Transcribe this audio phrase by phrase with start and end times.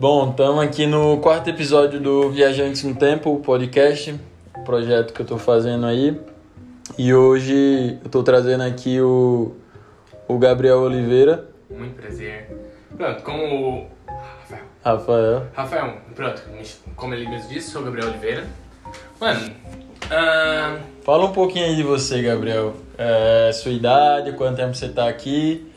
[0.00, 4.14] Bom, estamos aqui no quarto episódio do Viajantes no Tempo, podcast,
[4.64, 6.16] projeto que eu estou fazendo aí.
[6.96, 9.56] E hoje eu estou trazendo aqui o,
[10.28, 11.48] o Gabriel Oliveira.
[11.68, 12.48] Muito prazer.
[12.96, 14.62] Pronto, como o Rafael.
[14.84, 15.46] Rafael.
[15.52, 16.42] Rafael, pronto,
[16.94, 18.46] como ele mesmo disse, sou o Gabriel Oliveira.
[19.20, 19.52] Mano,
[20.12, 22.72] ah, Fala um pouquinho aí de você, Gabriel.
[22.96, 25.68] É, sua idade, quanto tempo você está aqui.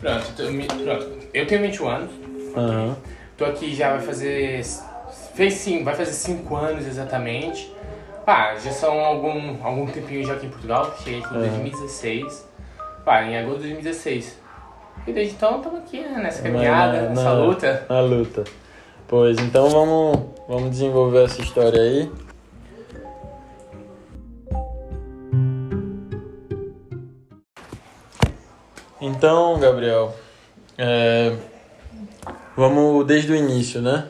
[0.00, 2.10] pronto, eu, pronto, eu tenho 21 anos.
[2.56, 2.96] Aham.
[3.36, 4.64] Tô aqui já vai fazer.
[5.34, 7.72] Fez sim, vai fazer 5 anos exatamente.
[8.26, 10.94] Ah, já são algum, algum tempinho já aqui em Portugal.
[10.98, 11.42] Cheguei aqui em Uhum.
[11.48, 12.48] 2016.
[13.04, 14.38] Pá, em agosto de 2016.
[15.06, 17.86] E desde então estamos aqui, né, nessa caminhada, na- nessa luta.
[17.88, 18.44] Na luta.
[19.06, 22.10] Pois, então vamos, vamos desenvolver essa história aí.
[29.00, 30.14] Então, Gabriel,
[30.78, 31.32] é,
[32.56, 34.06] vamos desde o início, né?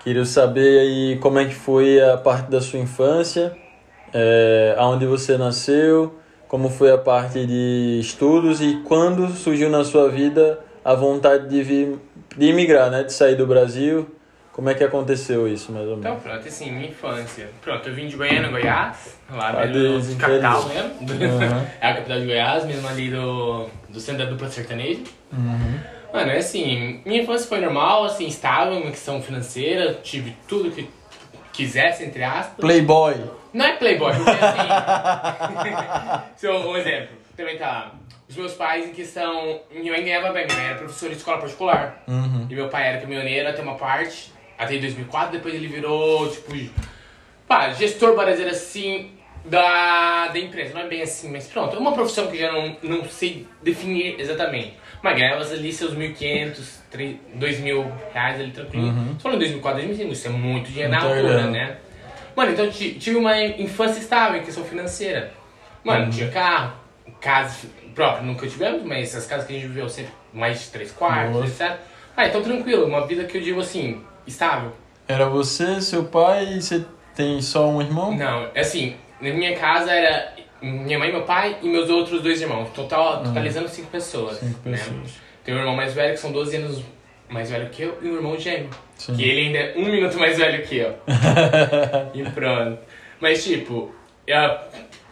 [0.00, 3.56] Queria saber aí como é que foi a parte da sua infância,
[4.12, 10.10] é, aonde você nasceu, como foi a parte de estudos e quando surgiu na sua
[10.10, 11.98] vida a vontade de vir,
[12.36, 13.02] de imigrar, né?
[13.02, 14.06] De sair do Brasil.
[14.52, 16.22] Como é que aconteceu isso, mais ou Então, menos?
[16.22, 17.48] pronto, assim, minha infância.
[17.60, 20.90] Pronto, eu vim de Goiânia, Goiás, lá mesmo, dos capital mesmo.
[21.00, 21.66] Uhum.
[21.80, 25.00] É a capital de Goiás, mesmo ali do, do centro da dupla sertaneja.
[25.32, 25.80] Uhum.
[26.14, 30.88] Mano, é assim, minha infância foi normal, assim, estável, uma questão financeira, tive tudo que
[31.52, 32.54] quisesse, entre aspas.
[32.56, 33.16] Playboy.
[33.52, 36.28] Não é playboy, porque assim...
[36.36, 37.90] se eu- um exemplo, também tá...
[38.28, 39.60] Os meus pais, em questão...
[39.72, 42.02] Minha mãe ganhava bem, minha mãe era professora de escola particular.
[42.06, 42.46] Uhum.
[42.48, 46.52] E meu pai era caminhoneiro até uma parte, até em 2004, depois ele virou, tipo,
[47.48, 49.10] pá, gestor, para dizer assim,
[49.44, 50.74] da, da empresa.
[50.74, 53.46] Não é bem assim, mas pronto, é uma profissão que eu já não, não sei
[53.62, 54.83] definir exatamente.
[55.04, 56.56] Mas ganhava ali seus 1.500,
[56.90, 58.86] 3 2.000 reais ali tranquilo.
[58.86, 59.12] Uhum.
[59.12, 61.76] Você falou em 2004, 2005, isso é muito dinheiro na altura, né?
[62.34, 65.30] Mano, então ti- tive uma infância estável em questão financeira.
[65.84, 66.72] Mano, tinha carro,
[67.20, 70.90] casa própria, nunca tivemos, mas as casas que a gente viveu sempre mais de três
[70.90, 71.64] quartos, Nossa.
[71.66, 71.76] etc.
[72.16, 74.72] Ah, então tranquilo, uma vida que eu digo assim, estável.
[75.06, 76.82] Era você, seu pai e você
[77.14, 78.16] tem só um irmão?
[78.16, 80.32] Não, assim, na minha casa era
[80.64, 82.70] minha mãe, meu pai e meus outros dois irmãos.
[82.70, 84.38] Total, totalizando cinco pessoas.
[84.38, 84.76] Cinco né?
[84.76, 85.14] pessoas.
[85.44, 86.82] Tem um irmão mais velho, que são 12 anos
[87.28, 88.70] mais velho que eu, e um irmão gêmeo.
[88.96, 89.14] Sim.
[89.14, 90.94] Que ele ainda é um minuto mais velho que eu.
[92.14, 92.78] e pronto.
[93.20, 93.94] Mas, tipo,
[94.30, 94.64] a,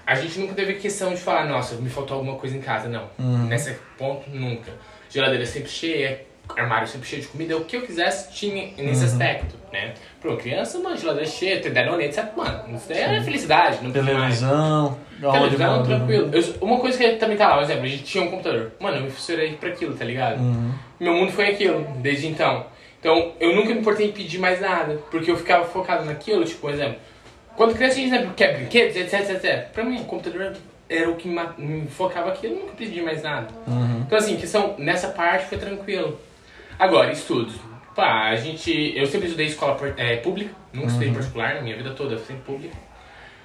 [0.06, 2.88] a gente nunca teve questão de falar, nossa, me faltou alguma coisa em casa.
[2.88, 3.10] Não.
[3.18, 3.46] Uhum.
[3.46, 4.72] Nesse ponto, nunca.
[5.10, 6.24] Geladeira sempre cheia,
[6.56, 7.56] armário sempre cheio de comida.
[7.56, 9.94] O que eu quisesse tinha nesse aspecto, né?
[10.20, 12.26] Pra uma criança, uma geladeira cheia, ter Danone, etc.
[12.36, 13.90] Mano, isso daí é felicidade, não.
[13.92, 14.98] Televisão,
[15.32, 16.30] Televisão, tranquilo.
[16.32, 18.72] Eu- uma coisa que também tá lá, por exemplo, a gente tinha um computador.
[18.80, 20.40] Mano, eu me fissurei pra aquilo, tá ligado?
[20.40, 20.72] Uhum.
[21.00, 22.66] Meu mundo foi aquilo, desde então.
[23.00, 26.60] Então, eu nunca me importei em pedir mais nada, porque eu ficava focado naquilo, tipo,
[26.60, 26.96] por exemplo,
[27.56, 29.68] quando criança a gente né, quer brinquedos, etc, etc, etc.
[29.72, 30.52] Pra mim, o computador
[30.88, 33.48] era o que me focava aquilo, eu nunca pedi mais nada.
[33.66, 34.02] Uhum.
[34.06, 36.20] Então, assim, questão, nessa parte foi tranquilo.
[36.82, 37.54] Agora, estudos.
[37.94, 41.76] Pá, a gente, eu sempre estudei escola é, pública, nunca estudei em particular, na minha
[41.76, 42.76] vida toda, sempre pública.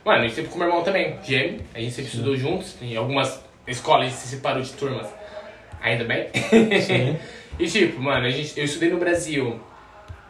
[0.04, 3.40] Mano, e sempre com meu irmão também, gêmeo, a gente sempre estudou juntos, em algumas
[3.68, 5.08] escolas a gente se separou de turmas,
[5.80, 6.30] ainda bem.
[6.82, 7.16] Sim.
[7.60, 9.60] e tipo, mano, a gente, eu estudei no Brasil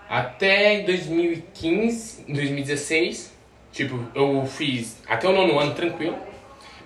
[0.09, 3.33] até 2015, 2016,
[3.71, 6.17] tipo, eu fiz até o nono ano tranquilo,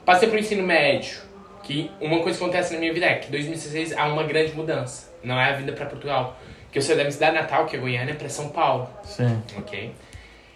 [0.05, 1.19] passei pro ensino médio,
[1.63, 5.10] que uma coisa que acontece na minha vida é que 2016 há uma grande mudança,
[5.23, 6.37] não é a vida pra Portugal,
[6.71, 9.41] que eu saí da minha cidade natal, que é Goiânia, pra São Paulo, Sim.
[9.57, 9.91] ok?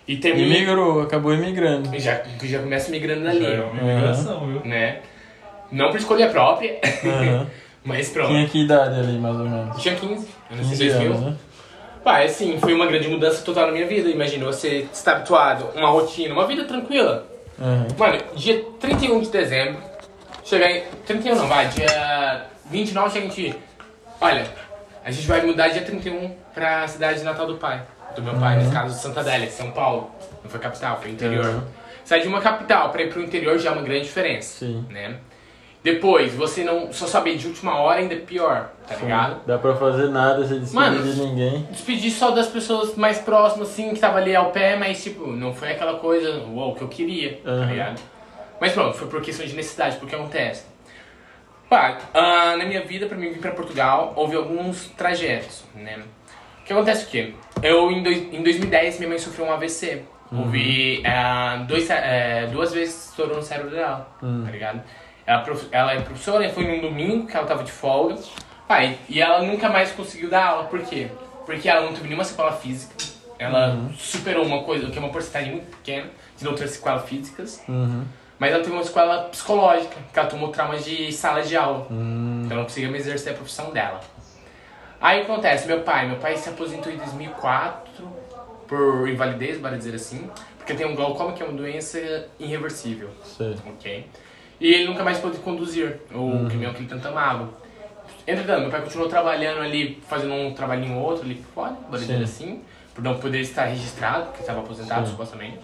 [0.07, 0.47] E termino...
[0.55, 1.89] Imigrou, acabou imigrando.
[1.99, 4.61] Já, já começa migrando dali, Já é uma imigração, viu?
[4.65, 4.99] né?
[5.71, 7.47] Não por escolha própria, Uhum.
[7.83, 8.27] mas pronto.
[8.29, 9.81] Tinha que idade ali, mais ou menos?
[9.81, 11.11] Tinha 15, eu nasci em 15 2000.
[11.11, 11.35] anos, né?
[12.03, 14.07] Pá, assim, foi uma grande mudança total na minha vida.
[14.09, 17.25] Imagina, você está habituado a uma rotina, uma vida tranquila.
[17.57, 17.87] Uhum.
[17.97, 19.81] Mano, dia 31 de dezembro,
[20.43, 20.83] chegar em...
[21.07, 23.55] 31 não, vai, dia 29 chega em ti.
[24.19, 24.45] Olha,
[25.03, 27.81] a gente vai mudar dia 31 pra cidade de Natal do pai.
[28.15, 30.09] Do meu pai, nesse caso, Santa Adélia, São Paulo.
[30.43, 31.45] Não foi capital, foi interior.
[31.45, 31.61] Uhum.
[32.05, 34.59] Sair de uma capital pra ir pro interior já é uma grande diferença.
[34.59, 34.85] Sim.
[34.89, 35.17] Né?
[35.83, 39.45] Depois, você não só saber de última hora ainda é pior, tá ligado?
[39.45, 41.67] Dá pra fazer nada sem despedir Mano, de ninguém.
[41.69, 45.53] Despedi só das pessoas mais próximas, assim, que tava ali ao pé, mas, tipo, não
[45.53, 47.65] foi aquela coisa, uou, que eu queria, tá Aham.
[47.67, 48.01] ligado?
[48.59, 50.63] Mas pronto, foi por questão de necessidade, porque acontece.
[51.69, 55.99] Pá, ah, na minha vida, pra mim vir pra Portugal, houve alguns trajetos, né?
[56.61, 57.33] O que acontece o quê?
[57.61, 60.03] Eu, em, dois, em 2010, minha mãe sofreu um AVC.
[60.31, 64.81] Houve ah, dois, eh, duas vezes estourou no cérebro dela, tá ligado?
[65.25, 68.15] Ela, prof- ela é professora, foi num domingo que ela tava de folga.
[68.67, 71.07] Ah, e, e ela nunca mais conseguiu dar aula, por quê?
[71.45, 72.95] porque ela não teve nenhuma sequela física.
[73.37, 73.93] Ela Uhum.
[73.95, 77.63] superou uma coisa, que é uma porcentagem muito pequena de não ter sequelas físicas.
[77.69, 78.03] Uhum.
[78.37, 81.87] Mas ela teve uma sequela psicológica, que ela tomou traumas de sala de aula.
[81.89, 82.41] Hum.
[82.43, 84.01] Então ela não conseguia exercer a profissão dela.
[84.99, 88.07] Aí acontece, meu pai, meu pai se aposentou em 2004
[88.67, 93.55] por invalidez, bora dizer assim, porque tem um glaucoma que é uma doença irreversível, Sei.
[93.67, 94.07] ok?
[94.59, 97.49] E ele nunca mais pôde conduzir o caminhão que ele tanto amava.
[98.27, 102.17] Entretanto, meu pai continuou trabalhando ali, fazendo um trabalhinho ou outro ali fora, bora dizer
[102.17, 102.23] Sim.
[102.23, 102.61] assim,
[102.93, 105.11] por não poder estar registrado, porque estava aposentado Sim.
[105.11, 105.59] supostamente.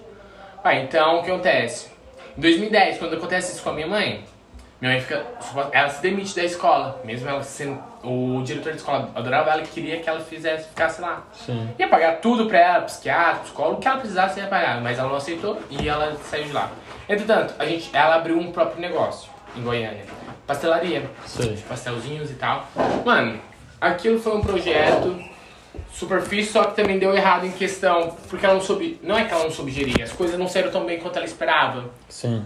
[0.63, 1.89] Ah, então o que acontece?
[2.38, 4.24] Em 2010, quando acontece isso com a minha mãe,
[4.80, 5.25] minha mãe fica.
[5.72, 7.81] Ela se demite da escola, mesmo ela sendo.
[8.04, 11.24] O diretor da escola adorava ela e queria que ela fizesse, ficasse lá.
[11.33, 11.69] Sim.
[11.78, 15.10] Ia pagar tudo pra ela, psiquiatra, psicólogo, o que ela precisasse ia pagar, mas ela
[15.10, 16.72] não aceitou e ela saiu de lá.
[17.07, 20.04] Entretanto, a gente, ela abriu um próprio negócio em Goiânia.
[20.48, 21.04] Pastelaria.
[21.28, 21.57] Sei.
[21.69, 22.68] Pastelzinhos e tal.
[23.06, 23.39] Mano,
[23.80, 25.31] aquilo foi um projeto
[25.94, 29.00] super fixe, só que também deu errado em questão, porque ela não soube.
[29.03, 31.25] Não é que ela não soube gerir, as coisas não saíram tão bem quanto ela
[31.25, 31.89] esperava.
[32.09, 32.44] Sim.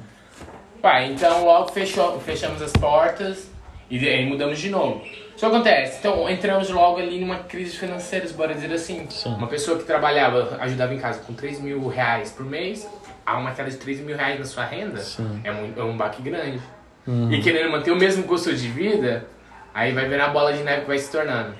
[0.82, 3.50] Pai, então logo fechou, fechamos as portas
[3.90, 5.02] e aí mudamos de novo.
[5.36, 9.06] Isso acontece, então entramos logo ali numa crise financeira, bora dizer assim.
[9.10, 9.34] Sim.
[9.34, 12.88] Uma pessoa que trabalhava, ajudava em casa com 3 mil reais por mês,
[13.26, 15.42] há uma queda de 3 mil reais na sua renda, Sim.
[15.44, 16.62] é, muito, é um baque grande.
[17.06, 17.32] Uhum.
[17.32, 19.28] E querendo manter o mesmo custo de vida,
[19.74, 21.54] aí vai ver a bola de neve que vai se tornando.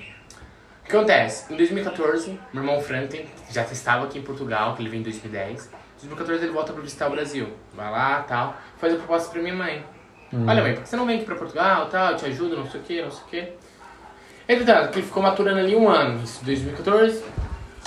[0.86, 1.52] O que acontece?
[1.52, 5.64] Em 2014, meu irmão Franklin já estava aqui em Portugal, que ele veio em 2010.
[5.64, 7.48] Em 2014 ele volta para visitar o Brasil.
[7.74, 9.84] Vai lá, tal, faz a proposta pra minha mãe.
[10.46, 12.70] Olha mãe, por que você não vem aqui pra Portugal, tal, eu te ajudo, não
[12.70, 13.52] sei o que, não sei o que.
[14.48, 17.24] Entretanto, ele ficou maturando ali um ano, isso em 2014.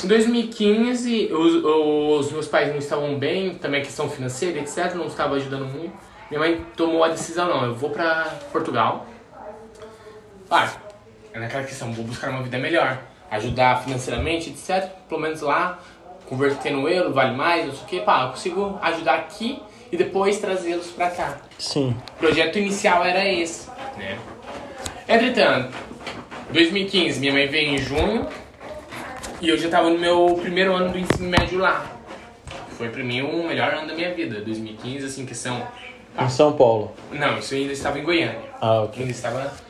[0.04, 5.07] Em 2015, os, os meus pais não estavam bem, também a questão financeira, etc, não
[5.07, 5.94] estava ajudando muito.
[6.30, 9.06] Minha mãe tomou a decisão, não, eu vou pra Portugal.
[10.52, 10.69] Ah,
[11.40, 13.00] é naquela questão, vou buscar uma vida melhor.
[13.32, 14.90] Ajudar financeiramente, etc.
[15.08, 15.80] Pelo menos lá,
[16.26, 18.02] converter no euro, vale mais, não sei o que.
[18.02, 21.38] Pá, eu consigo ajudar aqui e depois trazê-los pra cá.
[21.58, 21.96] Sim.
[22.16, 24.18] O projeto inicial era esse, né?
[25.08, 25.76] Entretanto,
[26.52, 28.28] 2015, minha mãe veio em junho
[29.42, 31.86] e eu já tava no meu primeiro ano do ensino médio lá.
[32.78, 35.62] Foi pra mim o melhor ano da minha vida, 2015, assim, que são...
[36.18, 36.92] Em São Paulo.
[37.12, 38.40] Não, isso ainda estava em Goiânia.
[38.60, 39.02] Ah, ok.
[39.02, 39.69] Ainda estava...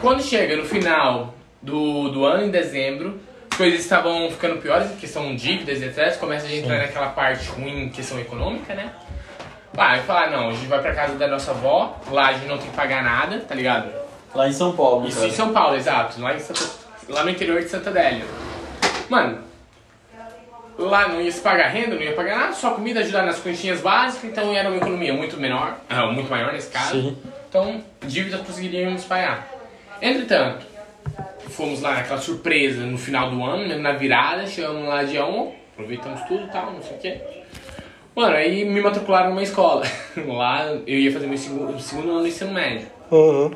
[0.00, 5.34] Quando chega no final do, do ano, em dezembro, as coisas estavam ficando piores, questão
[5.34, 6.16] de dívidas, etc.
[6.18, 6.82] Começa a entrar Sim.
[6.86, 8.92] naquela parte ruim, questão econômica, né?
[9.76, 12.46] Ah, eu falar, não, a gente vai pra casa da nossa avó, lá a gente
[12.46, 13.88] não tem que pagar nada, tá ligado?
[14.34, 15.36] Lá em São Paulo, Isso em caso.
[15.36, 16.68] São Paulo, exato, lá, em Santa-
[17.08, 18.24] lá no interior de Santa Adélia.
[19.08, 19.38] Mano,
[20.78, 23.80] lá não ia se pagar renda, não ia pagar nada, só comida, ajudar nas continhas
[23.80, 26.92] básicas, então era uma economia muito menor, ah, muito maior nesse caso.
[26.92, 27.16] Sim.
[27.48, 29.48] Então, dívida conseguiríamos pagar.
[30.00, 30.66] Entretanto,
[31.50, 35.52] fomos lá naquela surpresa no final do ano, né, na virada, chegamos lá dia 1,
[35.72, 37.20] aproveitamos tudo e tal, não sei o quê.
[38.14, 39.84] Mano, aí me matricularam numa escola.
[40.26, 42.88] Lá eu ia fazer meu segundo, segundo ano do ensino médio.
[43.12, 43.52] Uhum.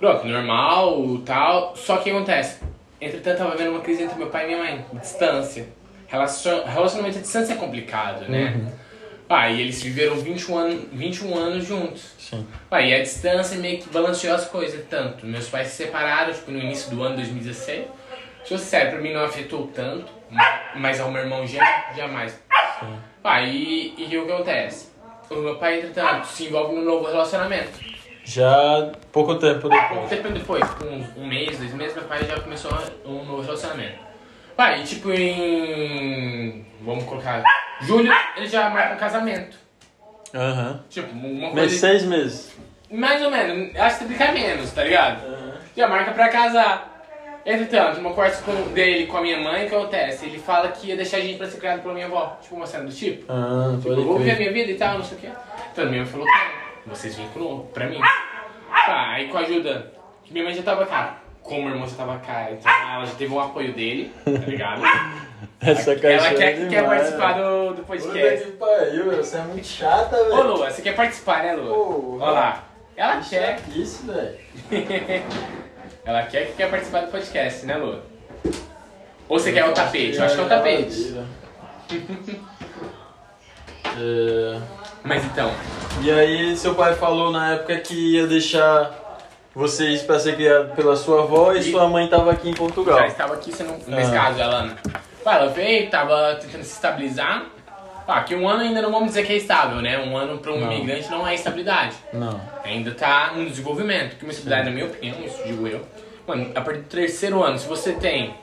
[0.00, 1.76] Pronto, normal, tal.
[1.76, 2.58] Só que o que acontece?
[3.00, 4.84] Entretanto, tava havendo uma crise entre meu pai e minha mãe.
[4.94, 5.68] Distância.
[6.08, 6.64] Relacion...
[6.64, 8.60] Relacionamento à distância é complicado, né?
[9.28, 10.78] Ah, e eles viveram 21, an...
[10.92, 12.12] 21 anos juntos.
[12.18, 12.46] Sim.
[12.70, 15.24] Ah, e a distância meio que balanceou as coisas tanto.
[15.26, 17.86] Meus pais se separaram, tipo, no início do ano 2016.
[18.38, 20.12] Deixa eu sério, pra mim não afetou tanto.
[20.74, 22.32] Mas ao meu irmão já, jamais.
[22.80, 22.98] Sim.
[23.24, 24.88] Ah, e, e o que acontece?
[25.30, 27.70] O meu pai, entretanto, se envolve num novo relacionamento.
[28.24, 30.08] Já pouco tempo Pouco depois.
[30.10, 32.70] tempo depois, um, um mês, dois meses, meu pai já começou
[33.04, 33.98] um novo relacionamento.
[34.62, 36.64] Pai, e tipo em.
[36.82, 37.42] Vamos colocar.
[37.80, 39.56] Julho, ele já marca um casamento.
[40.32, 40.84] Aham.
[40.88, 41.76] Tipo, uma coisa.
[41.76, 42.56] seis meses.
[42.88, 45.26] Mais ou menos, acho que fica menos, tá ligado?
[45.26, 45.54] Aham.
[45.76, 47.40] Já marca pra casar.
[47.44, 50.26] Entretanto, uma conversa com, dele com a minha mãe, o que acontece?
[50.26, 52.38] Ele fala que ia deixar a gente pra ser criado pela minha avó.
[52.40, 53.24] Tipo, uma cena do tipo.
[53.28, 55.28] Ah, Tipo, eu vou viver a minha vida e tal, não sei o quê.
[55.72, 56.32] Então minha mãe falou que
[56.86, 57.98] não, vocês com, pra mim.
[58.86, 59.92] Tá, aí com a ajuda,
[60.30, 61.21] minha mãe já tava cá.
[61.42, 64.82] Como a irmã já tava cá, então ela já teve o apoio dele, tá ligado?
[65.60, 67.42] Essa caixa ela quer, é quer participar né?
[67.42, 68.44] do, do Puta podcast.
[68.44, 70.42] que pariu, você é muito chata, Ô velho.
[70.48, 71.74] Lua, você quer participar, né, Lua?
[71.74, 72.24] Porra.
[72.24, 72.64] Olha lá.
[72.96, 74.38] Ela quer, Isso, velho.
[76.04, 78.02] ela quer que quer participar do podcast, né, Lua?
[79.28, 80.16] Ou você quer o tapete?
[80.16, 81.16] Eu acho que é o tapete.
[83.94, 84.58] É,
[85.04, 85.50] Mas então,
[86.00, 89.01] E aí seu pai falou na época que ia deixar
[89.54, 92.98] vocês pra ser criado pela sua avó e, sua mãe tava aqui em Portugal.
[92.98, 94.14] já estava aqui, você não, nesse Ah.
[94.14, 94.76] caso, ela,
[95.24, 97.46] ela veio, tava tentando se estabilizar.
[98.06, 99.96] Pá, que um ano ainda não vamos dizer que é estável, né?
[99.98, 100.72] Um ano para um Não.
[100.72, 101.94] imigrante não é estabilidade.
[102.12, 102.40] Não.
[102.64, 104.16] Ainda tá no desenvolvimento.
[104.16, 105.80] Que uma estabilidade, na minha opinião, isso digo eu.
[106.26, 108.34] Mano, a partir do terceiro ano, se você tem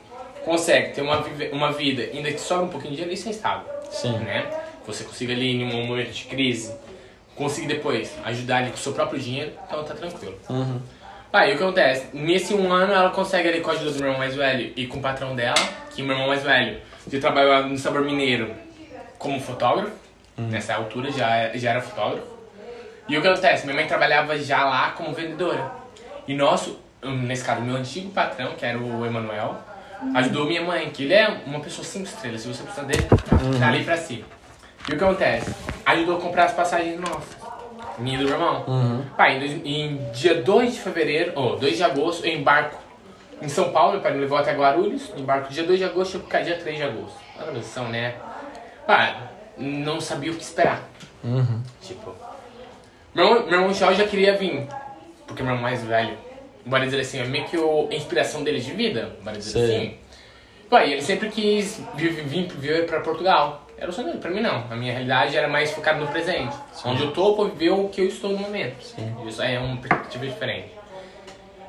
[0.46, 3.66] consegue ter uma, uma vida, ainda que sobra um pouquinho de dinheiro, isso é estável.
[3.92, 4.14] Sim.
[4.20, 4.46] Né?
[4.88, 6.74] Você consiga ali, em um momento de crise,
[7.36, 10.36] conseguir depois ajudar ali com o seu próprio dinheiro, então tá tranquilo.
[10.50, 10.80] Uhum.
[11.32, 12.08] Aí o que acontece?
[12.12, 14.88] Nesse um ano ela consegue ali com a ajuda do meu irmão mais velho e
[14.88, 15.60] com o patrão dela,
[15.92, 18.56] que meu irmão mais velho já trabalhava no sabor mineiro
[19.20, 19.92] como fotógrafo,
[20.38, 22.26] nessa altura já, já era fotógrafo.
[23.08, 23.66] E o que acontece?
[23.66, 25.72] Minha mãe trabalhava já lá como vendedora.
[26.28, 29.58] E nosso, nesse caso, meu antigo patrão, que era o Emanuel,
[30.16, 33.04] ajudou minha mãe, que ele é uma pessoa cinco estrelas, se você precisar dele,
[33.60, 34.24] tá ali pra si.
[34.88, 35.54] E o que acontece?
[35.86, 37.49] Ajudou a comprar as passagens nossas.
[38.00, 38.64] Minha e do meu irmão.
[38.68, 39.06] Uhum.
[39.18, 42.78] Pai, em, em dia 2 de fevereiro, ou 2 de agosto, eu embarco
[43.42, 46.28] em São Paulo, meu pai me levou até Guarulhos, embarco dia 2 de agosto, chego
[46.28, 47.18] cá dia 3 de agosto.
[47.40, 48.16] Olha a noção, né?
[48.86, 49.16] Pai,
[49.58, 50.84] não sabia o que esperar.
[51.24, 51.62] Uhum.
[51.82, 52.14] Tipo,
[53.14, 54.68] meu irmão, meu irmão já queria vir,
[55.26, 56.18] porque meu irmão mais velho,
[56.66, 59.64] bora dizer assim, é meio que o, a inspiração dele de vida, bora dizer Sei.
[59.64, 59.98] assim.
[60.70, 63.66] Pai, ele sempre quis vir, vir, vir pra Portugal.
[63.80, 64.66] Era o sonho dele, pra mim não.
[64.70, 66.56] A minha realidade era mais focada no presente.
[66.84, 68.76] Onde eu tô, pra viver o que eu estou no momento.
[69.26, 70.70] Isso aí é uma perspectiva diferente.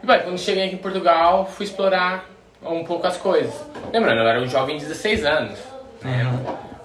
[0.03, 2.29] E, pai, quando cheguei aqui em Portugal, fui explorar
[2.63, 3.55] um pouco as coisas.
[3.93, 5.59] Lembrando, eu era um jovem de 16 anos.
[6.03, 6.25] Né?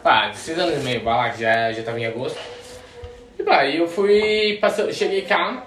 [0.04, 2.38] Pá, 16 anos e meio, vai lá, que já, já tava em agosto.
[3.40, 5.64] E pá, eu fui, passou, cheguei cá.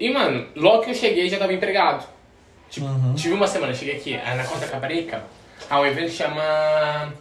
[0.00, 2.06] E, mano, logo que eu cheguei, já tava empregado.
[2.70, 5.22] Tipo, tive uma semana, cheguei aqui, ah, na Conta Caparica,
[5.68, 7.12] há um evento que chama...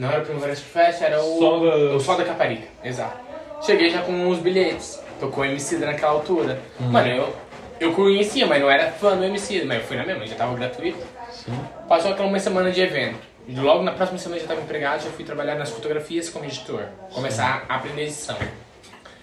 [0.00, 1.38] Não era o Primavera Fest, era o...
[1.38, 3.18] Sol da- O Sol da Caparica, exato.
[3.60, 6.58] Cheguei já com os bilhetes, tocou MC naquela altura.
[6.80, 7.36] Mano, eu,
[7.78, 10.54] eu conhecia, mas não era fã do MC, mas eu fui na mesma, já tava
[10.54, 10.98] gratuito.
[11.30, 11.52] Sim.
[11.86, 13.18] Passou aquela uma semana de evento.
[13.48, 16.84] Logo na próxima semana eu já estava empregado, já fui trabalhar nas fotografias como editor.
[17.12, 18.36] Começar a aprender edição.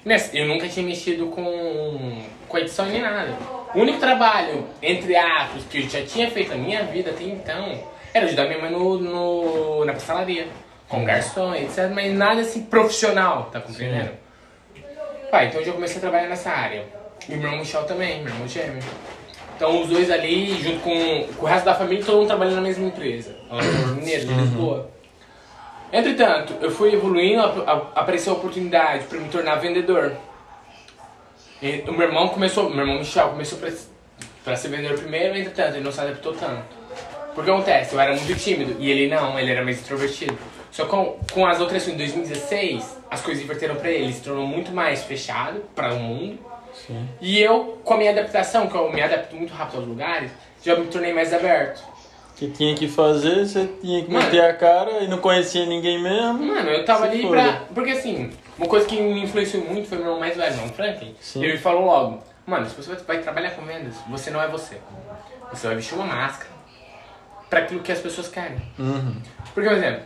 [0.06, 3.34] Nessa, eu nunca tinha mexido com, com edição nem nada.
[3.74, 7.84] O único trabalho, entre aspas, que eu já tinha feito na minha vida até então,
[8.14, 10.48] era ajudar minha mãe no, no, na pastelaria.
[10.88, 11.90] Com garçom, etc.
[11.94, 14.12] Mas nada assim profissional, tá compreendendo?
[15.30, 16.86] Pai, então eu já comecei a trabalhar nessa área.
[17.28, 18.82] E meu irmão Michel também, meu irmão gêmeo.
[19.56, 22.62] Então os dois ali, junto com, com o resto da família, todo mundo trabalhando na
[22.62, 23.36] mesma empresa.
[23.52, 24.90] É mineiro, de Lisboa.
[25.92, 30.14] Entretanto, eu fui evoluindo, ap- ap- apareceu a oportunidade para me tornar vendedor.
[31.62, 33.60] E o meu irmão começou, meu irmão Michel começou
[34.44, 36.64] para ser vendedor primeiro, entretanto, ele não se adaptou tanto.
[37.34, 40.38] Porque acontece, eu era muito tímido e ele não, ele era mais extrovertido.
[40.78, 44.46] Só com, com as outras em 2016, as coisas inverteram para ele, ele se tornou
[44.46, 46.38] muito mais fechado para o mundo.
[46.86, 47.10] Sim.
[47.20, 50.30] E eu, com a minha adaptação, que eu me adapto muito rápido aos lugares,
[50.64, 51.84] já me tornei mais aberto.
[52.36, 54.24] que tinha que fazer, você tinha que Mano.
[54.26, 56.44] meter a cara e não conhecia ninguém mesmo.
[56.46, 57.32] Mano, eu tava Se ali for.
[57.32, 57.62] pra.
[57.74, 61.16] Porque assim, uma coisa que me influenciou muito foi meu irmão mais velho, não, Franklin.
[61.20, 61.44] Sim.
[61.44, 64.78] Ele falou logo: Mano, se você vai- vai trabalhar com vendas, você não é você.
[65.52, 66.52] Você vai vestir uma máscara
[67.50, 68.62] pra aquilo que as pessoas querem.
[68.78, 69.16] Uhum.
[69.56, 70.02] Porque, por exemplo,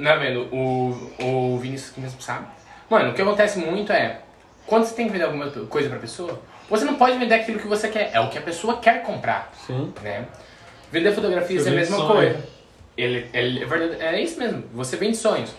[0.00, 1.12] não é vendo, o,
[1.54, 2.46] o Vinícius que mesmo sabe.
[2.88, 4.20] Mano, o que acontece muito é,
[4.66, 7.68] quando você tem que vender alguma coisa pra pessoa, você não pode vender aquilo que
[7.68, 9.92] você quer, é o que a pessoa quer comprar, Sim.
[10.02, 10.26] né?
[10.90, 12.32] Vender fotografias é a mesma vende coisa.
[12.32, 12.44] sonho.
[12.96, 15.50] Ele, ele, é, verdade- é isso mesmo, você vende sonhos.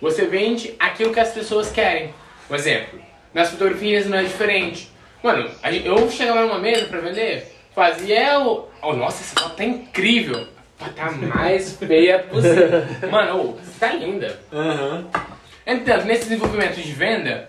[0.00, 2.12] Você vende aquilo que as pessoas querem.
[2.50, 3.00] Um exemplo,
[3.32, 4.90] nas fotografias não é diferente.
[5.22, 5.48] Mano,
[5.84, 8.68] eu chegava numa mesa pra vender, fazia o.
[8.82, 10.48] Oh, nossa, essa foto tá incrível!
[10.84, 12.82] Pô, Tá a mais feia possível.
[13.10, 14.38] Mano, você tá linda.
[14.52, 15.06] Aham.
[15.66, 17.48] Então, nesse desenvolvimento de venda,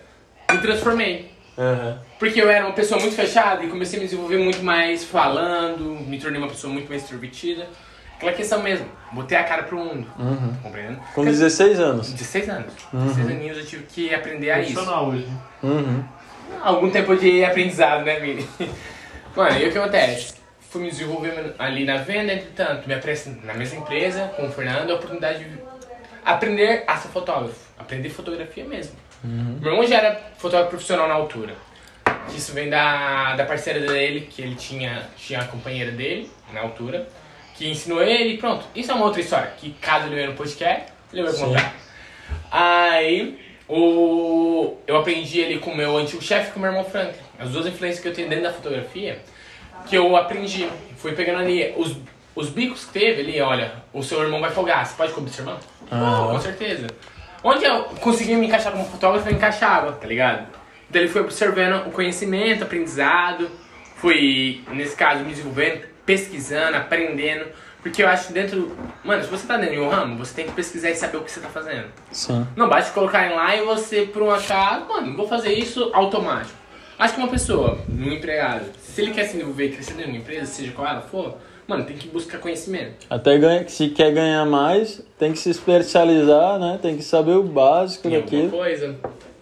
[0.52, 1.32] me transformei.
[1.58, 2.00] Aham.
[2.20, 5.84] Porque eu era uma pessoa muito fechada e comecei a me desenvolver muito mais falando,
[6.08, 7.68] me tornei uma pessoa muito mais extrovertida.
[8.16, 10.08] Aquela questão mesmo, botei a cara pro mundo.
[10.18, 10.54] Uhum.
[10.64, 11.00] Compreendendo?
[11.14, 12.12] Com 16 anos.
[12.14, 12.74] 16 anos.
[12.94, 14.80] 16 aninhos eu tive que aprender a isso.
[14.80, 15.28] Hoje.
[15.62, 16.04] Uhum.
[16.62, 18.48] Algum tempo de aprendizado, né, Vini?
[19.36, 20.36] Mano, e o que acontece?
[20.74, 24.90] Fui me desenvolvendo ali na venda, entretanto, me aparece na mesma empresa, com o Fernando,
[24.90, 25.60] a oportunidade de
[26.26, 27.60] aprender a ser fotógrafo.
[27.78, 28.96] Aprender fotografia mesmo.
[29.24, 31.54] Meu irmão já era fotógrafo profissional na altura.
[32.36, 37.08] Isso vem da, da parceira dele, que ele tinha, tinha a companheira dele na altura,
[37.54, 38.66] que ensinou ele e pronto.
[38.74, 41.46] Isso é uma outra história, que caso ele venha no podcast, ele vai Sim.
[41.46, 41.76] contar.
[42.50, 43.40] Aí,
[43.70, 47.22] o, eu aprendi ali com o meu antigo chefe com o meu irmão Franklin.
[47.38, 49.22] As duas influências que eu tenho dentro da fotografia,
[49.86, 50.70] que eu aprendi.
[50.98, 51.98] Fui pegando ali os,
[52.36, 55.44] os bicos que teve ali, olha, o seu irmão vai folgar, você pode cobrir seu
[55.44, 55.60] irmão?
[55.92, 56.34] Aham.
[56.34, 56.88] Com certeza.
[57.44, 60.48] Onde eu consegui me encaixar como fotógrafo, eu encaixava, tá ligado?
[60.90, 63.50] Então ele foi observando o conhecimento, aprendizado,
[63.98, 67.46] fui, nesse caso, me desenvolvendo, pesquisando, aprendendo.
[67.82, 68.78] Porque eu acho que dentro.
[69.04, 71.22] Mano, se você tá dentro de um ramo, você tem que pesquisar e saber o
[71.22, 71.88] que você tá fazendo.
[72.14, 72.48] Sim.
[72.56, 76.63] Não basta colocarem lá e você, por um acaso, mano, vou fazer isso automático.
[76.98, 80.18] Acho que uma pessoa, um empregado, se ele quer se desenvolver e crescer dentro da
[80.18, 83.06] empresa, seja qual ela for, mano, tem que buscar conhecimento.
[83.10, 86.80] Até ganha, se quer ganhar mais, tem que se especializar, né?
[86.82, 88.52] Tem que saber o básico Em alguma daquilo.
[88.52, 88.96] coisa.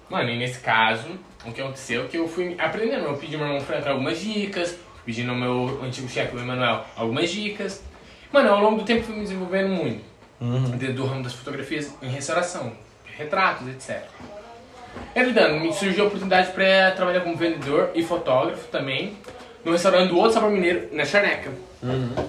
[0.10, 1.08] Mano, e nesse caso,
[1.46, 3.06] o que aconteceu é que eu fui aprendendo.
[3.06, 6.86] Eu pedi ao meu irmão Franco algumas dicas, pedi ao meu antigo chefe, o Emanuel,
[6.96, 7.84] algumas dicas.
[8.32, 10.02] Mano, ao longo do tempo fui me desenvolvendo muito.
[10.40, 10.72] Uhum.
[10.72, 12.72] Dentro do ramo das fotografias em restauração,
[13.18, 14.04] retratos, etc.
[15.16, 19.18] Entretanto, me surgiu a oportunidade para trabalhar como vendedor e fotógrafo também
[19.64, 21.52] no restaurante do Outro Sabor Mineiro, na Charneca.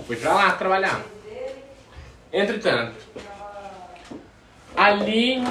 [0.07, 1.01] Fui pra lá trabalhar.
[2.33, 2.95] Entretanto,
[4.77, 5.43] ali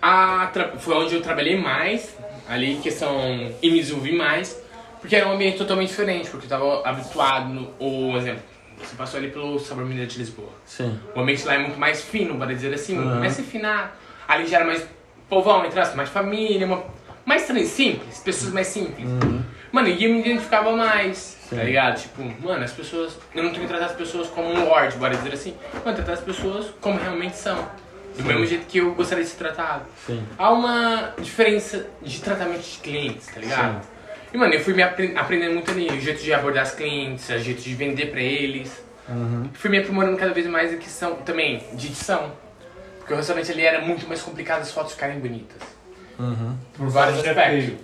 [0.00, 2.16] a foi onde eu trabalhei mais,
[2.48, 4.58] ali questão e me desenvolvi mais,
[5.00, 8.42] porque era um ambiente totalmente diferente, porque eu estava habituado no, o exemplo,
[8.78, 10.48] você passou ali pelo Sabor Mineiro de Lisboa.
[10.64, 10.98] Sim.
[11.14, 13.18] O ambiente lá é muito mais fino, para dizer assim, Uhum.
[13.20, 13.90] mais refinado.
[14.26, 14.86] Ali já era mais
[15.28, 16.84] povão, entre aspas, mais família, uma,
[17.24, 19.06] mais simples, pessoas mais simples.
[19.70, 22.00] Mano, e eu me identificava mais, tá ligado?
[22.00, 23.18] Tipo, mano, as pessoas.
[23.34, 25.54] Eu não tenho que tratar as pessoas como um lord, bora dizer assim.
[25.84, 27.68] Mano, tratar as pessoas como realmente são.
[28.16, 29.82] Do mesmo jeito que eu gostaria de ser tratado.
[30.06, 30.24] Sim.
[30.36, 33.80] Há uma diferença de tratamento de clientes, tá ligado?
[34.32, 37.28] E, mano, eu fui me apre- aprendendo muito ali, o jeito de abordar os clientes,
[37.28, 38.82] o jeito de vender pra eles.
[39.52, 42.32] Fui me aprimorando cada vez mais em questão também de edição.
[43.08, 45.62] Porque o restaurante ali era muito mais complicado as fotos ficarem bonitas.
[46.76, 47.80] Por vários é aspectos.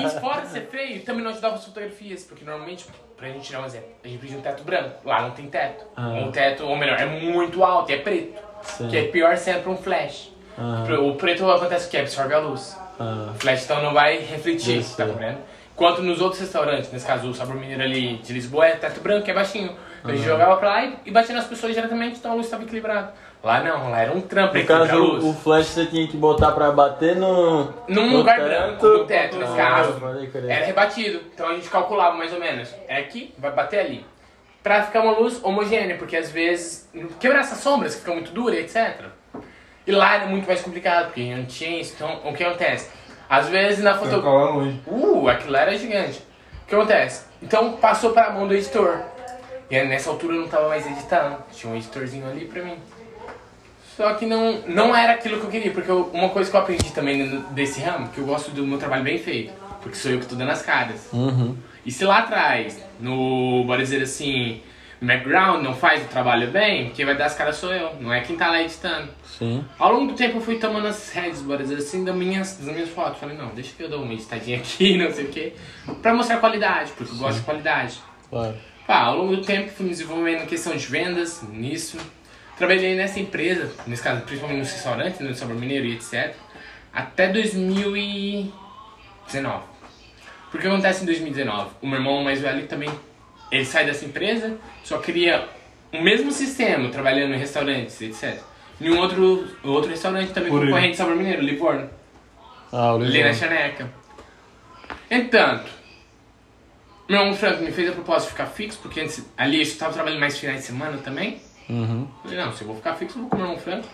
[0.00, 2.86] E fora de ser feio, também não ajudava as fotografias, porque normalmente,
[3.18, 4.94] pra gente tirar um exemplo, a gente precisa de um teto branco.
[5.04, 5.84] Lá não tem teto.
[5.94, 6.08] Ah.
[6.22, 8.40] Ou teto, ou melhor, é muito alto, e é preto.
[8.62, 8.88] Sim.
[8.88, 10.32] Que é pior sempre pra um flash.
[10.58, 11.00] Aham.
[11.00, 11.98] O preto acontece o que?
[11.98, 12.74] Absorve a luz.
[12.98, 14.96] Ah, O flash então não vai refletir, Isso.
[14.96, 15.40] tá compreendendo?
[15.74, 19.30] Enquanto nos outros restaurantes, nesse caso o Sabor Mineiro ali de Lisboa, é teto branco,
[19.30, 19.76] é baixinho.
[19.98, 22.46] Então a gente jogava pra lá e, e batia nas pessoas diretamente, então a luz
[22.46, 23.12] estava equilibrada.
[23.42, 25.24] Lá não, lá era um trampo pra no caso, luz.
[25.24, 27.72] o flash você tinha que botar pra bater no.
[27.86, 28.48] Num no lugar teto.
[28.48, 30.00] branco, no teto, nesse Ah, caso,
[30.48, 31.20] era rebatido.
[31.32, 32.74] Então a gente calculava mais ou menos.
[32.88, 34.04] É aqui, vai bater ali.
[34.64, 38.58] Pra ficar uma luz homogênea, porque às vezes quebrar essas sombras que ficam muito duras,
[38.58, 39.04] etc.
[39.86, 41.92] E lá era muito mais complicado, porque não tinha isso.
[41.94, 42.90] Então o que acontece?
[43.30, 44.80] Às vezes na fotografia.
[44.88, 46.18] Uh, aquilo lá era gigante.
[46.64, 47.26] O que acontece?
[47.40, 48.98] Então passou para a mão do editor.
[49.70, 51.36] E nessa altura eu não tava mais editando.
[51.52, 52.76] Tinha um editorzinho ali pra mim.
[53.96, 56.60] Só que não, não era aquilo que eu queria, porque eu- uma coisa que eu
[56.60, 60.20] aprendi também desse ramo, que eu gosto do meu trabalho bem feito, porque sou eu
[60.20, 61.08] que tô dando as caras.
[61.12, 61.56] Uhum.
[61.84, 64.60] E se lá atrás, no, bora dizer assim,
[65.00, 68.20] background, não faz o trabalho bem, quem vai dar as caras sou eu, não é
[68.20, 69.08] quem tá lá editando.
[69.38, 69.64] Sim.
[69.78, 72.66] Ao longo do tempo eu fui tomando as rédeas, bora dizer assim, das minhas, das
[72.74, 73.18] minhas fotos.
[73.18, 75.52] Falei, não, deixa que eu dou uma editadinha aqui, não sei o quê.
[76.02, 77.98] Pra mostrar qualidade, porque eu gosto de qualidade.
[78.28, 78.54] Claro.
[78.86, 81.96] Pá, ao longo do tempo fui me desenvolvendo em questão de vendas, nisso.
[82.56, 86.34] Trabalhei nessa empresa, nesse caso, principalmente no restaurante, no Sabor Mineiro e etc.
[86.92, 89.64] Até 2019.
[90.50, 91.70] Porque acontece em 2019?
[91.82, 92.90] O meu irmão mais velho também,
[93.52, 95.46] ele sai dessa empresa, só queria
[95.92, 98.40] o mesmo sistema, trabalhando em restaurantes, etc.
[98.80, 101.90] Em um outro, outro restaurante também Por concorrente de Sabor Mineiro, Livorno.
[102.72, 103.34] Ah, o Ali na.
[103.34, 103.90] Chaneca.
[105.10, 105.70] Entanto,
[107.08, 109.92] meu irmão Franco me fez a proposta de ficar fixo, porque antes, ali eu estava
[109.92, 111.40] trabalhando mais finais de semana também.
[111.68, 112.06] Uhum.
[112.22, 113.88] Falei, não, se eu vou ficar fixo, eu vou com o meu irmão Franco.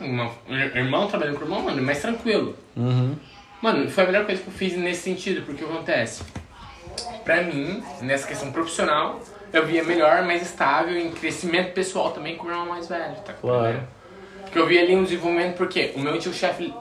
[0.77, 2.57] Irmão, trabalhando com irmão, mano, é mais tranquilo.
[2.77, 3.17] Uhum.
[3.63, 6.25] Mano, foi a melhor coisa que eu fiz nesse sentido, porque o que acontece?
[7.25, 9.21] Pra mim, nessa questão profissional,
[9.53, 13.33] eu via melhor, mais estável em crescimento pessoal também com o irmão mais velho, tá
[13.33, 13.81] Claro.
[14.43, 16.75] Porque eu vi ali um desenvolvimento, porque o meu antigo chefe,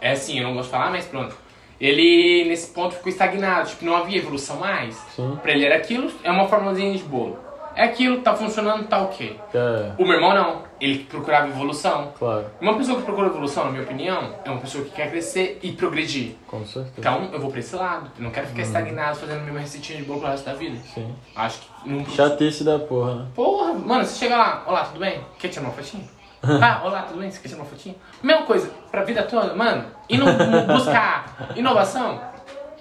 [0.00, 1.34] é assim, eu não gosto de falar, mas pronto.
[1.80, 4.94] Ele, nesse ponto, ficou estagnado, tipo, não havia evolução mais.
[5.16, 5.38] Sim.
[5.40, 7.38] Pra ele era aquilo, é uma formulazinha de bolo.
[7.74, 9.38] É aquilo, tá funcionando, tá ok.
[9.54, 12.12] É, O meu irmão não, ele procurava evolução.
[12.18, 12.46] claro.
[12.60, 15.72] Uma pessoa que procura evolução, na minha opinião, é uma pessoa que quer crescer e
[15.72, 16.34] progredir.
[16.46, 16.94] Com certeza.
[16.98, 18.10] Então, eu vou pra esse lado.
[18.18, 20.76] Eu não quero ficar estagnado fazendo a mesma receitinha de bolo pro resto da vida.
[20.94, 21.14] Sim.
[21.34, 22.04] Acho que não...
[22.06, 23.26] Chatice da porra, né?
[23.34, 25.20] Porra, mano, você chega lá, olá, tudo bem?
[25.38, 26.04] Quer tirar uma fotinha?
[26.42, 27.30] ah, olá, tudo bem?
[27.30, 27.94] Você quer tirar uma fotinha?
[28.22, 30.26] Mesma coisa, pra vida toda, mano, e não
[30.66, 32.31] buscar inovação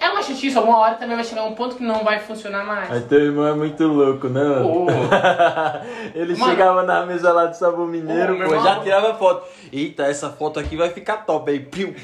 [0.02, 2.92] é uma chatice, alguma hora também vai chegar um ponto que não vai funcionar mais.
[2.92, 4.68] Aí teu irmão é muito louco, né, mano?
[4.68, 4.88] Pô.
[6.16, 6.52] Ele Mano.
[6.52, 9.48] chegava na mesa lá do Sabor Mineiro, meu pô, já tirava foto.
[9.72, 11.52] Eita, essa foto aqui vai ficar top.
[11.52, 11.96] Aí, piu.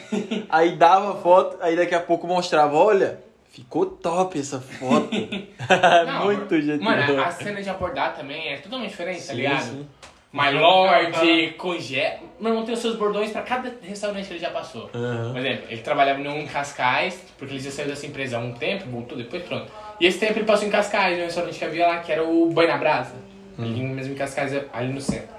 [0.48, 5.10] Aí dava foto, aí daqui a pouco mostrava, olha, ficou top essa foto.
[6.06, 9.64] Não, muito gente Mano, a cena de abordar também é totalmente diferente, tá Sim, ligado?
[9.64, 9.88] sim.
[10.32, 12.20] My Lord, Congé.
[12.40, 14.90] Meu irmão tem os seus bordões pra cada restaurante que ele já passou.
[14.90, 18.52] Por exemplo, ele trabalhava num em Cascais, porque ele já saiu dessa empresa há um
[18.54, 19.72] tempo, voltou depois, pronto.
[20.00, 22.50] E esse tempo ele passou em Cascais, no restaurante que havia lá, que era o
[22.52, 23.16] Boi na Brasa.
[23.58, 25.36] Ali mesmo em Cascais, ali no centro.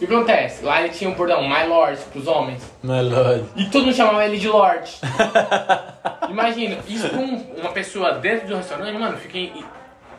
[0.00, 0.64] E o que acontece?
[0.64, 2.68] Lá ele tinha um bordão, My Lord, pros homens.
[2.82, 3.44] My Lord.
[3.54, 4.98] E todo mundo chamava ele de Lorde.
[6.28, 9.38] Imagina, isso com uma pessoa dentro do restaurante, mano, fica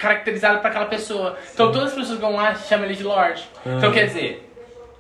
[0.04, 1.38] caracterizado pra aquela pessoa.
[1.54, 3.44] Então todas as pessoas que vão lá chamam ele de Lorde.
[3.66, 3.92] Então Uhum.
[3.92, 4.50] quer dizer,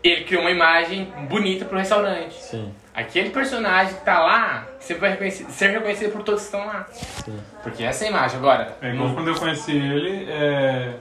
[0.03, 2.33] ele criou uma imagem bonita pro restaurante.
[2.41, 6.65] Sim, Aquele personagem que tá lá, você vai reconhecer- ser reconhecido por todos que estão
[6.67, 6.85] lá.
[6.91, 7.39] sim.
[7.63, 8.37] Porque essa é a imagem.
[8.37, 10.93] Agora, É igual quando eu conheci ele, é...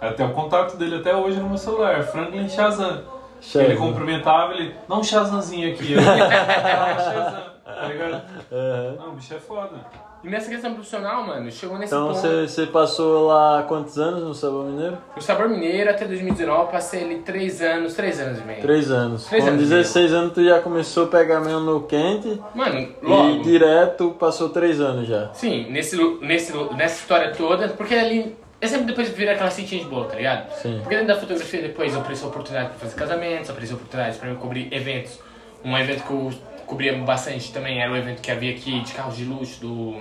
[0.00, 3.02] até o contato dele até hoje no meu celular, Franklin Shazam.
[3.40, 3.62] Shazam.
[3.68, 5.92] Ele cumprimentava, ele, dá um Shazamzinho aqui.
[5.92, 8.22] Eu, "Ah, Shazam, tá ligado?
[8.50, 8.96] Aham.
[8.98, 9.76] Não, o bicho é foda.
[10.26, 12.18] E nessa questão profissional, mano, chegou nesse Então ponto.
[12.20, 14.98] você, você passou lá quantos anos no Sabor Mineiro?
[15.16, 18.60] O Sabor Mineiro até 2019, eu passei ali 3 anos, 3 anos e meio.
[18.60, 19.24] Três anos.
[19.26, 22.78] Três Com anos e 16 anos tu já começou a pegar mesmo no quente Mano,
[22.78, 23.42] e logo.
[23.42, 25.30] direto passou três anos já.
[25.32, 28.36] Sim, nesse, nesse, nessa história toda, porque ali.
[28.58, 30.50] Eu sempre depois vira aquela cintinha de boa, tá ligado?
[30.54, 30.78] Sim.
[30.82, 34.36] Porque dentro da fotografia depois eu apareceu oportunidade pra fazer casamentos, apareceu oportunidade pra eu
[34.36, 35.20] cobrir eventos.
[35.62, 36.32] Um evento que eu
[36.66, 40.00] cobria bastante também era o evento que havia aqui de carros de luxo do.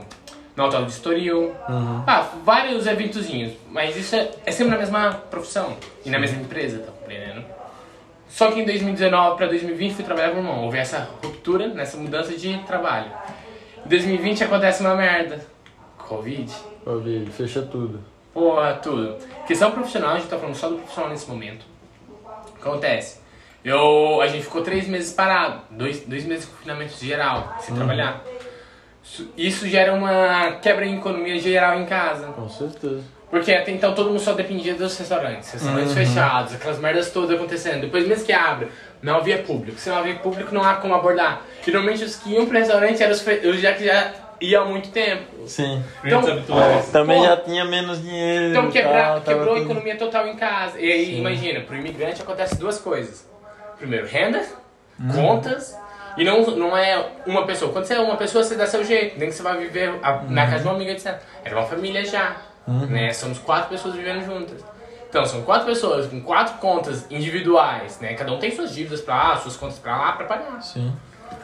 [0.56, 1.54] No Autódromo de Estoril.
[1.68, 2.04] Uhum.
[2.08, 3.54] Ah, vários eventozinhos.
[3.70, 5.76] Mas isso é, é sempre na mesma profissão
[6.06, 7.44] e na mesma empresa, tá compreendendo?
[8.30, 10.64] Só que em 2019 pra 2020 fui trabalhar com o irmão.
[10.64, 13.12] Houve essa ruptura, nessa mudança de trabalho.
[13.86, 15.46] Em 2020 acontece uma merda.
[15.98, 16.52] Covid.
[16.86, 18.00] Covid, fecha tudo.
[18.34, 19.18] Porra, tudo.
[19.46, 21.66] Questão profissional, a gente tá falando só do profissional nesse momento.
[22.60, 23.25] Acontece.
[23.66, 25.62] Eu, a gente ficou três meses parado.
[25.72, 28.24] Dois, dois meses de confinamento geral, sem trabalhar.
[29.38, 32.28] Isso, gera uma quebra em economia geral em casa.
[32.28, 33.02] Com certeza.
[33.30, 35.52] Porque até então todo mundo só dependia dos restaurantes.
[35.52, 37.82] Restaurantes fechados, aquelas merdas todas acontecendo.
[37.82, 38.68] Depois mesmo que abre,
[39.02, 39.80] não havia público.
[39.80, 41.42] Se não havia público, não há como abordar.
[41.66, 44.66] Geralmente os que iam pro restaurante eram os, fe- os já que já iam há
[44.66, 45.48] muito tempo.
[45.48, 45.84] Sim.
[46.04, 46.90] Então, habituais.
[46.92, 47.26] Também Pô.
[47.26, 48.52] já tinha menos dinheiro.
[48.52, 50.80] Então quebra, tal, quebrou a economia total em casa.
[50.80, 51.20] E aí, Sim.
[51.20, 53.28] imagina, pro imigrante acontece duas coisas.
[53.78, 54.44] Primeiro, renda,
[55.14, 55.76] contas.
[56.18, 57.72] E não, não é uma pessoa.
[57.74, 59.20] Quando você é uma pessoa, você dá seu jeito.
[59.20, 61.20] Nem que você vai viver a- na casa de uma amiga, etc.
[61.44, 62.38] Era uma família já.
[62.68, 63.12] Né?
[63.14, 64.64] Somos quatro pessoas vivendo juntas.
[65.10, 68.14] Então, são quatro pessoas com quatro contas individuais, né?
[68.16, 70.62] Cada um tem suas dívidas pra lá, suas contas pra lá, pra pagar.
[70.62, 70.94] Sim.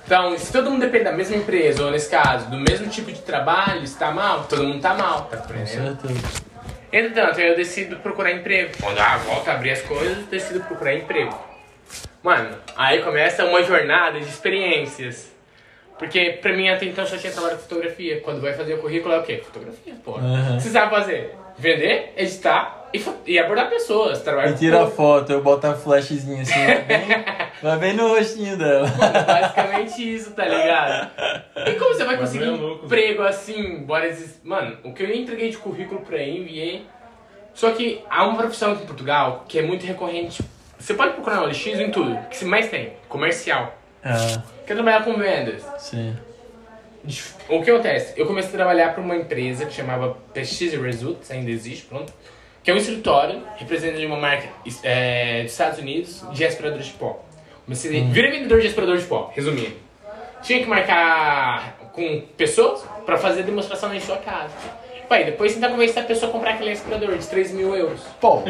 [0.06, 3.20] Então, se todo mundo depende da mesma empresa, ou nesse caso, do mesmo tipo de
[3.22, 6.42] trabalho, se tá mal, todo mundo tá mal, tá Com certeza.
[6.92, 8.72] Entretanto, eu decido procurar emprego.
[8.82, 11.34] Quando ah, volta a abrir as coisas, decido procurar emprego.
[12.24, 15.32] Mano, aí começa uma jornada de experiências.
[15.98, 18.22] Porque pra mim até então só tinha trabalho com fotografia.
[18.22, 19.42] Quando vai fazer o currículo é o quê?
[19.46, 20.24] Fotografia, porra.
[20.24, 20.60] Uhum.
[20.60, 21.36] Você sabe fazer?
[21.58, 24.20] Vender, editar e, e abordar pessoas.
[24.22, 24.96] Trabalhar E com tira a corpo.
[24.96, 27.08] foto, eu boto a flashzinha assim, vai bem,
[27.62, 28.88] vai bem no rostinho dela.
[28.88, 31.12] Mano, basicamente isso, tá ligado?
[31.68, 34.42] E como você vai Mas conseguir é um louco, emprego assim, bora esses...
[34.44, 36.88] Mano, o que eu entreguei de currículo pra enviei.
[37.54, 40.42] Só que há uma profissão aqui em Portugal que é muito recorrente.
[40.82, 43.78] Você pode procurar no LX em tudo, que se mais tem, comercial.
[44.04, 45.64] Ah, Quer trabalhar com vendas.
[45.78, 46.16] sim.
[47.50, 48.14] O que acontece?
[48.16, 52.14] Eu comecei a trabalhar para uma empresa que chamava PX Results, ainda existe, pronto.
[52.64, 54.48] Que é um escritório representante de uma marca
[54.84, 57.24] é, dos Estados Unidos de aspiradores de pó.
[57.66, 59.76] Comecei a virei vendedor de aspirador de pó, resumindo.
[60.44, 64.54] Tinha que marcar com pessoas para fazer demonstração na sua casa.
[65.10, 68.02] Pai, depois tentar convencer a pessoa a comprar aquele aspirador de 3 mil euros.
[68.20, 68.44] Pô,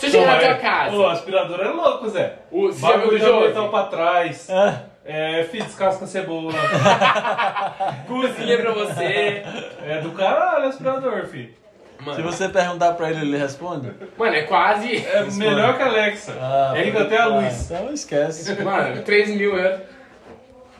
[0.00, 2.34] Se eu chegar na Pô, tua é- casa, O aspirador é louco, Zé.
[2.50, 4.48] o, você já viu do pra trás.
[4.50, 6.52] ah, É, filho, descasca a cebola.
[8.08, 9.42] Cozinha pra você.
[9.86, 11.50] É do caralho o aspirador, filho.
[11.98, 13.90] se Mano, você perguntar pra ele, ele responde?
[14.16, 14.96] mano, é quase.
[15.04, 16.34] É melhor que a Alexa.
[16.40, 17.70] Ah, é liga até a luz.
[17.70, 18.62] Então esquece.
[18.62, 19.80] Mano, 3 mil euros.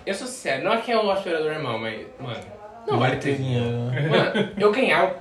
[0.06, 2.00] Eu sou sincero, não é que é o aspirador irmão, mas.
[2.18, 2.40] Mano,
[2.88, 3.48] não vale 3 mil.
[3.48, 4.08] dinheiro, né?
[4.08, 5.14] Mano, eu ganhava.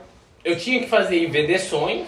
[0.45, 2.07] Eu tinha que fazer e vender sonhos.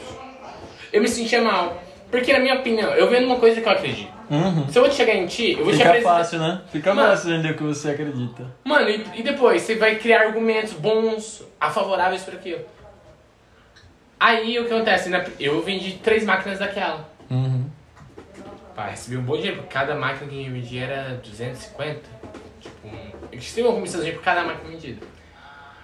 [0.93, 1.80] Eu me sentia mal.
[2.11, 4.11] Porque, na minha opinião, eu vendo uma coisa que eu acredito.
[4.29, 4.67] Uhum.
[4.69, 6.17] Se eu vou chegar em ti, eu vou te Fica apresentar.
[6.17, 6.61] fácil, né?
[6.71, 7.09] Fica Mano.
[7.09, 8.45] fácil vender o que você acredita.
[8.65, 12.61] Mano, e, e depois você vai criar argumentos bons, a favoráveis para aquilo.
[14.19, 15.09] Aí o que acontece?
[15.09, 15.25] né?
[15.39, 17.09] Eu vendi três máquinas daquela.
[17.29, 17.65] Uhum.
[18.75, 22.01] Pá, recebi um bom dinheiro, porque cada máquina que eu vendi era 250.
[22.59, 23.11] Tipo, um...
[23.31, 25.05] eu tinha uma comissãozinha por cada máquina vendida.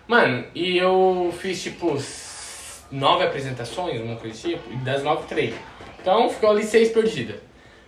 [0.07, 1.97] Mano, e eu fiz tipo
[2.91, 5.53] nove apresentações, uma coisa tipo, e das nove, três.
[6.07, 7.35] Então ficou ali seis perdidas.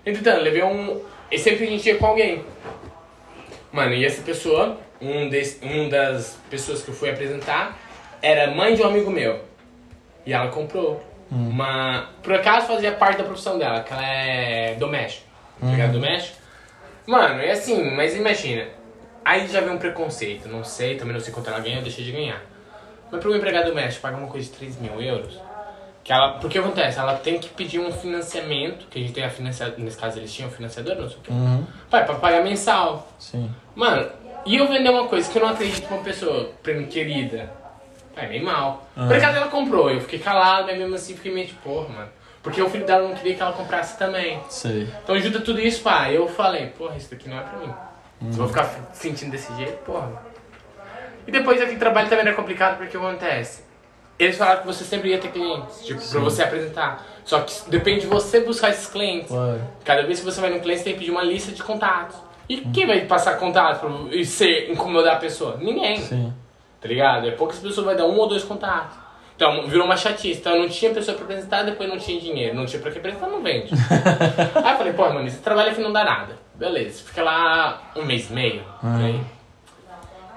[0.06, 1.02] Entretanto, levei um.
[1.32, 2.44] E sempre a gente ia com alguém.
[3.72, 7.80] Mano, e essa pessoa, um, desse, um das pessoas que eu fui apresentar,
[8.22, 9.40] era mãe de um amigo meu.
[10.26, 11.02] E ela comprou.
[11.32, 12.10] Uma.
[12.22, 15.26] Por acaso fazia parte da profissão dela, que ela é doméstica.
[15.62, 15.94] Tá ligado?
[15.94, 16.38] Doméstica.
[17.08, 18.68] Mano, é assim, mas imagina.
[19.24, 22.04] Aí já vem um preconceito, não sei, também não sei quanto ela ganha, eu deixei
[22.04, 22.42] de ganhar.
[23.10, 25.40] Mas para um empregado doméstico pagar uma coisa de 3 mil euros,
[26.10, 29.30] que ela, porque acontece, ela tem que pedir um financiamento, que a gente tem a
[29.30, 31.32] financiadora, nesse caso eles tinham financiador, não sei o quê.
[31.32, 31.63] Uhum.
[31.88, 33.08] Pai, pra pagar mensal.
[33.19, 33.48] Sim.
[33.76, 34.10] Mano,
[34.43, 37.52] E eu vender uma coisa que eu não acredito pra uma pessoa, pra mim, querida.
[38.15, 38.88] É meio mal.
[38.98, 39.06] Ah.
[39.06, 42.10] Por acaso ela comprou, eu fiquei calado, mas mesmo assim fiquei meio tipo, porra, mano.
[42.41, 44.39] Porque o filho dela não queria que ela comprasse também.
[44.50, 44.88] Sei.
[45.04, 46.12] Então junta tudo isso, pá.
[46.12, 47.67] Eu falei, porra, isso daqui não é pra mim.
[47.67, 48.48] Se eu vou Uhum.
[48.50, 50.10] ficar sentindo desse jeito, porra.
[51.28, 53.69] E depois aqui trabalho também era complicado porque o que acontece?
[54.20, 57.06] Eles falaram que você sempre ia ter clientes, tipo, pra você apresentar.
[57.24, 59.30] Só que depende de você buscar esses clientes.
[59.30, 59.62] Claro.
[59.86, 62.18] Cada vez que você vai num cliente, você tem que pedir uma lista de contatos.
[62.50, 65.56] E quem vai passar contato pra, e ser, incomodar a pessoa?
[65.62, 66.34] Ninguém, Sim.
[66.82, 67.28] tá ligado?
[67.28, 68.98] É poucas pessoas vai dar um ou dois contatos.
[69.38, 70.40] Então, virou uma chatice.
[70.42, 72.54] Então, não tinha pessoa pra apresentar, depois não tinha dinheiro.
[72.56, 73.70] Não tinha pra que apresentar, não vende.
[74.66, 76.38] Aí eu falei, pô, mano, esse trabalho aqui não dá nada.
[76.56, 78.64] Beleza, fica lá um mês e meio.
[78.82, 79.22] por aí.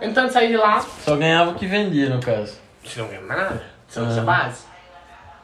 [0.01, 2.57] Então, saí de lá, Só ganhava o que vendia, no caso.
[2.85, 3.72] você não ganha mais nada.
[3.93, 4.13] Você não Ah.
[4.13, 4.65] tinha base.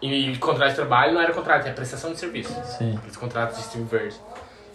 [0.00, 2.54] E contrato de trabalho não era contrato, era prestação de serviço.
[2.64, 2.96] Sim.
[2.96, 4.16] Aqueles contratos de stream verde.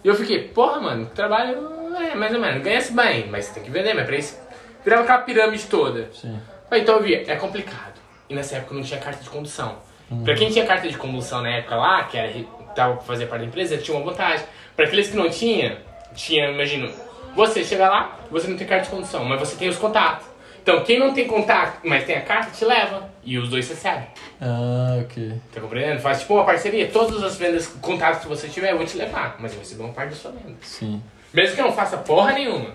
[0.04, 1.58] E eu fiquei, porra, mano, trabalho
[1.96, 4.38] é mais ou menos, ganha-se bem, mas você tem que vender, mas pra isso.
[4.84, 6.08] Virava aquela pirâmide toda.
[6.12, 6.38] Sim.
[6.70, 7.94] Aí, então eu via, é complicado.
[8.28, 9.78] E nessa época não tinha carta de condução.
[10.24, 12.32] Pra quem tinha carta de condução na época lá, que era,
[12.76, 14.46] tava pra fazer parte da empresa, tinha uma vantagem.
[14.76, 15.78] Pra aqueles que não tinha,
[16.14, 16.90] tinha, imagina,
[17.34, 20.26] você chega lá, você não tem carta de condução, mas você tem os contatos.
[20.64, 23.06] Então quem não tem contato, mas tem a carta, te leva.
[23.22, 24.06] E os dois recebem.
[24.40, 25.34] Ah, ok.
[25.52, 26.00] Tá compreendendo?
[26.00, 26.88] Faz tipo uma parceria.
[26.88, 29.36] Todas as vendas, contatos que você tiver, eu vou te levar.
[29.38, 30.56] Mas eu vou receber uma parte da sua venda.
[30.62, 31.02] Sim.
[31.34, 32.70] Mesmo que eu não faça porra nenhuma.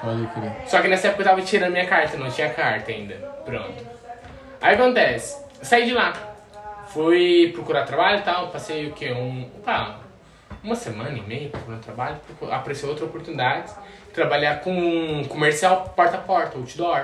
[0.00, 0.56] Pode crer.
[0.66, 3.14] Só que nessa época eu tava tirando minha carta, não tinha carta ainda.
[3.44, 3.86] Pronto.
[4.62, 6.14] Aí acontece, saí de lá.
[6.88, 9.12] Fui procurar trabalho e tal, passei o quê?
[9.12, 9.50] Um.
[9.62, 9.98] Pá,
[10.64, 12.16] uma semana e meia procurando trabalho,
[12.50, 13.70] apareceu outra oportunidade.
[14.20, 17.02] Trabalhar com comercial porta a porta, outdoor.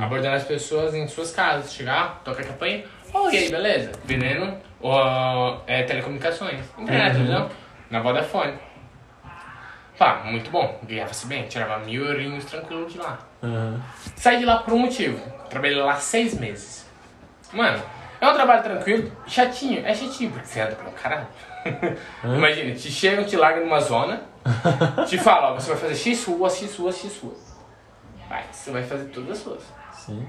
[0.00, 1.72] Abordando as pessoas em suas casas.
[1.72, 2.84] Chegar, tocar a campanha.
[3.14, 3.92] Oh, e aí, beleza?
[4.04, 4.52] Vendendo
[4.82, 6.58] ó, é, telecomunicações.
[6.76, 7.22] Internet, Uhum.
[7.22, 7.50] entendeu?
[7.88, 8.54] Na Vodafone.
[9.96, 10.80] Pá, muito bom.
[10.82, 11.46] Ganhava-se bem.
[11.46, 13.20] Tirava mil eurinhos tranquilo de lá.
[13.40, 13.80] Aham.
[14.16, 15.20] Saí de lá por um motivo.
[15.48, 16.90] Trabalhei lá seis meses.
[17.52, 17.80] Mano,
[18.20, 19.86] é um trabalho tranquilo, chatinho.
[19.86, 20.92] É chatinho, porque você anda pra um
[22.24, 24.22] Imagina, te chegam, te largam numa zona,
[25.06, 27.56] te falam, ó, você vai fazer X ruas, X ruas, X ruas.
[28.28, 29.62] Vai, você vai fazer todas as suas.
[29.92, 30.26] Sim.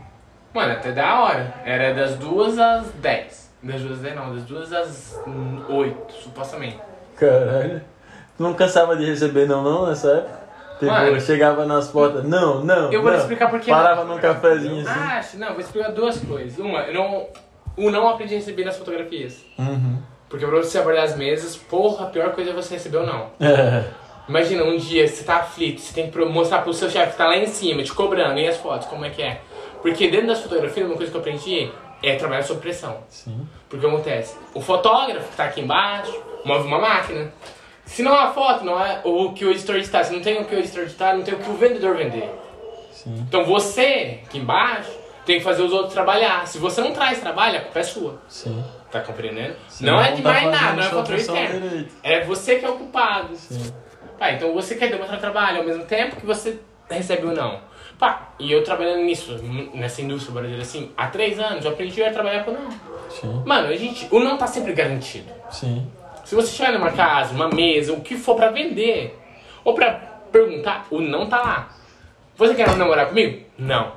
[0.54, 1.54] Mano, até da hora.
[1.66, 3.52] Era das duas às dez.
[3.64, 6.80] Das duas às dez não, das duas às hum, oito, supostamente.
[7.16, 7.82] Caralho.
[8.38, 10.44] Tu não cansava de receber não, não, nessa época?
[10.80, 11.22] Tipo, Mano.
[11.22, 13.18] chegava nas portas, não, não, Eu vou não.
[13.18, 14.16] explicar por que Parava não.
[14.16, 15.00] num cafezinho assim.
[15.00, 16.58] Ah, não, vou explicar duas coisas.
[16.58, 17.28] Uma, eu não,
[17.78, 19.46] o não aprendi a receber nas fotografias.
[19.58, 20.02] Uhum.
[20.34, 23.30] Porque pra você abordar as mesas, porra, a pior coisa é você receber ou não.
[24.28, 27.28] Imagina, um dia você tá aflito, você tem que mostrar pro seu chefe que tá
[27.28, 29.42] lá em cima, te cobrando, e as fotos, como é que é?
[29.84, 32.98] Porque dentro das fotografias, uma coisa que eu aprendi é trabalhar sob pressão.
[33.10, 33.48] Sim.
[33.70, 37.32] Porque acontece, o fotógrafo que tá aqui embaixo, move uma máquina.
[37.86, 40.04] Se não há foto, não é o que o editor está.
[40.04, 42.28] Se não tem o que o editor está, não tem o que o vendedor vender.
[42.92, 43.24] Sim.
[43.28, 44.90] Então você, aqui embaixo,
[45.28, 46.48] tem que fazer os outros trabalhar.
[46.48, 48.20] Se você não traz trabalho, a culpa é sua.
[48.28, 48.64] Sim.
[48.94, 49.56] Tá compreendendo?
[49.68, 51.68] Você não é de tá mais fazendo nada, não é controle externo.
[51.68, 51.96] direito.
[52.04, 53.36] É você que é o culpado.
[53.36, 53.74] Sim.
[54.20, 57.60] Pá, então você quer demonstrar trabalho ao mesmo tempo que você recebe ou não.
[57.98, 59.36] Pá, e eu trabalhando nisso,
[59.74, 62.70] nessa indústria, bora dizer assim, há três anos, eu aprendi a trabalhar com não.
[63.10, 63.42] Sim.
[63.44, 65.34] Mano, a gente, o não tá sempre garantido.
[65.50, 65.92] Sim.
[66.24, 69.20] Se você chegar numa casa, uma mesa, o que for pra vender,
[69.64, 69.92] ou pra
[70.32, 71.70] perguntar, o não tá lá.
[72.38, 73.44] Você quer namorar comigo?
[73.58, 73.94] Não.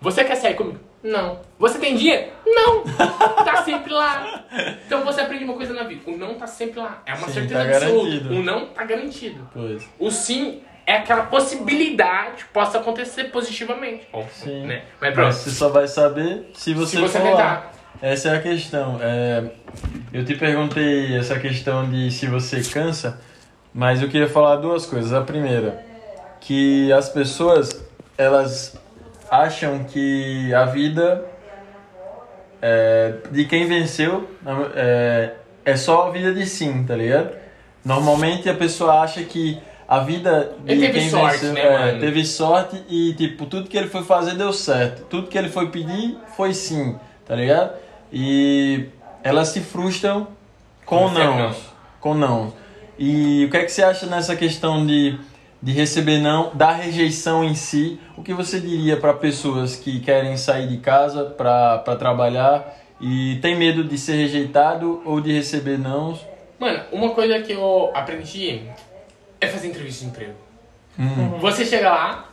[0.00, 0.80] Você quer sair comigo?
[1.04, 1.38] Não.
[1.58, 2.32] Você tem dinheiro?
[2.46, 2.82] Não.
[3.44, 4.44] tá sempre lá.
[4.86, 6.00] Então você aprende uma coisa na vida.
[6.10, 7.02] O não tá sempre lá.
[7.04, 8.04] É uma Sim, certeza tá absoluta.
[8.08, 8.34] garantido.
[8.34, 9.50] O não tá garantido.
[9.52, 9.86] Pois.
[9.98, 14.06] O sim é aquela possibilidade que possa acontecer positivamente.
[14.32, 14.66] Sim.
[14.66, 14.82] Né?
[15.00, 15.32] Mas Mas pronto.
[15.34, 17.30] você só vai saber se você, Se você for lá.
[17.30, 17.72] tentar.
[18.02, 18.98] Essa é a questão.
[19.00, 19.44] É,
[20.12, 23.20] eu te perguntei essa questão de se você cansa,
[23.72, 25.12] mas eu queria falar duas coisas.
[25.12, 25.84] A primeira,
[26.40, 27.84] que as pessoas
[28.18, 28.76] elas
[29.42, 31.24] acham que a vida
[32.62, 34.28] é, de quem venceu
[34.74, 35.32] é,
[35.64, 37.30] é só a vida de sim, tá ligado?
[37.84, 41.98] Normalmente a pessoa acha que a vida de Ele teve quem sorte, venceu né, é,
[41.98, 45.70] teve sorte e tipo tudo que ele foi fazer deu certo, tudo que ele foi
[45.70, 47.72] pedir foi sim, tá ligado?
[48.12, 48.86] E
[49.22, 50.28] elas se frustram
[50.86, 51.54] com não.
[52.00, 52.52] com não.
[52.98, 55.18] E o que é que você acha nessa questão de,
[55.64, 57.98] de receber não, da rejeição em si?
[58.16, 63.56] O que você diria para pessoas que querem sair de casa para trabalhar e tem
[63.56, 66.18] medo de ser rejeitado ou de receber não?
[66.58, 68.60] Mano, uma coisa que eu aprendi
[69.40, 70.34] é fazer entrevista de emprego.
[70.98, 72.28] Hum, Você chega lá,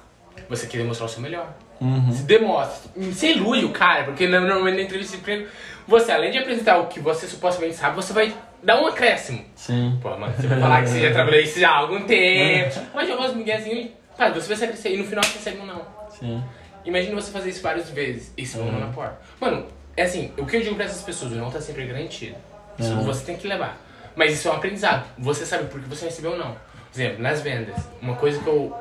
[0.50, 1.48] você quer demonstrar o seu melhor.
[1.80, 2.92] uhum, Se demonstra.
[2.98, 5.48] Você ilude o cara, porque normalmente na entrevista de emprego,
[5.88, 9.44] você além de apresentar o que você supostamente sabe, você vai dar um acréscimo.
[9.56, 9.98] sim.
[10.02, 12.80] Pô, mano, você vai falar que você já trabalhou isso já há algum tempo.
[12.94, 15.82] Mas jogou os miguezinhos Cara, você vai crescer e no final você recebe um não.
[16.10, 16.44] Sim.
[16.86, 18.80] Imagina você fazer isso várias vezes e você uhum.
[18.80, 19.20] na porta.
[19.40, 19.66] Mano,
[19.98, 22.36] é assim, o que eu digo pra essas pessoas, o não tá sempre garantido.
[22.78, 23.04] Isso uhum.
[23.04, 23.80] você tem que levar.
[24.16, 25.08] Mas isso é um aprendizado.
[25.18, 26.52] Você sabe por que você recebeu ou não.
[26.52, 28.76] Por exemplo, nas vendas, uma coisa que eu.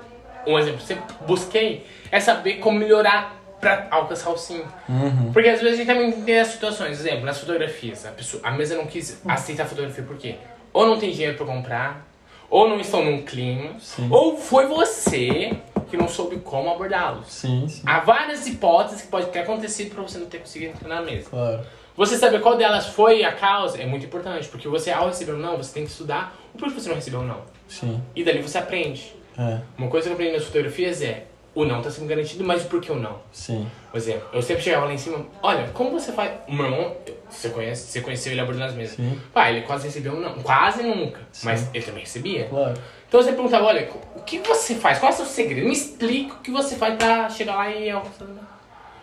[0.47, 4.63] Um exemplo, sempre busquei é saber como melhorar pra alcançar o sim.
[4.89, 5.33] Uhum.
[5.33, 8.43] Porque às vezes a gente também tem as situações, por exemplo, nas fotografias, a, pessoa,
[8.45, 10.37] a mesa não quis aceitar a fotografia por quê?
[10.73, 12.07] Ou não tem dinheiro pra comprar,
[12.49, 14.09] ou não estão num clima, sim.
[14.11, 15.57] ou foi você
[15.89, 17.27] que não soube como abordá-los.
[17.29, 17.83] Sim, sim.
[17.85, 21.29] Há várias hipóteses que pode ter acontecido para você não ter conseguido entrar na mesa.
[21.31, 21.61] Claro.
[21.97, 25.39] Você saber qual delas foi a causa é muito importante, porque você, ao receber um
[25.39, 27.43] não, você tem que estudar o porquê você não recebeu um não.
[27.69, 28.01] Sim.
[28.15, 29.15] E dali você aprende.
[29.39, 29.61] É.
[29.77, 32.81] Uma coisa que eu aprendi nas fotografias é o não está sendo garantido, mas por
[32.81, 33.19] que o não?
[33.33, 33.69] Sim.
[33.91, 36.33] Por exemplo, eu sempre chegava lá em cima, olha, como você faz.
[36.47, 36.97] O meu irmão,
[37.29, 38.97] você conhece, você conheceu ele abordando as mesas.
[38.97, 39.21] Sim.
[39.33, 40.35] Pai, ele quase recebeu um não.
[40.35, 41.21] Quase nunca.
[41.33, 41.47] Sim.
[41.47, 42.47] Mas ele também recebia.
[42.47, 42.75] Claro.
[43.09, 44.99] Então você perguntava, olha, o que você faz?
[44.99, 45.67] Qual é o seu segredo?
[45.67, 48.27] Me explica o que você faz pra chegar lá e alcançar.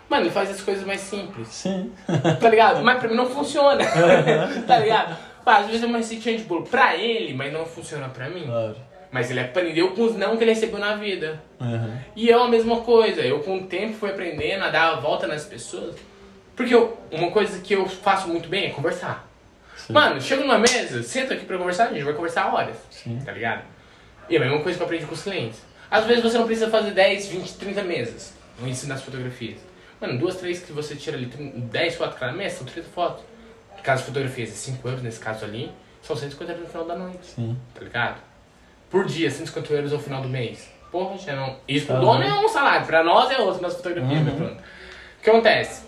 [0.09, 1.47] Mano, ele faz as coisas mais simples.
[1.49, 1.91] Sim.
[2.39, 2.81] Tá ligado?
[2.83, 3.83] Mas pra mim não funciona.
[4.65, 5.17] tá ligado?
[5.43, 8.45] Pá, às vezes é uma receitinha de bolo pra ele, mas não funciona pra mim.
[8.45, 8.75] Claro.
[9.11, 11.41] Mas ele aprendeu com os não que ele recebeu na vida.
[11.59, 11.97] Uhum.
[12.15, 13.21] E eu a mesma coisa.
[13.21, 15.95] Eu com o tempo fui aprendendo a dar a volta nas pessoas.
[16.55, 19.27] Porque eu, uma coisa que eu faço muito bem é conversar.
[19.75, 19.93] Sim.
[19.93, 22.75] Mano, chega numa mesa, senta aqui pra conversar, a gente vai conversar horas.
[22.89, 23.21] Sim.
[23.23, 23.63] Tá ligado?
[24.29, 25.61] E a mesma coisa que eu aprendi com os clientes.
[25.89, 29.59] Às vezes você não precisa fazer 10, 20, 30 mesas no ensino das fotografias.
[30.01, 33.23] Mano, duas, três que você tira ali, 10 fotos cada mesa, são 30 fotos.
[33.75, 36.85] No caso de fotografias, é 5 euros nesse caso ali, são 150 euros no final
[36.85, 37.25] da noite.
[37.25, 37.57] Sim.
[37.73, 38.21] Tá ligado?
[38.89, 40.69] Por dia, 150 euros ao final do mês.
[40.91, 41.57] Porra, já não.
[41.67, 44.47] Isso pro dono é um salário, pra nós é outro nas fotografias, né, uhum.
[44.47, 45.85] O que acontece?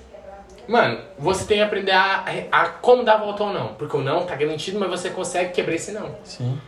[0.67, 3.73] Mano, você tem que aprender a, a como dar a volta ou não.
[3.73, 6.15] Porque o não tá garantido, mas você consegue quebrar esse não.
[6.23, 6.62] Sim.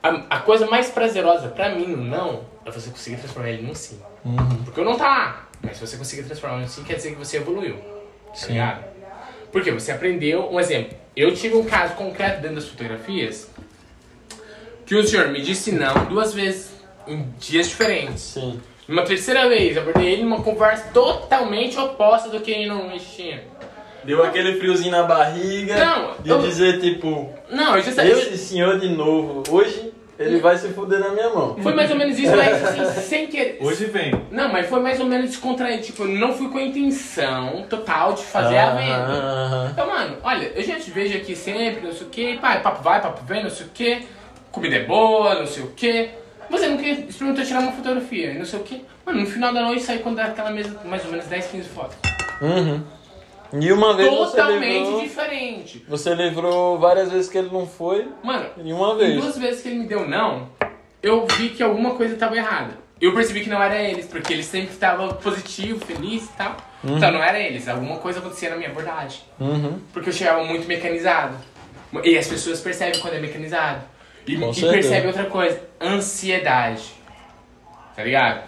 [0.00, 3.74] A, a coisa mais prazerosa pra mim no não é você conseguir transformar ele num
[3.74, 4.00] sim.
[4.24, 4.62] Uhum.
[4.64, 5.48] Porque eu não tá lá.
[5.60, 7.76] Mas se você conseguir transformar num sim, quer dizer que você evoluiu.
[8.28, 8.52] Tá sim.
[8.52, 8.84] ligado?
[9.50, 10.48] Porque você aprendeu.
[10.48, 10.96] Um exemplo.
[11.16, 13.49] Eu tive um caso concreto dentro das fotografias
[14.90, 16.72] que o senhor me disse não duas vezes
[17.06, 18.22] em dias diferentes.
[18.24, 18.60] Sim.
[18.88, 23.40] Uma terceira vez, eu abordei ele numa conversa totalmente oposta do que ele normalmente tinha.
[24.02, 28.14] Deu aquele friozinho na barriga Não, de eu- dizer, tipo, Não, eu já sabia.
[28.14, 31.56] esse senhor de novo, hoje ele vai se fuder na minha mão.
[31.62, 33.58] Foi mais ou menos isso, mas assim, sem querer.
[33.60, 34.12] Hoje vem.
[34.32, 35.84] Não, mas foi mais ou menos descontraído.
[35.84, 39.68] Tipo, eu não fui com a intenção total de fazer a venda.
[39.70, 42.82] Então, mano, olha, eu já te vejo aqui sempre, não sei o que, pai, papo
[42.82, 44.04] vai, papo vem, não sei o que,
[44.52, 46.10] comida é boa, não sei o que.
[46.50, 48.84] Você nunca experimentou tirar uma fotografia, não sei o que.
[49.06, 51.68] Mano, no final da noite sai quando dá aquela mesa, mais ou menos 10, 15
[51.68, 51.96] fotos.
[52.42, 52.82] Uhum.
[53.60, 55.84] E uma vez você Totalmente livrou, diferente.
[55.88, 59.20] você livrou várias vezes que ele não foi Mano, e uma vez.
[59.20, 60.48] duas vezes que ele me deu não,
[61.02, 62.78] eu vi que alguma coisa estava errada.
[63.00, 66.56] Eu percebi que não era eles, porque eles sempre estavam positivo, feliz e tal.
[66.84, 69.20] Então não era eles, alguma coisa acontecia na minha abordagem.
[69.40, 69.80] Uhum.
[69.92, 71.34] Porque eu chegava muito mecanizado.
[72.04, 73.80] E as pessoas percebem quando é mecanizado.
[74.26, 74.38] E, e
[74.70, 76.82] percebem outra coisa, ansiedade.
[77.96, 78.42] Tá ligado?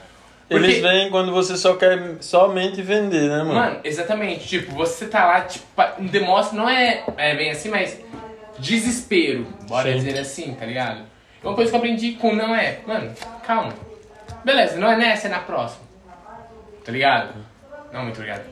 [0.51, 3.55] Eles Porque- vêm quando você só quer somente vender, né, mano?
[3.55, 4.47] Mano, exatamente.
[4.47, 5.65] Tipo, você tá lá, tipo,
[6.01, 7.99] demonstra, não é, é bem assim, mas
[8.59, 9.99] desespero, bora Sim.
[9.99, 11.03] dizer assim, tá ligado?
[11.43, 13.13] Uma coisa que eu aprendi com não é, mano,
[13.45, 13.73] calma.
[14.45, 15.83] Beleza, não é nessa, é na próxima.
[16.85, 17.35] Tá ligado?
[17.93, 18.43] Não, muito obrigado.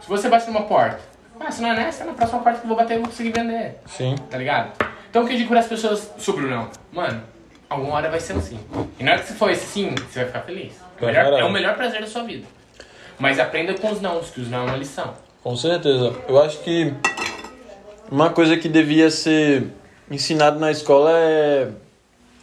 [0.00, 1.00] Se você bate numa porta,
[1.40, 3.08] ah, se não é nessa, é na próxima porta que eu vou bater eu vou
[3.08, 3.76] conseguir vender.
[3.86, 4.14] Sim.
[4.30, 4.72] Tá ligado?
[5.16, 6.68] Então o que eu digo para as pessoas sobre o não?
[6.92, 7.22] Mano,
[7.70, 8.60] alguma hora vai ser um sim.
[9.00, 10.74] E na hora que você for esse sim, você vai ficar feliz.
[11.00, 12.46] É o melhor- é o melhor prazer da sua vida.
[13.18, 15.14] Mas aprenda com os não, que os não é uma lição.
[15.42, 16.14] Com certeza.
[16.28, 16.92] Eu acho que
[18.10, 19.68] uma coisa que devia ser
[20.10, 21.70] ensinado na escola é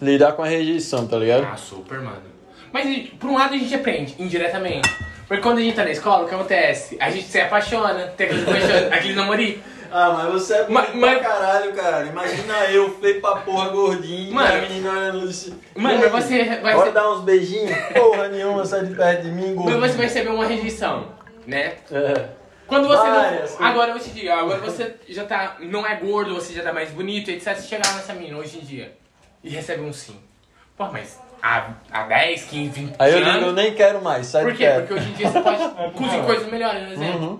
[0.01, 1.45] lidar com a rejeição, tá ligado?
[1.45, 2.23] Ah, super, mano.
[2.71, 4.89] Mas por um lado a gente aprende, indiretamente.
[5.27, 6.97] Porque quando a gente tá na escola, o que acontece?
[6.99, 8.45] A gente se apaixona, tem aquele,
[8.91, 9.61] aquele.
[9.95, 12.05] Ah, mas você é Mas- mas- caralho, cara.
[12.07, 14.51] Imagina eu, feio pra porra, gordinho, Mano.
[14.57, 15.29] a menina olhando.
[15.75, 17.77] Mano, "E aí, mas você vai Bora ser- dar uns beijinhos?
[17.93, 19.79] Porra nenhuma, sai de perto de mim, gordinho.
[19.79, 21.09] Mas você vai receber uma rejeição,
[21.45, 21.75] né?
[21.91, 22.25] É.
[22.65, 23.67] Quando você Várias, não.
[23.67, 25.57] Agora eu te digo, agora você já tá.
[25.59, 27.55] Não é gordo, você já tá mais bonito, etc.
[27.55, 28.93] Você chegar nessa mina hoje em dia
[29.43, 30.15] e recebe um sim.
[30.75, 33.33] Pô, mas há, há 10, 15, 20 Aí eu anos.
[33.33, 34.67] digo, eu nem quero mais, sai Por quê?
[34.75, 35.57] Porque hoje em dia você pode
[35.93, 37.19] conseguir coisas melhores, por exemplo.
[37.21, 37.39] Uhum.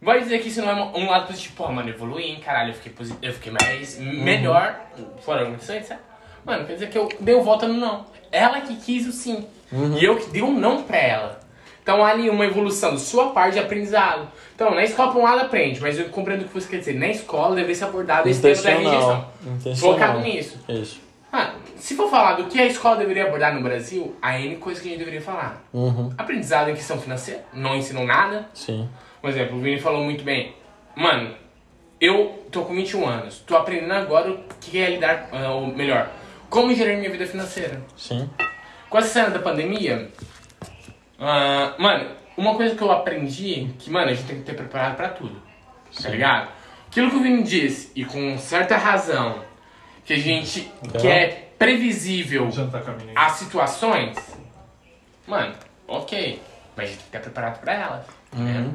[0.00, 1.54] Vai dizer que isso não é um lado positivo.
[1.56, 3.98] Pô, mano, evoluí, hein, caralho, eu fiquei, posi- eu fiquei mais.
[3.98, 4.78] melhor.
[5.22, 5.96] Fora a isso, etc.
[6.44, 8.06] Mano, quer dizer que eu dei o volta no não.
[8.30, 9.46] Ela que quis o sim.
[9.98, 11.40] E eu que dei um não pra ela.
[11.82, 14.28] Então há ali uma evolução da sua parte de aprendizado.
[14.54, 16.94] Então, na escola, por um lado, aprende, mas eu compreendo o que você quer dizer.
[16.94, 19.28] Na escola, deveria ser abordado esse tema da rejeição.
[19.92, 20.58] Focado nisso.
[20.68, 21.00] Isso.
[21.32, 24.82] Ah, se for falar do que a escola deveria abordar no Brasil, há N coisas
[24.82, 25.62] que a gente deveria falar.
[25.72, 26.10] Uhum.
[26.16, 28.48] Aprendizado em questão financeira, não ensinam nada.
[28.54, 28.88] Sim.
[29.20, 30.54] Por exemplo, o Vini falou muito bem.
[30.94, 31.34] Mano,
[32.00, 36.10] eu tô com 21 anos, tô aprendendo agora o que é lidar, ah, ou melhor,
[36.48, 37.82] como gerir minha vida financeira.
[37.96, 38.28] Sim.
[38.88, 40.10] Com essa cena da pandemia,
[41.18, 44.96] ah, mano, uma coisa que eu aprendi, que, mano, a gente tem que ter preparado
[44.96, 45.40] pra tudo.
[46.02, 46.48] Tá ligado?
[46.86, 49.42] Aquilo que o Vini disse, e com certa razão,
[50.04, 51.00] que a gente Então?
[51.00, 53.12] que é previsível a menina.
[53.20, 54.16] as situações,
[55.26, 55.54] mano,
[55.86, 56.40] ok.
[56.76, 58.06] Mas a gente tem que estar preparado pra elas.
[58.32, 58.72] né?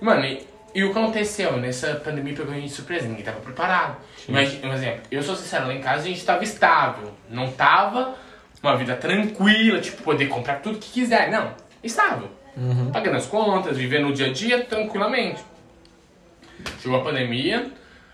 [0.00, 3.40] Mano, e, e o que aconteceu nessa pandemia pegou a gente de surpresa, ninguém tava
[3.40, 3.96] preparado.
[4.28, 7.12] Imagina, um exemplo, eu sou sincero, lá em casa a gente tava estável.
[7.28, 8.14] Não tava
[8.62, 11.30] uma vida tranquila, tipo, poder comprar tudo que quiser.
[11.30, 12.30] Não, estável.
[12.92, 15.42] Pagando as contas, vivendo o dia a dia tranquilamente.
[16.80, 17.70] Chegou a pandemia,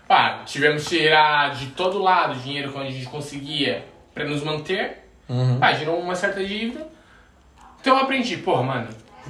[0.07, 4.43] pá, tivemos que tirar de todo lado o dinheiro que a gente conseguia pra nos
[4.43, 5.05] manter.
[5.27, 5.59] Uhum.
[5.59, 6.87] Pá, gerou uma certa dívida.
[7.81, 8.87] Então eu aprendi, pô, mano,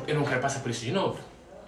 [0.07, 1.19] eu não quero passar por isso de novo.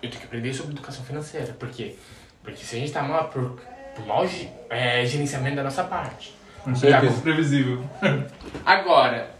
[0.02, 1.54] Eu tenho que aprender sobre educação financeira.
[1.60, 1.96] Por quê?
[2.44, 3.60] Porque se a gente tá mal por,
[3.96, 6.34] por mau ge- é, gerenciamento da nossa parte.
[6.84, 7.84] É previsível.
[8.66, 9.32] Agora,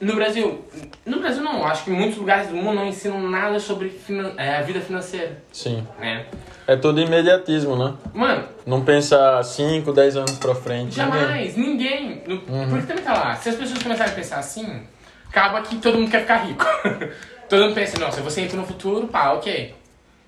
[0.00, 0.64] no Brasil,
[1.04, 4.56] no Brasil não, acho que muitos lugares do mundo não ensinam nada sobre finan- é,
[4.56, 5.86] a vida financeira, Sim.
[5.98, 6.26] né?
[6.66, 7.94] É todo imediatismo, né?
[8.14, 10.98] Mano, Não pensar 5, 10 anos pra frente.
[10.98, 11.20] Ninguém.
[11.20, 12.22] Jamais, ninguém.
[12.26, 14.82] No- Porque também tá lá, se as pessoas começarem a pensar assim,
[15.28, 16.64] acaba que todo mundo quer ficar rico.
[17.48, 19.74] todo mundo pensa, nossa, você entra no futuro, pá, ok.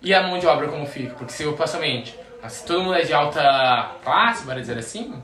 [0.03, 1.15] E a mão de obra como fica?
[1.15, 4.61] Porque se eu passo a mente, mas se todo mundo é de alta classe, para
[4.61, 5.15] dizer assim,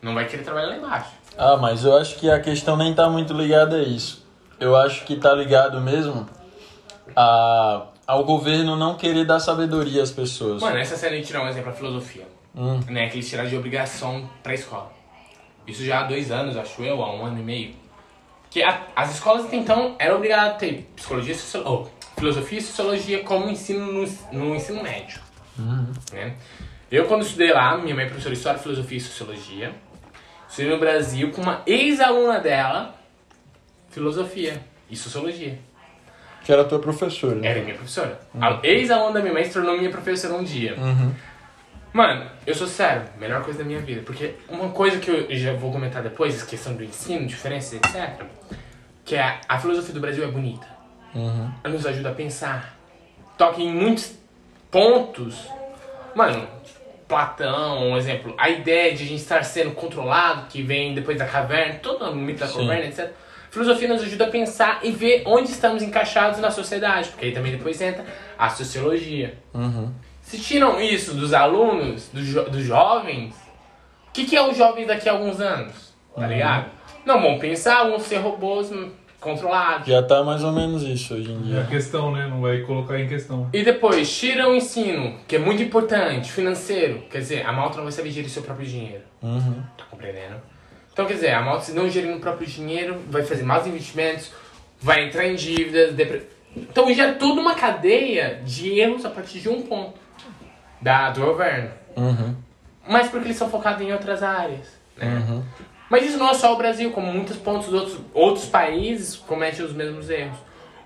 [0.00, 1.10] não vai querer trabalhar lá embaixo.
[1.36, 4.26] Ah, mas eu acho que a questão nem tá muito ligada a isso.
[4.58, 6.26] Eu acho que tá ligado mesmo
[7.14, 10.62] a, ao governo não querer dar sabedoria às pessoas.
[10.62, 12.26] Mano, essa de tirar um exemplo, a filosofia.
[12.56, 12.80] Hum.
[12.88, 14.90] Né, que eles tiraram de obrigação pra escola.
[15.66, 17.74] Isso já há dois anos, acho eu, há um ano e meio.
[18.50, 21.86] Que a- as escolas até então eram obrigadas a ter psicologia, socio- oh,
[22.18, 25.20] filosofia e sociologia como ensino no, no ensino médio.
[26.12, 26.34] Né?
[26.90, 29.72] Eu, quando estudei lá, minha mãe é professora de História, Filosofia e Sociologia.
[30.48, 32.94] Estudei no Brasil com uma ex-aluna dela,
[33.90, 34.60] Filosofia
[34.90, 35.58] e Sociologia.
[36.44, 37.34] Que era tua professora.
[37.34, 37.48] né?
[37.48, 38.18] Era minha professora.
[38.40, 40.74] A ex-aluna da minha mãe se tornou minha professora um dia.
[40.78, 41.12] Uhum.
[41.92, 44.02] Mano, eu sou sério, melhor coisa da minha vida.
[44.02, 48.22] Porque uma coisa que eu já vou comentar depois, questão do ensino, diferenças, etc.
[49.04, 50.77] Que é a filosofia do Brasil é bonita.
[51.14, 51.50] Uhum.
[51.64, 52.76] Nos ajuda a pensar.
[53.36, 54.14] Toca em muitos
[54.70, 55.48] pontos.
[56.14, 56.46] Mano,
[57.06, 58.34] Platão, um exemplo.
[58.36, 62.14] A ideia de a gente estar sendo controlado, que vem depois da caverna, todo o
[62.14, 62.58] mito da Sim.
[62.66, 63.10] caverna, etc.
[63.50, 67.08] Filosofia nos ajuda a pensar e ver onde estamos encaixados na sociedade.
[67.10, 68.04] Porque aí também depois entra
[68.38, 69.38] a sociologia.
[69.54, 69.90] Uhum.
[70.22, 73.34] Se tiram isso dos alunos, dos, jo- dos jovens,
[74.08, 75.94] o que, que é os jovens daqui a alguns anos?
[76.14, 76.66] Tá ligado?
[77.06, 78.70] Não vão pensar, vão ser robôs
[79.20, 79.86] controlados.
[79.88, 81.64] Já tá mais ou menos isso hoje em É a dia.
[81.70, 82.26] questão, né?
[82.26, 83.48] Não vai colocar em questão.
[83.52, 87.02] E depois, tira o ensino, que é muito importante, financeiro.
[87.10, 89.02] Quer dizer, a malta não vai saber gerir seu próprio dinheiro.
[89.22, 89.62] Uhum.
[89.76, 90.36] Tá compreendendo?
[90.92, 94.32] Então, quer dizer, a malta, se não gerir o próprio dinheiro, vai fazer mais investimentos,
[94.80, 95.94] vai entrar em dívidas.
[95.94, 99.94] depre- Então, gera toda uma cadeia de erros a partir de um ponto
[100.80, 101.70] da, do governo.
[101.96, 102.34] Uhum.
[102.88, 104.66] Mas porque eles são focados em outras áreas.
[104.96, 105.22] Né?
[105.28, 105.42] Uhum.
[105.90, 109.72] Mas isso não é só o Brasil, como muitos pontos outros, outros países cometem os
[109.72, 110.36] mesmos erros.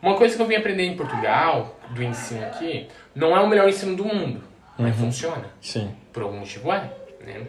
[0.01, 3.69] Uma coisa que eu vim aprender em Portugal, do ensino aqui, não é o melhor
[3.69, 4.43] ensino do mundo,
[4.79, 5.45] mas funciona.
[5.61, 5.95] Sim.
[6.13, 6.91] Por algum motivo é,
[7.25, 7.47] né?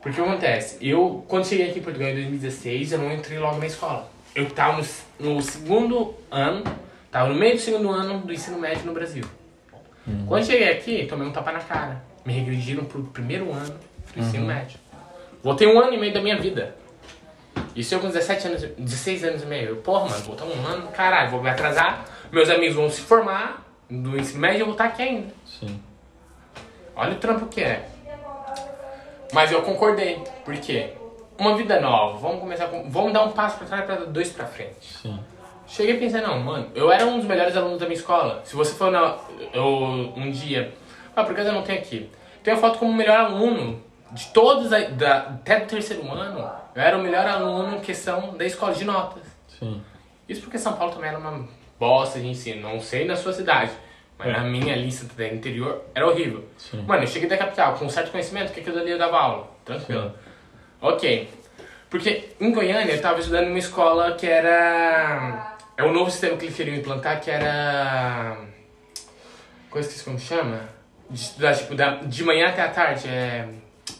[0.00, 0.78] Porque o que acontece?
[0.80, 4.10] Eu, quando cheguei aqui em Portugal em 2016, eu não entrei logo na escola.
[4.34, 4.82] Eu tava
[5.18, 6.64] no, no segundo ano,
[7.10, 9.24] tava no meio do segundo ano do ensino médio no Brasil.
[10.26, 12.02] Quando cheguei aqui, tomei um tapa na cara.
[12.24, 13.74] Me regrediram pro primeiro ano
[14.14, 14.78] do ensino médio.
[15.42, 16.76] Voltei um ano e meio da minha vida.
[17.74, 19.68] Isso eu com 17 anos, 16 anos e meio.
[19.70, 22.04] Eu, porra, mano, voltar um ano, caralho, vou me atrasar.
[22.30, 25.32] Meus amigos vão se formar do ensino médio e eu vou estar aqui ainda.
[25.46, 25.80] Sim.
[26.94, 27.88] Olha o trampo que é.
[29.32, 30.22] Mas eu concordei.
[30.44, 30.92] Por quê?
[31.38, 32.18] Uma vida nova.
[32.18, 32.90] Vamos começar com.
[32.90, 34.98] Vamos dar um passo pra trás pra dar dois pra frente.
[35.00, 35.18] Sim.
[35.66, 38.42] Cheguei e pensei, não, mano, eu era um dos melhores alunos da minha escola.
[38.44, 39.16] Se você for na,
[39.54, 39.64] eu,
[40.16, 40.74] um dia.
[41.14, 42.10] Ah, por acaso eu não tenho aqui.
[42.42, 43.80] Tenho a foto como melhor aluno
[44.12, 46.50] de todos, a- da, até do terceiro ano.
[46.74, 49.22] Eu era o melhor aluno em questão da escola de notas.
[49.58, 49.82] Sim.
[50.28, 51.46] Isso porque São Paulo também era uma
[51.78, 52.60] bosta de ensino.
[52.68, 53.72] Não sei na sua cidade,
[54.18, 54.32] mas É.
[54.32, 56.44] na minha lista do interior era horrível.
[56.56, 56.82] Sim.
[56.82, 58.98] Mano, eu cheguei da capital com um certo conhecimento, o que, que eu dali eu
[58.98, 59.50] dava aula?
[59.64, 60.14] Tranquilo.
[60.80, 61.28] Ok.
[61.88, 65.56] Porque em Goiânia eu tava estudando em uma escola que era.
[65.76, 68.36] É o novo sistema que eles queriam implantar, que era.
[69.68, 70.60] Coisa que como chama?
[71.08, 73.08] De estudar, tipo, da, de manhã até a tarde.
[73.08, 73.48] É.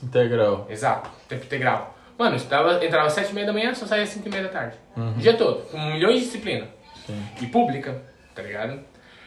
[0.02, 0.66] Integral.
[0.68, 1.96] Exato, tempo integral.
[2.18, 4.30] Mano, eu estudava, entrava às 7 e meia da manhã, só saía às 5 e
[4.30, 4.76] meia da tarde.
[4.96, 6.68] O dia todo, com milhões de disciplinas.
[7.06, 7.26] Sim.
[7.40, 8.02] E pública,
[8.34, 8.80] tá ligado?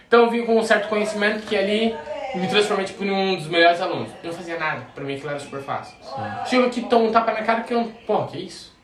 [0.07, 1.95] Então eu vim com um certo conhecimento que ali
[2.35, 4.11] me transformei tipo, em um dos melhores alunos.
[4.23, 5.97] Eu não fazia nada, pra mim aquilo era super fácil.
[6.45, 7.85] Chego aqui, tomo um tapa na cara que eu.
[8.05, 8.75] Porra, que isso?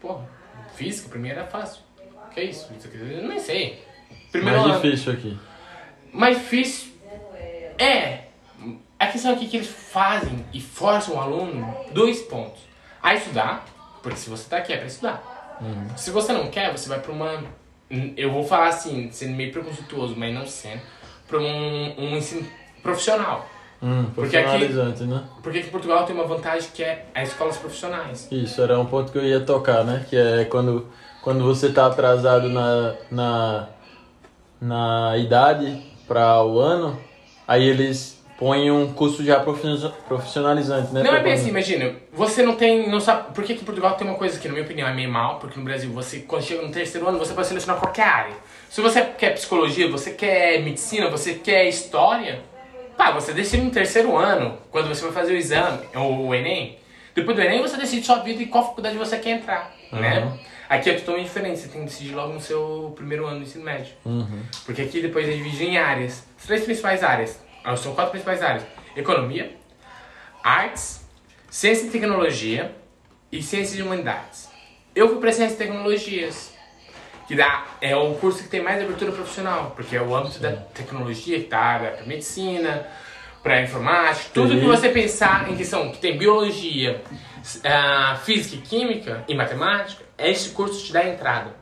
[0.00, 0.24] Porra,
[0.74, 1.82] física pra mim era fácil.
[2.32, 2.72] Que isso?
[2.78, 3.82] Isso aqui, eu nem sei.
[4.30, 4.80] Primeiro Mais ano.
[4.80, 5.38] difícil aqui.
[6.12, 6.92] Mais difícil.
[7.76, 8.27] É.
[8.98, 12.60] A questão aqui é que eles fazem e forçam o aluno dois pontos.
[13.02, 13.64] A estudar,
[14.02, 15.56] porque se você tá aqui é pra estudar.
[15.96, 17.42] Se você não quer, você vai pra uma.
[18.16, 20.80] Eu vou falar assim, sendo meio preconceituoso, mas não sendo.
[21.26, 22.46] Pra um, um ensino
[22.82, 23.46] profissional.
[23.82, 25.24] Hum, Porque aqui- né?
[25.42, 28.26] Porque aqui em Portugal tem uma vantagem que é as escolas profissionais.
[28.30, 30.04] Isso, era um ponto que eu ia tocar, né?
[30.08, 30.88] Que é quando,
[31.22, 33.68] quando você tá atrasado na, na,
[34.60, 36.98] na idade para o ano,
[37.46, 41.02] aí eles põem um curso já profissionaliza- profissionalizante, né?
[41.02, 43.96] Não é bem assim, imagina, você não tem, não sabe, por que que em Portugal
[43.96, 46.44] tem uma coisa que na minha opinião é meio mal, porque no Brasil você, quando
[46.44, 48.34] chega no terceiro ano, você pode selecionar qualquer área.
[48.70, 52.40] Se você quer psicologia, você quer medicina, você quer história,
[52.96, 56.78] pá, você decide no terceiro ano, quando você vai fazer o exame, ou o Enem,
[57.14, 60.20] depois do Enem você decide sua vida e qual faculdade você quer entrar, né?
[60.20, 60.38] Uhum.
[60.68, 63.64] Aqui é totalmente diferente, você tem que decidir logo no seu primeiro ano do ensino
[63.64, 63.94] médio.
[64.04, 64.42] Uhum.
[64.66, 66.24] Porque aqui depois é dividido em áreas.
[66.38, 67.40] As três principais áreas.
[67.68, 68.64] Ah, São quatro principais áreas.
[68.96, 69.54] Economia,
[70.42, 71.06] artes,
[71.50, 72.74] ciência e tecnologia
[73.30, 74.48] e ciências de humanidades.
[74.94, 76.56] Eu fui para ciências e tecnologias.
[77.26, 79.72] Que dá, é o curso que tem mais abertura profissional.
[79.76, 82.86] Porque é o âmbito da tecnologia que tá para medicina,
[83.42, 84.30] para informática.
[84.32, 84.60] Tudo Sim.
[84.60, 87.02] que você pensar em questão que tem biologia,
[87.64, 91.54] ah, física e química e matemática, esse curso te dá entrada.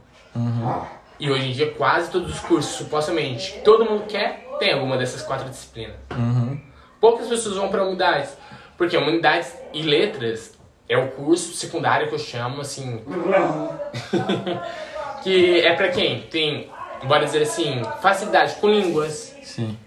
[1.19, 4.99] E hoje em dia, quase todos os cursos, supostamente, que todo mundo quer, tem alguma
[4.99, 5.97] dessas quatro disciplinas.
[6.11, 6.61] Uhum.
[7.01, 8.37] Poucas pessoas vão para humanidades,
[8.77, 10.57] porque humanidades e letras
[10.89, 13.03] é o curso secundário que eu chamo, assim.
[15.23, 16.71] que é para quem tem,
[17.05, 19.35] bora dizer assim, facilidade com línguas.
[19.43, 19.79] Sim.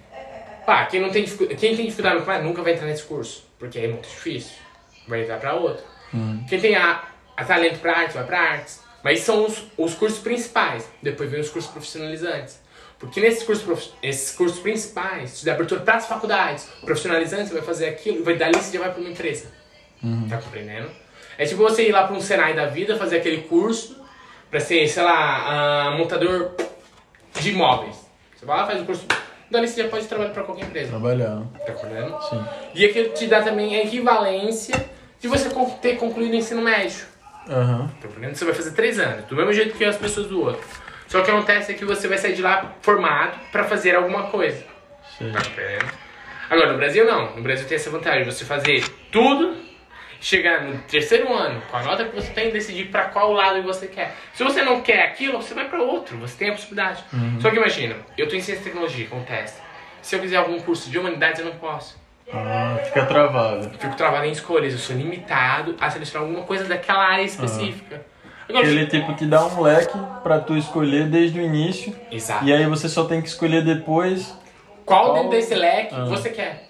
[0.66, 3.88] Pá, quem, não tem, quem tem dificuldade no nunca vai entrar nesse curso, porque é
[3.88, 4.58] muito difícil.
[5.08, 5.84] Vai entrar para outro.
[6.48, 7.04] Quem tem a,
[7.36, 8.84] a talento para arte vai para artes.
[9.04, 10.88] Mas são os, os cursos principais.
[11.02, 12.60] Depois vem os cursos profissionalizantes.
[12.98, 16.66] Porque nesses cursos, esses cursos principais, te dá abertura para as faculdades.
[16.82, 19.48] Profissionalizantes, você vai fazer aquilo, vai dali você já vai para uma empresa.
[20.30, 20.90] Tá compreendendo?
[21.38, 23.96] É tipo você ir lá para um Senai da vida, fazer aquele curso
[24.50, 26.52] para ser, sei lá, ah, montador
[27.40, 27.96] de imóveis.
[28.36, 29.06] Você vai lá, faz o curso.
[29.50, 30.90] Dali você já pode trabalhar para qualquer empresa.
[30.90, 31.44] Trabalhar.
[31.66, 32.22] Tá compreendendo?
[32.30, 32.46] Sim.
[32.76, 34.90] E aquilo te dá também a equivalência
[35.20, 35.50] de você
[35.82, 37.06] ter concluído o ensino médio.
[37.50, 37.90] Aham.
[38.00, 38.08] Tá?
[38.34, 40.66] Você vai fazer três anos, do mesmo jeito que as pessoas do outro.
[41.08, 44.64] Só que acontece é que você vai sair de lá formado pra fazer alguma coisa.
[45.18, 45.32] Sim.
[45.32, 45.92] Tá compreendendo?
[46.50, 47.36] Agora, no Brasil não.
[47.36, 49.58] No Brasil tem essa vantagem, você fazer tudo,
[50.22, 53.64] chegar no terceiro ano, com a nota que você tem, e decidir pra qual lado
[53.64, 54.16] você quer.
[54.34, 57.04] Se você não quer aquilo, você vai pra outro, você tem a possibilidade.
[57.42, 59.60] Só que imagina, eu tô em ciência e tecnologia, acontece.
[60.02, 61.99] Se eu fizer algum curso de humanidades, eu não posso.
[62.34, 63.70] Ah, fica travado.
[63.80, 68.06] Fico travado em escolhas, eu sou limitado a selecionar alguma coisa daquela área específica.
[68.48, 71.96] Agora, Ele tipo te dá um leque pra tu escolher desde o início.
[72.12, 72.46] Exato.
[72.46, 74.36] E aí você só tem que escolher depois.
[74.86, 76.06] Qual Qual- dentro desse leque Ah.
[76.06, 76.68] você quer?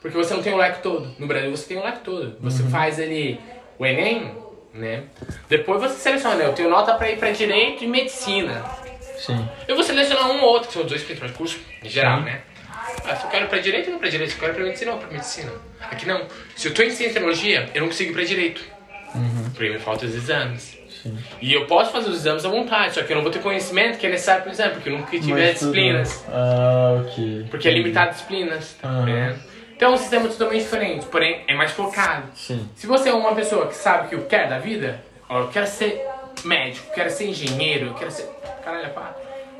[0.00, 1.14] Porque você não tem o leque todo.
[1.18, 2.36] No Brasil você tem o leque todo.
[2.40, 3.40] Você faz ali
[3.78, 4.32] o Enem,
[4.74, 5.04] né?
[5.48, 8.62] Depois você seleciona, eu tenho nota pra ir pra direito e medicina.
[9.16, 9.48] Sim.
[9.68, 12.40] Eu vou selecionar um ou outro, que são os dois principais cursos, em geral, né?
[13.04, 14.30] Ah, se eu quero ir pra direito, eu vou pra direito.
[14.30, 15.52] Se eu quero ir pra medicina, eu vou pra medicina.
[15.90, 16.26] Aqui não.
[16.56, 18.62] Se eu tô em ciência e tecnologia, eu não consigo ir pra direito.
[19.54, 20.78] Porque me faltam os exames.
[21.02, 21.18] Sim.
[21.40, 23.98] E eu posso fazer os exames à vontade, só que eu não vou ter conhecimento
[23.98, 26.18] que é necessário pro exame, porque eu nunca tive Mas disciplinas.
[26.20, 27.46] tudo- Ah, ok.
[27.50, 28.96] Porque é limitado a disciplinas, tá Aham.
[28.98, 29.38] compreendendo?
[29.76, 32.26] Então é um sistema totalmente diferente, porém é mais focado.
[32.36, 32.68] Sim.
[32.76, 35.48] Se você é uma pessoa que sabe o que eu quero da vida, ó, eu
[35.48, 36.06] quero ser
[36.44, 38.28] médico, quero ser engenheiro, eu quero ser.
[38.64, 39.12] Caralho, pá.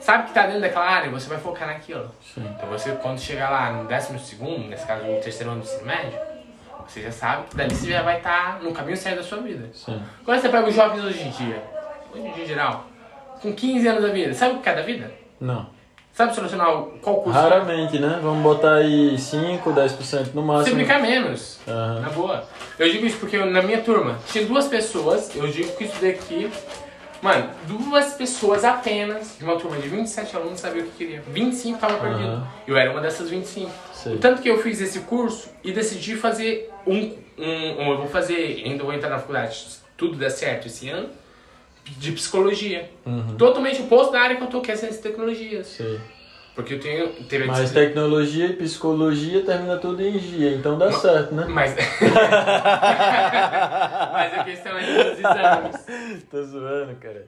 [0.03, 2.11] Sabe que tá dentro daquela área, você vai focar naquilo.
[2.34, 2.44] Sim.
[2.57, 5.86] Então você, quando chegar lá no décimo segundo, nesse caso no terceiro ano do ensino
[5.86, 6.18] médio,
[6.86, 9.70] você já sabe que dali você já vai estar no caminho certo da sua vida.
[9.72, 10.03] Sim.
[10.24, 11.62] Quando você pega os jovens hoje em dia,
[12.12, 12.84] hoje em dia em geral,
[13.40, 15.11] com 15 anos da vida, sabe o que é da vida?
[15.40, 15.66] Não.
[16.12, 17.38] Sabe selecionar o- qual curso?
[17.38, 18.18] Raramente, né?
[18.22, 20.76] Vamos botar aí 5, 10% no Se máximo.
[20.76, 21.59] brincar menos.
[21.66, 22.00] Aham.
[22.00, 22.44] Na boa.
[22.78, 25.88] Eu digo isso porque eu- na minha turma tinha duas pessoas, eu digo que eu
[25.88, 26.50] estudei aqui.
[27.23, 31.23] Mano, duas pessoas apenas, de uma turma de 27 alunos, sabiam o que queria.
[31.29, 32.29] 25 tava perdido.
[32.29, 32.49] Aham.
[32.66, 33.70] Eu era uma dessas 25.
[33.95, 34.18] Sei.
[34.18, 36.97] Tanto que eu fiz esse curso e decidi fazer um,
[37.39, 37.45] um,
[37.79, 41.11] um- Eu vou fazer, ainda vou entrar na faculdade, se tudo der certo esse ano,
[41.85, 42.91] de psicologia.
[43.07, 43.37] Uhum.
[43.37, 45.68] Totalmente oposto da área que eu tô, que é ciência e tecnologias.
[45.68, 46.01] Sei.
[46.55, 47.09] Porque eu tenho.
[47.24, 51.46] Teve a Mas tecnologia e psicologia termina tudo em GIA, então dá certo, né?
[51.48, 51.74] Mas.
[54.12, 54.82] Mas a questão é
[55.12, 56.24] os exames.
[56.30, 57.26] Tô zoando, cara.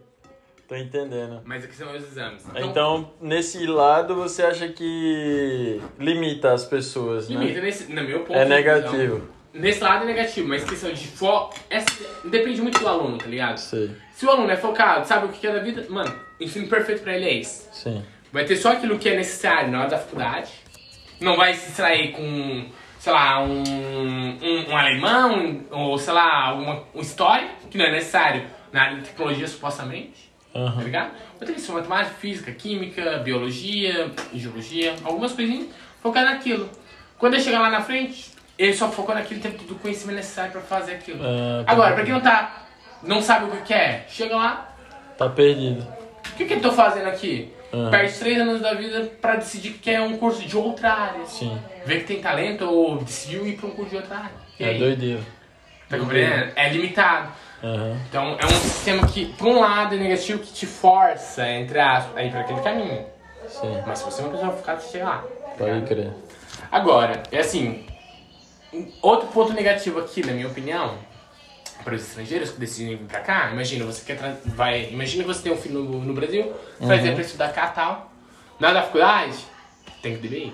[0.69, 1.41] Tô entendendo.
[1.45, 2.43] Mas a questão é os exames.
[2.57, 7.39] Então, nesse lado, você acha que limita as pessoas, né?
[7.41, 8.97] limita nesse, no meu ponto É negativo.
[9.17, 9.35] visão.
[9.55, 11.55] Nesse lado é negativo, mas questão de foco.
[11.71, 11.87] essa-
[12.25, 13.59] depende muito do aluno, tá ligado?
[13.59, 16.67] Sei, Se o aluno é focado, sabe o que é da vida, mano, o ensino
[16.67, 17.69] perfeito pra ele é esse.
[17.73, 18.03] sim.
[18.35, 20.51] Vai ter só aquilo que é necessário na hora da faculdade.
[21.21, 22.67] Não vai se distrair com,
[22.99, 27.93] sei lá, um, um, um alemão, ou sei lá, uma, uma história, que não é
[27.93, 30.29] necessário na área de tecnologia, supostamente.
[30.53, 30.83] Tá Aham.
[30.83, 31.13] ligado?
[31.39, 35.69] Vai ter isso, matemática, física, química, biologia, geologia, algumas coisinhas,
[36.03, 36.69] focar naquilo.
[37.17, 40.17] Quando ele chegar lá na frente, ele só focou naquilo e tem todo o conhecimento
[40.17, 41.21] necessário pra fazer aquilo.
[41.23, 41.95] Ah, tá Agora, bom.
[41.95, 42.67] pra quem não tá,
[43.01, 44.75] não sabe o que quer, chega lá,
[45.17, 45.87] Tá perdido.
[46.33, 47.53] o que, que eu tô fazendo aqui?
[47.75, 47.91] Aham.
[47.91, 51.25] Perde três anos da vida pra decidir que quer um curso de outra área.
[51.27, 51.59] Sim.
[51.85, 54.31] Vê que tem talento ou decidiu ir pra um curso de outra área.
[54.61, 54.79] E É aí?
[54.79, 55.21] doideira.
[55.89, 56.53] Tá compreendendo?
[56.55, 57.33] É limitado.
[57.63, 57.99] Aham.
[58.09, 62.17] Então é um sistema que, por um lado, é negativo que te força, entre aspas,
[62.17, 63.05] a ir pra aquele caminho.
[63.49, 63.83] Sim.
[63.87, 65.25] Mas se você é uma pessoa focada, você chega lá.
[65.59, 66.11] Pode crer.
[66.71, 67.87] Agora, é assim.
[69.03, 70.95] Outro ponto negativo aqui, na minha opinião,
[71.83, 75.43] para os estrangeiros que decidem vir pra cá, imagina, você quer vai, imagina que você
[75.43, 78.13] tem um filho no, no Brasil, vai vir pra estudar cá e tal.
[78.61, 79.37] Na da faculdade,
[80.01, 80.53] tem que DBI.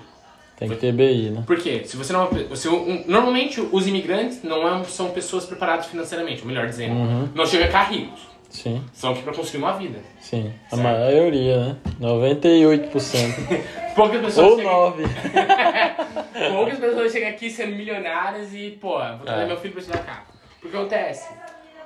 [0.57, 1.43] Tem que ter BI, né?
[1.47, 1.83] Por quê?
[1.87, 2.29] Se você não.
[2.55, 7.47] Se, um- normalmente os imigrantes não é- são pessoas preparadas financeiramente, ou melhor dizendo, não
[7.47, 8.29] chega cá ricos.
[8.51, 10.01] Sim, São aqui pra construir uma vida.
[10.21, 10.53] sim.
[10.67, 10.83] A Certo.
[10.83, 11.77] maioria, né?
[12.01, 13.35] 98%.
[13.95, 16.53] Poucas pessoas Ou chegam 9%.
[16.53, 19.47] Poucas pessoas chegam aqui sendo milionárias e, pô, vou trazer É.
[19.47, 20.25] meu filho pra estudar cá.
[20.61, 21.29] Porque acontece?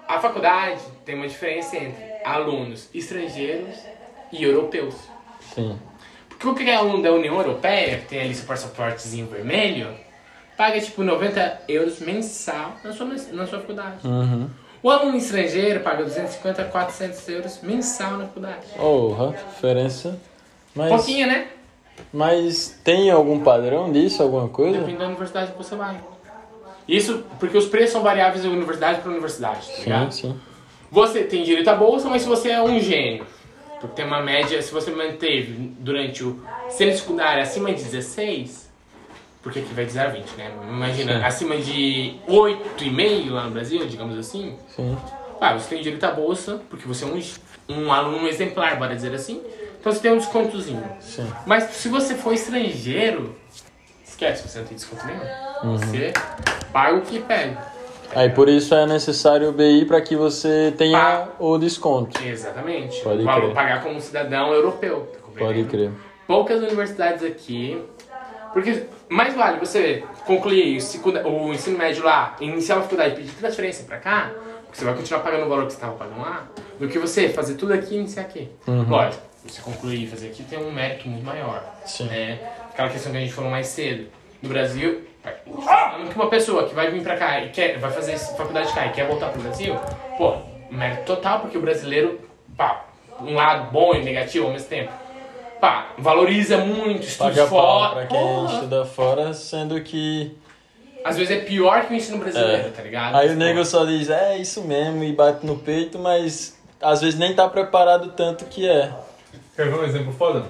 [0.07, 3.77] A faculdade tem uma diferença entre alunos estrangeiros
[4.33, 4.95] e europeus.
[5.55, 5.79] Sim.
[6.29, 9.95] Porque o que é aluno da União Europeia, que tem ali seu passaportezinho vermelho,
[10.57, 14.07] paga tipo 90 euros mensal na sua, na sua faculdade.
[14.07, 14.51] Uhum.
[14.83, 18.67] O aluno estrangeiro paga 250 a 400 euros mensal na faculdade.
[18.77, 20.21] Porra, diferença.
[20.75, 21.49] Mas, Pouquinho, né?
[22.13, 24.81] mas tem algum padrão disso, alguma coisa?
[24.81, 25.99] Depende da universidade que você vai.
[26.87, 30.13] Isso porque os preços são variáveis de universidade para universidade, tá Sim, ligado?
[30.13, 30.37] sim.
[30.91, 33.27] Você tem direito à bolsa, mas se você é um gênio,
[33.81, 38.71] porque tem uma média, se você manteve durante o sendo secundário acima de 16,
[39.43, 40.53] porque aqui vai de 0 a 20, né?
[40.69, 41.25] Imagina, Sim.
[41.25, 44.97] acima de 8,5 lá no Brasil, digamos assim, Sim.
[45.41, 47.21] ah, você tem direito à bolsa, porque você é um,
[47.69, 49.43] um aluno exemplar, bora dizer assim,
[49.81, 50.83] então você tem um descontozinho.
[51.01, 51.27] Sim.
[51.47, 53.35] Mas se você for estrangeiro,
[54.15, 55.21] esquece, você não tem desconto nenhum.
[55.65, 55.77] Uhum.
[55.77, 56.13] Você
[56.73, 57.59] paga o que pede.
[58.15, 62.23] Aí por isso é necessário o BI para que você tenha o desconto.
[62.23, 63.03] Exatamente.
[63.03, 63.55] Pode o valor crer.
[63.55, 65.13] pagar como um cidadão europeu.
[65.13, 65.91] tá Pode crer.
[66.27, 67.83] Poucas universidades aqui.
[68.53, 70.79] Porque mais vale você concluir
[71.25, 74.31] o, ensino médio lá, iniciar uma faculdade e pedir transferência pra cá,
[74.65, 76.47] porque você vai continuar pagando o valor que você estava pagando lá,
[76.79, 78.49] do que você fazer tudo aqui e iniciar aqui.
[78.69, 78.89] Uhum.
[78.89, 81.65] Lógico, você concluir e fazer aqui tem um mérito muito maior.
[81.85, 82.05] Sim.
[82.05, 82.39] né?
[82.75, 84.09] Aquela questão que a gente falou mais cedo.
[84.43, 85.05] No Brasil,
[85.65, 88.87] falando que uma pessoa que vai vir pra cá e quer, vai fazer faculdade cá
[88.87, 89.77] e quer voltar pro Brasil,
[90.19, 90.35] pô,
[90.71, 92.21] mérito total, porque o brasileiro,
[92.57, 92.85] pá,
[93.21, 94.93] um lado bom e negativo ao mesmo tempo.
[95.61, 97.95] Pá, valoriza muito, estuda Paga fora.
[97.95, 98.55] pra quem porra.
[98.55, 100.37] estuda fora, sendo que.
[101.05, 103.15] Às vezes é pior que o ensino brasileiro, tá ligado?
[103.15, 107.17] Aí o nego só diz, é isso mesmo, e bate no peito, mas às vezes
[107.17, 108.91] nem tá preparado tanto que é.
[109.55, 110.45] Quer ver um exemplo foda?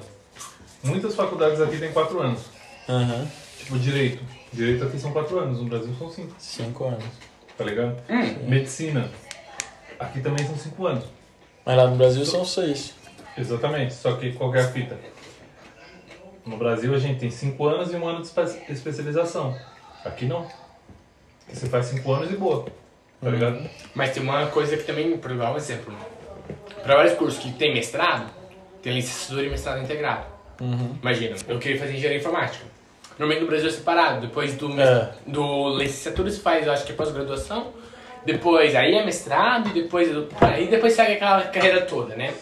[0.84, 2.40] Muitas faculdades aqui têm 4 anos.
[2.88, 3.26] Aham.
[3.58, 4.22] Tipo, direito.
[4.52, 7.04] Direito aqui são 4 anos, no Brasil são 5, Cinco anos.
[7.56, 7.96] tá ligado?
[8.46, 9.10] Medicina.
[9.98, 11.04] Aqui também são 5 anos.
[11.64, 12.94] Mas lá no Brasil são seis.
[13.38, 14.98] Exatamente, só que qual que é a fita?
[16.44, 19.58] No Brasil a gente tem 5 anos e um ano de espe- especialização.
[20.04, 20.42] Aqui não.
[21.46, 22.66] Aqui você faz 5 anos e boa.
[23.20, 23.66] Tá ligado?
[23.94, 25.94] Mas tem uma coisa que também, por igual um exemplo,
[26.82, 28.30] para vários cursos que tem mestrado,
[28.82, 30.26] tem licenciatura e mestrado integrado.
[30.60, 30.96] Uhum.
[31.00, 32.64] Imagina, eu queria fazer engenharia informática.
[33.18, 35.10] Normalmente no Brasil é separado, depois do, É.
[35.26, 37.72] do licenciatura se faz, eu acho que é pós-graduação,
[38.26, 40.08] depois aí é mestrado, e depois,
[40.40, 42.34] aí depois segue aquela carreira toda, né?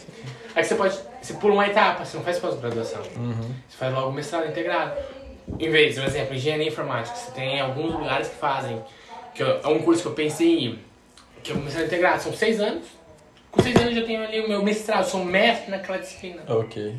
[0.54, 4.48] Aí você pode, você pula uma etapa, você não faz pós-graduação, você faz logo mestrado
[4.48, 4.92] integrado.
[5.58, 8.80] Em vez, por exemplo, engenharia informática, você tem alguns lugares que fazem,
[9.34, 10.78] que é um curso que eu pensei em ir,
[11.42, 12.84] que é o mestrado integrado, são seis anos.
[13.50, 16.42] Com seis anos eu já tenho ali o meu mestrado, sou mestre naquela disciplina.
[16.48, 16.94] Ok.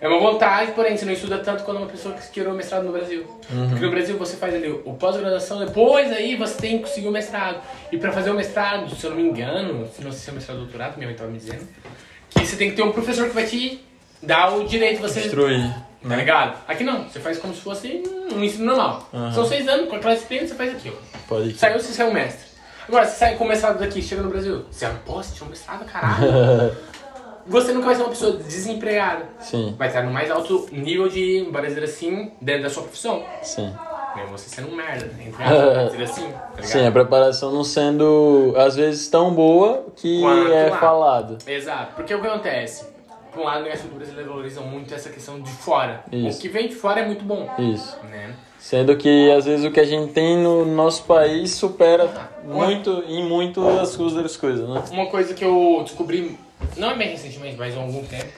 [0.00, 2.92] É uma vontade, porém você não estuda tanto quanto uma pessoa que tirou mestrado no
[2.92, 3.24] Brasil.
[3.68, 7.12] Porque no Brasil você faz ali o pós-graduação, depois aí você tem que conseguir o
[7.12, 7.60] mestrado.
[7.90, 10.32] E pra fazer o mestrado, se eu não me engano, se não sei se é
[10.32, 11.66] mestrado ou doutorado, minha mãe tava me dizendo,
[12.30, 13.84] que você tem que ter um professor que vai te
[14.22, 15.20] dá o direito de você.
[15.20, 15.74] Destruir.
[16.06, 16.58] Tá ligado?
[16.68, 19.08] Aqui não, você faz como se fosse um ensino normal.
[19.12, 19.32] Aham.
[19.32, 20.96] São seis anos, com aquela disciplina você faz aquilo.
[21.26, 22.46] Pode Saiu, você saiu mestre.
[22.86, 24.64] Agora, você sai com o mestrado daqui, chega no Brasil.
[24.70, 26.76] Você é um poste, tinha um mestrado, caralho.
[27.48, 29.26] você nunca vai ser uma pessoa desempregada.
[29.40, 33.24] Sim, Vai estar no mais alto nível de, bora dizer assim, dentro da sua profissão.
[33.42, 33.72] sim.
[34.16, 36.62] Mesmo você sendo um merda, entre aspas, dizer assim, tá?
[36.62, 40.78] Sim, a preparação não sendo, às vezes, tão boa que Quanto é lá.
[40.78, 41.38] falado.
[41.46, 42.86] Exato, porque o que acontece?
[43.30, 46.02] Por um lado, né, assim, o brasileiro valoriza muito essa questão de fora.
[46.10, 46.38] Isso.
[46.38, 47.98] O que vem de fora é muito bom, Isso.
[48.10, 48.34] né?
[48.58, 52.08] Sendo que, às vezes, o que a gente tem no nosso país supera
[52.42, 54.82] muito, em muito as outras coisas, né?
[54.90, 56.38] Uma coisa que eu descobri,
[56.76, 58.32] não é bem recentemente, mas há algum tempo,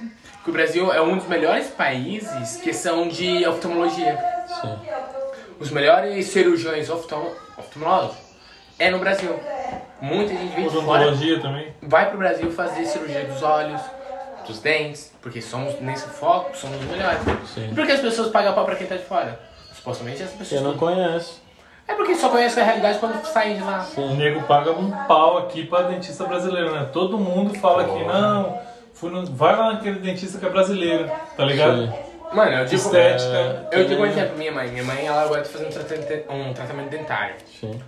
[0.45, 4.18] que o Brasil é um dos melhores países que são de oftalmologia.
[4.61, 4.78] Sim.
[5.61, 8.18] Os melhores cirurgiões oftal- oftalmológicos
[8.78, 9.39] é no Brasil.
[10.01, 11.74] Muita gente vem de fora, também.
[11.82, 13.80] vai pro Brasil fazer cirurgia dos olhos,
[14.47, 17.18] dos dentes, porque somos nesse foco, somos os melhores.
[17.53, 17.72] Sim.
[17.74, 19.41] Por que as pessoas pagam pau pra quem tá de fora?
[19.74, 20.62] Supostamente as pessoas.
[20.62, 21.43] Eu não conheço.
[21.89, 23.84] É porque só conhece a realidade quando saem de lá.
[23.97, 26.86] O nego paga um pau aqui pra dentista brasileiro, né?
[26.93, 28.61] Todo mundo fala que não,
[28.93, 31.86] fui no- vai lá naquele dentista que é brasileiro, tá ligado?
[31.86, 31.93] Sim.
[32.30, 32.76] Mano, eu digo.
[32.76, 33.68] Estética.
[33.72, 34.68] Eu digo um exemplo, minha mãe.
[34.68, 37.34] Minha mãe, ela agora tá fazendo um tratamento, um tratamento dentário.
[37.59, 37.80] Sim.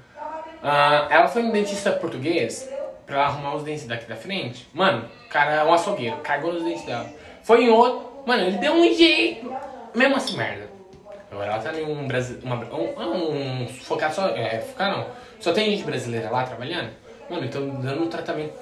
[0.62, 2.66] Ah, ela foi no dentista português
[3.04, 4.66] pra ela arrumar os dentes daqui da frente.
[4.72, 7.06] Mano, o cara é um açougueiro, cagou nos dentes dela.
[7.42, 9.52] Foi em outro, mano, ele deu um jeito.
[9.94, 10.69] Mesmo assim, merda.
[11.30, 12.38] Agora ela tá em um Brasil.
[12.42, 14.28] Uma, um, um focado só.
[14.28, 15.06] É, focar não.
[15.38, 16.90] Só tem gente brasileira lá trabalhando.
[17.28, 18.52] Mano, então dando um tratamento.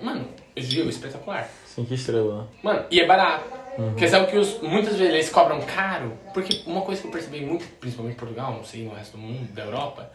[0.00, 1.48] Mano, eu digo espetacular.
[1.66, 2.44] Cinco estrelas, né?
[2.62, 3.44] Mano, e é barato.
[3.74, 6.12] Porque sabe que os, muitas vezes eles cobram caro?
[6.34, 9.18] Porque uma coisa que eu percebi muito, principalmente em Portugal, não sei no resto do
[9.18, 10.10] mundo, da Europa,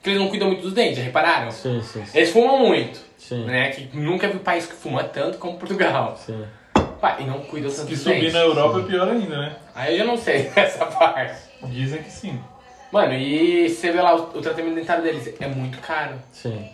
[0.00, 1.50] que eles não cuidam muito dos dentes, já repararam?
[1.50, 2.16] Sim, sim, sim.
[2.16, 3.44] Eles fumam muito, Sim.
[3.46, 3.70] né?
[3.70, 6.16] Que nunca vi país que fuma tanto como Portugal.
[6.16, 6.44] Sim.
[7.00, 8.32] Pá, e não cuidam tanto Que dos subir dentes.
[8.34, 9.56] na Europa é pior ainda, né?
[9.74, 11.49] Aí eu já não sei essa parte.
[11.64, 12.40] Dizem que sim.
[12.92, 16.20] Mano, e você vê lá o, o tratamento dentário deles, é muito caro.
[16.32, 16.68] Sim.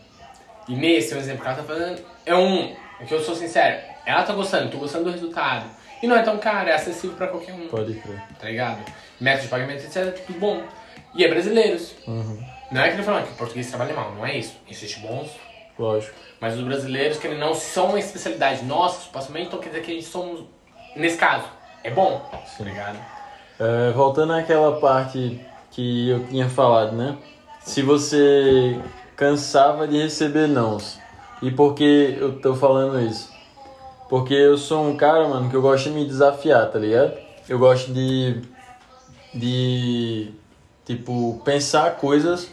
[0.69, 2.75] E nesse, um exemplo que ela tá fazendo, é um,
[3.07, 5.67] que eu sou sincero, ela tá gostando, tô gostando do resultado.
[6.03, 7.69] E não é tão caro, é acessível pra qualquer um.
[7.69, 8.23] Pode crer.
[8.39, 8.81] tá ligado?
[9.21, 10.63] Método de pagamento, etc, tudo bom.
[11.15, 11.95] E é brasileiros.
[12.07, 12.43] Uhum.
[12.71, 14.57] Não é que ele falando que o português trabalha mal, não é isso.
[14.69, 15.31] Existem bons,
[15.79, 16.15] Lógico.
[16.41, 19.95] mas os brasileiros que não são uma especialidade nossa, supostamente, então quer dizer que a
[19.95, 20.45] gente somos,
[20.97, 21.45] nesse caso,
[21.85, 22.99] é bom, tá ligado?
[23.59, 25.41] É, voltando àquela parte
[25.71, 27.17] que eu tinha falado, né?
[27.61, 28.79] Se você
[29.17, 30.99] cansava de receber nãos.
[31.43, 33.31] E por que eu tô falando isso?
[34.09, 37.13] Porque eu sou um cara, mano, que eu gosto de me desafiar, tá ligado?
[37.49, 38.41] Eu gosto de.
[39.35, 40.31] de.
[40.85, 42.51] tipo, pensar coisas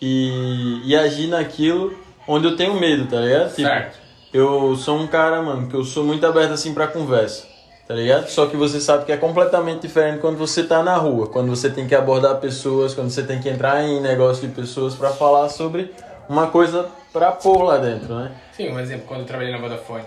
[0.00, 1.96] e, e agir naquilo
[2.26, 3.48] onde eu tenho medo, tá ligado?
[3.48, 3.98] Tipo, Certo.
[4.32, 7.46] eu sou um cara, mano, que eu sou muito aberto assim pra conversa,
[7.90, 8.28] tá ligado?
[8.28, 11.68] Só que você sabe que é completamente diferente quando você tá na rua, quando você
[11.68, 15.48] tem que abordar pessoas, quando você tem que entrar em negócio de pessoas pra falar
[15.48, 15.92] sobre
[16.28, 18.30] uma coisa pra pôr lá dentro, né?
[18.52, 20.04] Sim, um exemplo, quando eu trabalhei na Vodafone.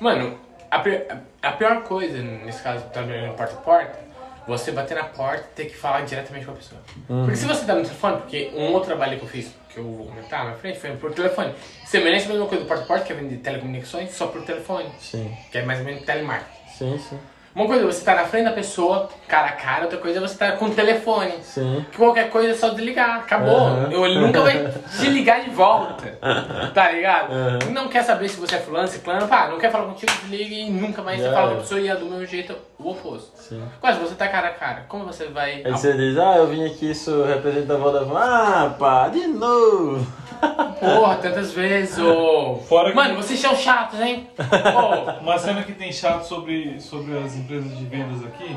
[0.00, 0.38] Mano,
[0.70, 1.02] a, pi-
[1.42, 3.98] a pior coisa, nesse caso, trabalhando porta a porta,
[4.46, 6.80] você bater na porta e ter que falar diretamente com a pessoa.
[7.06, 9.84] Porque se você tá no telefone, porque um outro trabalho que eu fiz, que eu
[9.84, 11.52] vou comentar na frente, foi por telefone.
[11.84, 14.88] Semelhante à mesma coisa do porta a porta, que é vender telecomunicações, só por telefone.
[14.98, 16.57] Sim, Que é mais ou menos telemarketing.
[16.78, 17.18] Sim, sim.
[17.54, 20.20] Uma coisa é você tá na frente da pessoa, cara a cara, outra coisa é
[20.20, 21.32] você tá com o telefone.
[21.42, 21.84] Sim.
[21.90, 23.68] Que qualquer coisa é só desligar, acabou.
[23.90, 26.18] Eu- Ele nunca vai te ligar de volta.
[26.72, 27.30] Tá ligado?
[27.72, 30.70] Não quer saber se você é fulano, ciclano, pá, não quer falar contigo, desliga e
[30.70, 33.32] nunca mais você Já fala com a pessoa e é do meu jeito o oposto.
[33.36, 33.62] Sim.
[33.78, 35.62] Agora, se você tá cara a cara, como você vai.
[35.64, 38.16] Aí você diz, ah, eu vim aqui, isso representa a Vodafone.
[38.16, 40.06] Ah, pá, de novo.
[40.78, 42.56] Porra, tantas vezes, ô.
[42.68, 44.28] Fora que- Mano, vocês são chatos, hein?
[44.38, 45.18] Ô.
[45.22, 48.56] Uma cena que tem chato sobre, sobre as empresas de vendas aqui,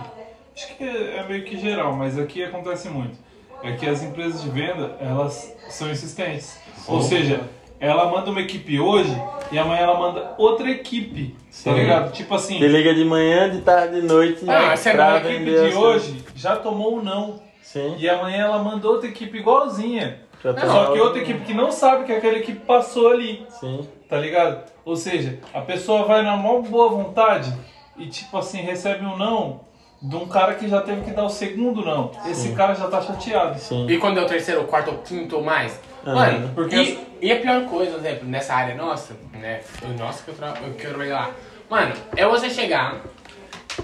[0.55, 3.17] acho que é, é meio que geral, mas aqui acontece muito.
[3.63, 6.57] É que as empresas de venda, elas são insistentes.
[6.87, 7.41] Ou seja,
[7.81, 9.13] ela manda uma equipe hoje
[9.51, 11.73] e amanhã ela manda outra equipe, tá Sim.
[11.73, 12.11] ligado?
[12.13, 14.45] Tipo assim, Te liga de manhã, de tarde, de noite.
[14.47, 17.41] Ah, essa é pra a equipe de hoje já tomou o não.
[17.63, 17.95] Sim.
[17.97, 20.19] E amanhã ela manda outra equipe igualzinha.
[20.43, 23.45] Já tá Só que outra equipe que não sabe que aquela equipe passou ali.
[23.49, 23.87] Sim.
[24.07, 24.63] Tá ligado?
[24.85, 27.53] Ou seja, a pessoa vai na maior boa vontade
[27.97, 29.61] e, tipo assim, recebe um não
[30.01, 32.11] de um cara que já teve que dar o segundo não.
[32.25, 33.59] Esse cara já tá chateado.
[33.59, 33.85] Sim.
[33.87, 35.79] E quando é o terceiro, o quarto, ou quinto ou mais?
[36.05, 39.61] Mano, Porque e, e a pior coisa, por exemplo, nessa área nossa, né?
[39.81, 40.53] eu- Nossa, que eu, tra...
[40.65, 41.29] eu quero ver lá.
[41.69, 42.97] Mano, é você chegar,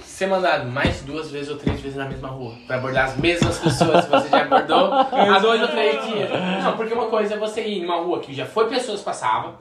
[0.03, 2.53] ser mandado mais duas vezes ou três vezes na mesma rua.
[2.65, 6.29] Pra abordar as mesmas pessoas que você já abordou há dois ou três dias.
[6.63, 9.55] Não, porque uma coisa é você ir numa rua que já foi pessoas passavam,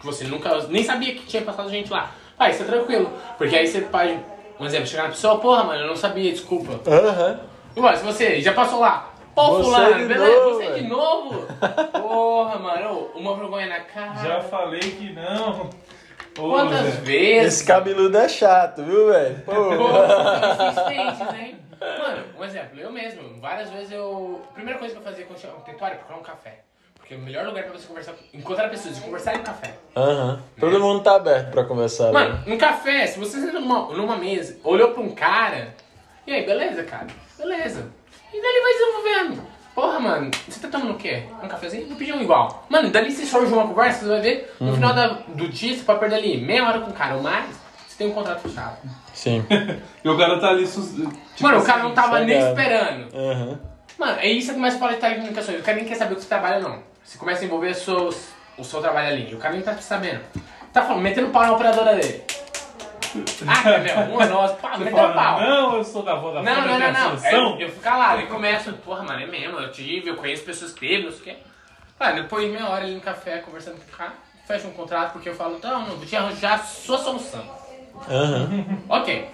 [0.00, 2.10] que você nunca nem sabia que tinha passado gente lá.
[2.38, 3.10] Ah, isso é tranquilo.
[3.36, 4.18] Porque aí você pode
[4.60, 6.80] Um exemplo, chegar na pessoa, porra, mano, eu não sabia, desculpa.
[6.90, 7.40] Aham.
[7.76, 9.12] Igual, se você já passou lá,
[9.46, 10.34] pô, Você fulano, de beleza?
[10.40, 10.88] novo, você de velho.
[10.88, 11.46] novo?
[12.00, 14.14] Porra, mano, uma vergonha na cara.
[14.28, 15.70] Já falei que não.
[16.38, 17.54] Ô, Quantas vezes?
[17.54, 19.40] Esse cabeludo é chato, viu, velho?
[19.44, 19.52] Pô.
[19.52, 19.88] Pô,
[20.64, 21.56] insistentes, hein?
[21.80, 24.42] Mano, um exemplo, eu mesmo, várias vezes eu.
[24.50, 26.60] A primeira coisa que eu fazia quando chegava no território é procurar um café.
[26.96, 29.74] Porque o melhor lugar pra você conversar, encontrar pessoas e conversar é no café.
[29.96, 30.42] Aham.
[30.60, 32.06] Todo mundo tá aberto pra conversar.
[32.06, 32.12] né?
[32.12, 35.74] Mano, um café, se você senta numa, numa mesa, olhou pra um cara,
[36.26, 37.06] e aí, beleza, cara?
[37.38, 37.86] Beleza.
[38.32, 39.48] E daí ele vai desenvolvendo.
[39.74, 41.22] Porra, mano, você tá tomando o quê?
[41.42, 41.86] Um cafezinho?
[41.86, 42.66] Vou pedir um igual.
[42.68, 45.84] Mano, dali se surge uma conversa, você vai ver, no final da- do dia você
[45.84, 47.46] pode perder ali meia hora com o cara ou mais,
[47.86, 48.76] você tem um contrato fechado.
[49.14, 49.44] Sim.
[50.04, 50.66] E o cara tá ali.
[50.66, 53.14] Tipo Mano, o cara não assim, tava nem esperando.
[53.14, 53.58] Aham.
[53.98, 55.60] Mano, aí você começa a falar de telecomunicações.
[55.60, 56.82] O cara nem quer saber o que você trabalha, não.
[57.04, 59.34] Você começa a envolver seus, o seu trabalho ali.
[59.34, 60.20] O cara nem tá sabendo.
[60.72, 62.22] Tá falando, metendo pau na operadora dele.
[63.46, 65.40] Ah, meu, uma nossa, pá, Você metendo fala, pau.
[65.40, 67.18] não, eu sou da Vodafone, Não, não, não, tenho não.
[67.18, 67.30] solução.
[67.30, 70.72] Eu, eu fico calado e começo, porra, mano, é mesmo, eu tive, eu conheço pessoas
[70.72, 71.36] que teve, não sei o quê.
[72.00, 74.12] Ah, depois de meia hora ali no café, conversando com o cara,
[74.46, 77.44] fecha um contrato porque eu falo, não, não, vou te arranjar a sua solução.
[78.08, 78.64] Aham.
[78.88, 79.30] Ok.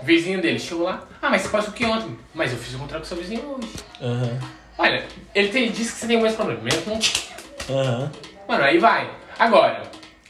[0.00, 2.18] Vizinho dele chegou lá, ah, mas você faz o que ontem?
[2.34, 3.72] Mas eu fiz um contrato com seu vizinho hoje.
[4.00, 4.38] Aham.
[4.76, 7.36] Olha, ele tem, disse que você tem o mesmo problema, mesmo não tinha.
[7.70, 8.10] Aham.
[8.46, 9.10] Mano, aí vai.
[9.38, 9.82] Agora,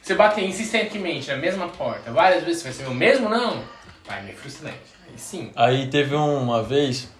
[0.08, 3.62] você bater insistentemente na mesma porta várias vezes, você vai ser o mesmo não?
[4.06, 4.78] Vai, meio frustrante.
[5.06, 5.50] Aí sim.
[5.54, 7.10] Aí teve uma vez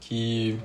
[0.00, 0.56] que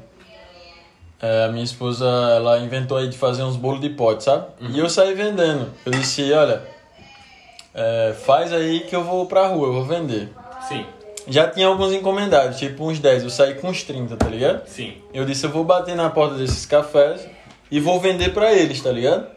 [1.19, 4.45] é, a minha esposa ela inventou aí de fazer uns bolos de pote, sabe?
[4.61, 5.73] E eu saí vendendo.
[5.83, 6.61] Eu disse, olha,
[7.73, 10.29] é, faz aí que eu vou pra rua, eu vou vender.
[10.67, 10.85] Sim,
[11.27, 14.67] Já tinha alguns encomendados, tipo uns 10, eu saí com uns 30, tá ligado?
[14.67, 15.01] sim.
[15.11, 17.27] Eu disse, eu vou bater na porta desses cafés
[17.71, 19.34] e vou vender pra eles, tá ligado?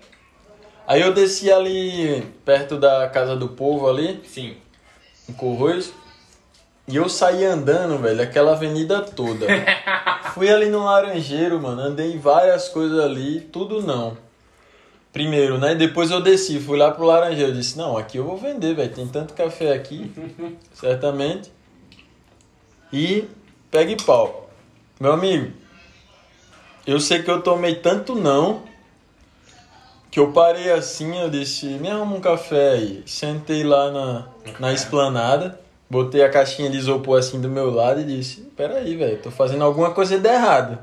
[0.89, 4.57] Aí eu desci ali perto da casa do povo ali, Sim.
[5.28, 5.93] em Corroios.
[6.89, 9.47] E eu saí andando, velho, aquela avenida toda.
[10.32, 14.16] Fui ali no Laranjeiro, mano, andei várias coisas ali, tudo não.
[15.12, 15.74] Primeiro, né?
[15.74, 17.53] Depois eu desci, fui lá pro Laranjeiro.
[17.53, 18.91] Disse, não, aqui eu vou vender, velho.
[18.91, 20.11] Tem tanto café aqui,
[20.72, 21.53] certamente.
[22.91, 23.28] E
[23.70, 24.49] pegue pau.
[24.99, 25.53] Meu amigo,
[26.86, 28.62] eu sei que eu tomei tanto não
[30.11, 33.02] que eu parei assim, eu disse, me arruma um café aí.
[33.06, 34.28] Sentei lá na,
[34.59, 39.18] na esplanada, botei a caixinha de isopor assim do meu lado e disse, peraí, velho,
[39.22, 40.78] tô fazendo alguma coisa de errado.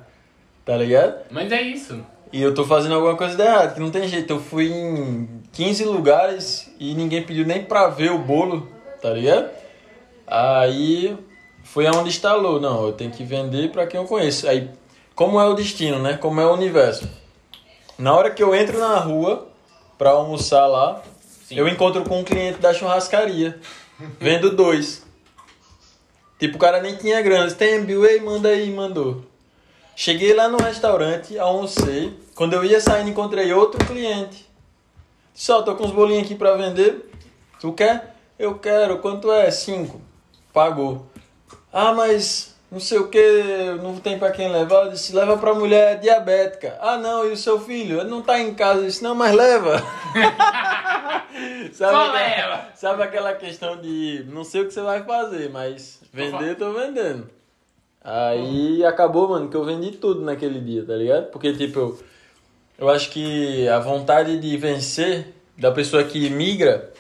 [0.64, 1.26] Tá ligado?
[1.30, 2.04] Mas é isso.
[2.34, 4.34] E eu tô fazendo alguma coisa de errado, que não tem jeito.
[4.34, 8.68] Eu fui em 15 lugares e ninguém pediu nem pra ver o bolo,
[9.02, 9.50] tá ligado?
[10.28, 11.16] Aí
[11.64, 12.60] foi aonde instalou.
[12.60, 14.48] Não, eu tenho que vender pra quem eu conheço.
[14.50, 14.70] Aí,
[15.14, 16.18] como é o destino, né?
[16.18, 17.08] Como é o universo.
[17.98, 19.48] Na hora que eu entro na rua
[19.98, 21.02] pra almoçar lá,
[21.46, 21.58] Sim.
[21.58, 23.60] eu encontro com um cliente da churrascaria.
[24.20, 25.06] Vendo dois.
[26.38, 27.50] Tipo, o cara nem tinha grana.
[27.52, 29.24] Tem, Bill, ei, manda aí, mandou.
[29.96, 32.20] Cheguei lá no restaurante, almocei.
[32.36, 34.46] Quando eu ia saindo, encontrei outro cliente.
[35.34, 37.10] Disse, ó, tô com uns bolinhos aqui pra vender.
[37.62, 38.16] Tu quer?
[38.38, 39.00] Eu quero.
[39.00, 39.50] Quanto é?
[39.52, 40.02] Cinco.
[40.52, 41.06] Pagou.
[41.72, 44.86] Ah, mas não sei o que, não tem pra quem levar.
[44.86, 46.78] Eu disse, leva pra mulher diabética.
[46.82, 48.00] Ah, não, e o seu filho?
[48.02, 48.82] Ele não tá em casa.
[48.82, 49.80] Eu disse, não, mas leva.
[51.72, 52.68] sabe, Só leva.
[52.76, 57.30] sabe aquela questão de não sei o que você vai fazer, mas vender, tô vendendo.
[58.04, 61.32] Aí acabou, mano, que eu vendi tudo naquele dia, tá ligado?
[61.32, 62.00] Porque, tipo, eu,
[62.78, 66.94] eu acho que a vontade de vencer da pessoa que migra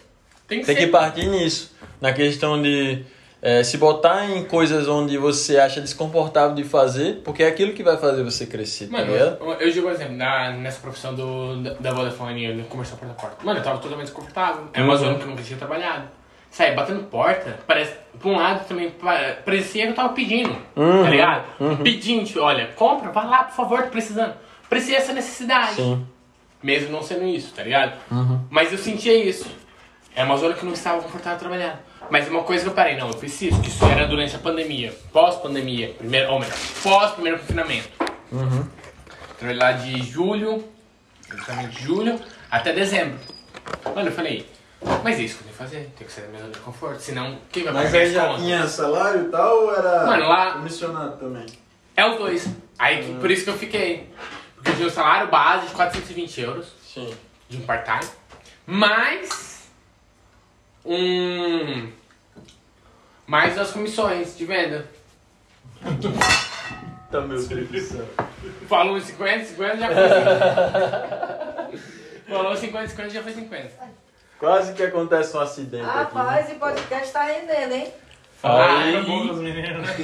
[0.47, 1.75] Tem que tem que partir nisso.
[2.01, 3.05] Na questão de
[3.47, 7.83] eh, se botar em coisas onde você acha desconfortável de fazer, porque é aquilo que
[7.83, 9.37] vai fazer você crescer, tá Mano, ligado?
[9.39, 13.21] eu, eu digo um exemplo, na, nessa profissão do, da, da Vodafone, comercial porta a
[13.21, 13.45] porta.
[13.45, 14.63] Mano, eu tava totalmente desconfortável.
[14.73, 14.99] É uma Uhum.
[14.99, 16.07] zona que eu nunca tinha trabalhado.
[16.49, 21.03] Sabe, batendo porta, parece, por um lado também, pa- parecia que eu tava pedindo, Uhum.
[21.03, 21.43] tá ligado?
[21.83, 24.33] Pedindo, tipo, olha, compra, vai lá, por favor, tô precisando.
[24.69, 25.75] Precisa essa necessidade.
[25.75, 26.05] Sim.
[26.63, 27.93] Mesmo não sendo isso, tá ligado?
[28.09, 28.39] Uhum.
[28.49, 29.45] Mas eu sentia isso.
[30.15, 31.77] É uma zona que eu não estava confortável trabalhando.
[32.09, 34.93] Mas uma coisa que eu parei, não, eu preciso, que isso era durante a pandemia,
[35.11, 37.89] pós-pandemia, primeiro, ou melhor, pós-primeiro confinamento.
[38.31, 38.65] Uhum.
[39.37, 40.63] Trabalhei lá de julho,
[41.33, 43.17] exatamente julho, até dezembro.
[43.83, 44.47] Mano, eu falei,
[45.03, 46.59] mas é isso que eu tenho que fazer, tem que sair da minha zona de
[46.59, 50.05] conforto, senão quem vai Mas pagar aí as já tinha salário e tal ou era
[50.05, 51.45] Mano, lá- comissionado também?
[51.97, 52.47] É os dois.
[52.77, 54.09] Aí, que- por isso que eu fiquei.
[54.55, 56.67] Porque eu tinha um salário base de 420 euros.
[56.93, 57.13] Sim.
[57.47, 58.09] de um part-time,
[58.65, 59.54] mais
[60.85, 61.89] um
[63.27, 64.85] mais as comissões de venda.
[67.11, 68.05] Tá meu Deus do céu.
[68.67, 71.69] Falou 50, 50 já foi 50.
[72.27, 73.71] Falou 50, 50 já foi 50.
[74.39, 75.97] Quase que acontece um acidente aqui.
[75.97, 77.87] Rapaz, esse podcast tá rendendo, hein?
[78.41, 79.95] Fala Aí- aí, né?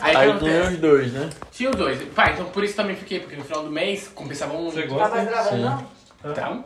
[0.00, 1.30] Aí, Aí tem os dois, né?
[1.52, 2.02] Tinha os dois.
[2.14, 4.70] Pai, então por isso também fiquei, porque no final do mês compensava um.
[4.70, 5.14] Você Tá gosta?
[5.16, 5.86] mais gravando, não?
[6.24, 6.64] Então,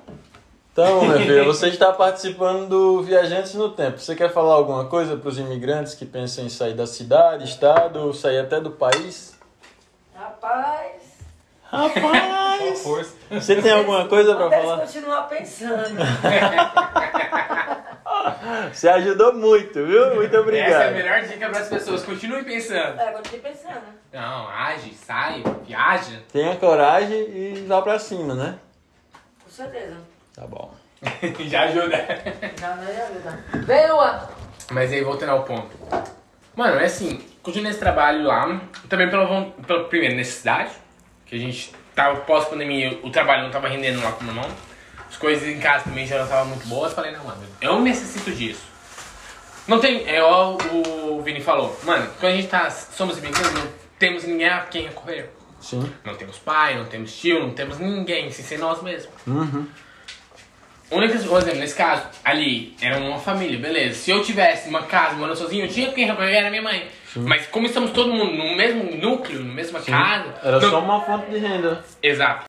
[0.73, 3.99] Então, meu filho, você está participando do Viajantes no Tempo.
[3.99, 8.01] Você quer falar alguma coisa para os imigrantes que pensam em sair da cidade, estado,
[8.01, 9.39] ou sair até do país?
[10.15, 11.11] Rapaz,
[11.71, 12.85] Rapaz!
[13.31, 14.81] Você tem alguma coisa para falar?
[14.81, 15.97] continuar pensando.
[18.73, 20.17] Você ajudou muito, viu?
[20.17, 20.93] Muito essa é a obrigado.
[20.93, 22.03] melhor dica para as pessoas.
[22.03, 23.01] Continue pensando.
[23.01, 23.83] É, continue pensando.
[24.13, 26.21] Não, age, sai, viaja.
[26.33, 28.59] Tenha coragem e vá pra cima, né?
[29.45, 29.97] Com certeza.
[30.35, 30.73] Tá bom.
[31.49, 31.97] Já ajuda.
[32.59, 33.45] Já não ia ajuda.
[33.67, 34.29] Vem, Luan.
[34.71, 35.71] Mas aí, voltando ao ponto.
[36.55, 40.73] Mano, é assim, continuei esse trabalho lá, também pela, pela primeira necessidade,
[41.27, 44.51] que a gente tava pós-pandemia, o trabalho não tava rendendo lá com o meu irmão,
[45.09, 48.31] as coisas em casa também já não estavam muito boas, falei, não, mano, eu necessito
[48.33, 48.63] disso.
[49.67, 53.69] Não tem, é igual o Vini falou, mano, quando a gente tá, somos imigrantes, não
[53.99, 55.31] temos ninguém a quem recorrer.
[55.61, 55.93] Sim.
[56.05, 59.13] Não temos pai, não temos tio, não temos ninguém, sem ser nós mesmos.
[59.27, 59.67] Uhum.
[60.91, 63.95] Única, por exemplo, nesse caso, ali, era uma família, beleza.
[63.95, 66.89] Se eu tivesse uma casa morando sozinho, eu tinha quem recorrer, era minha mãe.
[67.17, 70.35] Mas como estamos todo mundo no mesmo núcleo, na mesma casa.
[70.43, 71.85] Era não- só uma fonte de renda.
[72.03, 72.45] Exato.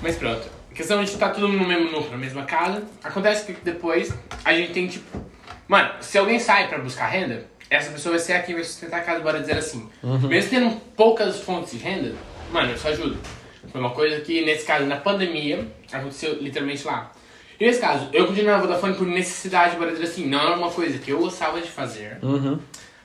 [0.00, 0.42] Mas pronto.
[0.70, 2.82] A questão de estar todo mundo no mesmo núcleo, na mesma casa.
[3.02, 4.12] Acontece que depois
[4.44, 5.24] a gente tem tipo.
[5.68, 8.98] Mano, se alguém sai pra buscar renda, essa pessoa vai ser a quem vai sustentar
[8.98, 9.88] a casa, bora dizer assim.
[10.28, 12.14] Mesmo tendo poucas fontes de renda,
[12.50, 13.16] mano, isso ajuda.
[13.70, 17.12] Foi uma coisa que, nesse caso, na pandemia, aconteceu literalmente lá.
[17.66, 20.98] Nesse caso, eu continuei na Vodafone por necessidade, bora dizer assim, não era uma coisa
[20.98, 22.58] que eu gostava de fazer, Uhum.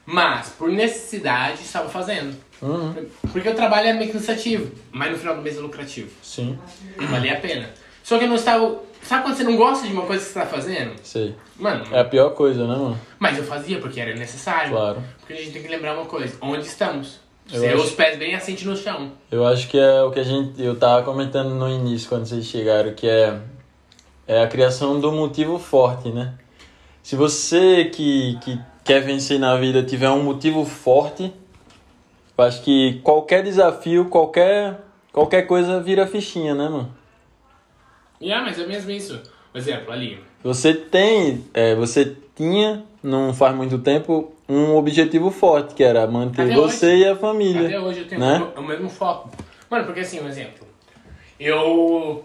[0.04, 2.34] mas por necessidade estava fazendo.
[2.60, 3.06] Uhum.
[3.32, 6.10] Porque o trabalho é meio cansativo, mas no final do mês é lucrativo.
[6.22, 6.58] Sim.
[6.96, 7.70] Valia a pena.
[8.02, 8.80] Só que eu não estava.
[9.00, 10.92] Sabe quando você não gosta de uma coisa que você tá fazendo?
[11.04, 11.36] Sei.
[11.56, 12.98] Mano, É a pior coisa, né, mano?
[13.18, 14.72] mas eu fazia porque era necessário.
[14.72, 15.02] Claro.
[15.20, 17.20] Porque a gente tem que lembrar uma coisa: onde estamos?
[17.52, 19.12] Eu Ser acho- os pés bem assentes no chão.
[19.30, 20.60] Eu acho que é o que a gente.
[20.60, 23.38] Eu tava comentando no início, quando vocês chegaram, que é,
[24.28, 26.34] é a criação do motivo forte, né?
[27.02, 31.32] Se você que, que quer vencer na vida tiver um motivo forte,
[32.36, 34.78] eu acho que qualquer desafio, qualquer,
[35.10, 36.94] qualquer coisa vira fichinha, né, mano?
[38.20, 39.20] É, mas é mesmo isso.
[39.50, 40.22] Por exemplo, ali.
[40.44, 46.42] Você tem, é, você tinha, não faz muito tempo, um objetivo forte, que era manter
[46.42, 46.96] Até você hoje.
[46.98, 47.66] e a família.
[47.66, 48.52] Até hoje eu tenho né?
[48.56, 49.30] o mesmo foco.
[49.70, 50.66] Mano, porque assim, um exemplo.
[51.40, 52.24] Eu.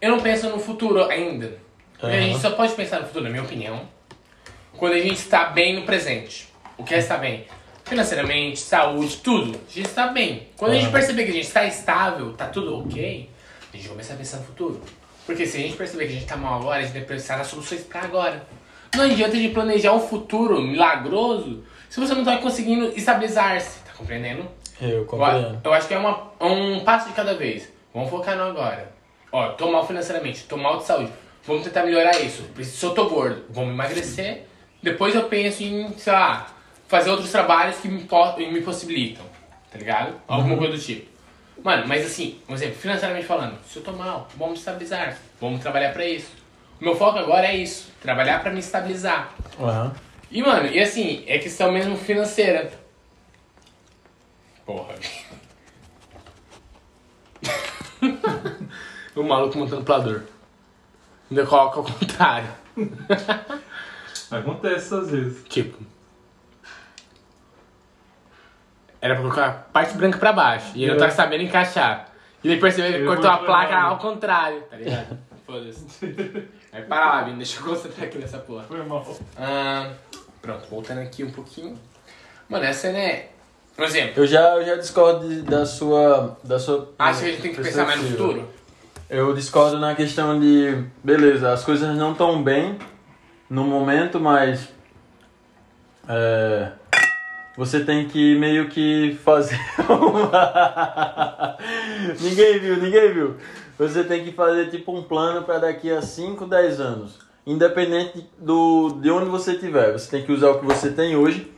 [0.00, 1.58] Eu não penso no futuro ainda.
[1.98, 3.88] Porque a gente só pode pensar no futuro, na minha opinião,
[4.76, 6.48] quando a gente está bem no presente.
[6.76, 7.44] O que é estar bem?
[7.84, 9.58] Financeiramente, saúde, tudo.
[9.68, 10.46] A gente está bem.
[10.56, 13.28] Quando a gente perceber que a gente está estável, tá tudo ok,
[13.72, 14.80] a gente começa a pensar no futuro.
[15.26, 17.36] Porque se a gente perceber que a gente tá mal agora, a gente deve pensar
[17.38, 18.46] nas soluções pra agora.
[18.94, 23.80] Não adianta de planejar um futuro milagroso se você não tá conseguindo estabilizar-se.
[23.80, 24.46] Tá compreendendo?
[24.80, 25.60] Eu Eu, compreendo.
[25.64, 27.68] eu acho que é uma, um passo de cada vez.
[27.92, 28.97] Vamos focar no agora.
[29.30, 31.12] Ó, tô mal financeiramente, tô mal de saúde.
[31.44, 32.44] Vamos tentar melhorar isso.
[32.62, 34.44] Se eu tô gordo, vamos emagrecer.
[34.82, 36.46] Depois eu penso em, sei lá,
[36.86, 38.06] fazer outros trabalhos que me,
[38.52, 39.24] me possibilitam.
[39.70, 40.20] Tá ligado?
[40.26, 41.06] Alguma coisa do tipo.
[41.62, 45.18] Mano, mas assim, um exemplo, financeiramente falando, se eu tô mal, vamos estabilizar.
[45.40, 46.30] Vamos trabalhar pra isso.
[46.80, 47.90] O meu foco agora é isso.
[48.00, 49.34] Trabalhar pra me estabilizar.
[49.58, 49.92] Aham.
[50.30, 52.70] E, mano, e assim, é questão mesmo financeira.
[54.64, 54.94] Porra.
[59.20, 60.22] o maluco montando plador.
[61.30, 62.48] Ainda coloca ao contrário.
[64.30, 65.44] Acontece às vezes.
[65.48, 65.78] Tipo.
[69.00, 70.72] Era pra colocar a parte branca pra baixo.
[70.74, 72.08] E ele não tá sabendo encaixar.
[72.42, 75.18] E ele percebeu que Eu cortou a placa ao contrário, tá ligado?
[75.46, 75.86] Foda-se.
[76.72, 78.64] Aí para lá, Vini, deixa eu concentrar aqui nessa porra.
[78.64, 79.06] Foi mal.
[79.36, 79.90] Ah,
[80.42, 81.78] pronto, voltando aqui um pouquinho.
[82.48, 83.26] Mano, essa né.
[83.78, 84.22] Um exemplo.
[84.22, 86.36] Eu já, eu já discordo de- da sua.
[86.44, 88.48] Da sua Acho que a gente tem que pensar mais no futuro?
[89.10, 90.84] Eu discordo na questão de.
[91.02, 92.78] Beleza, as coisas não estão bem
[93.48, 94.68] no momento, mas.
[96.06, 96.72] É,
[97.56, 101.56] você tem que meio que fazer uma.
[102.20, 103.36] ninguém viu, ninguém viu.
[103.78, 107.18] Você tem que fazer tipo um plano para daqui a 5, 10 anos.
[107.46, 109.90] Independente do, de onde você estiver.
[109.92, 111.50] Você tem que usar o que você tem hoje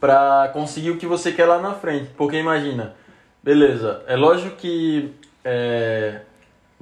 [0.00, 2.10] para conseguir o que você quer lá na frente.
[2.16, 2.96] Porque imagina,
[3.40, 5.14] beleza, é lógico que
[5.44, 6.22] é,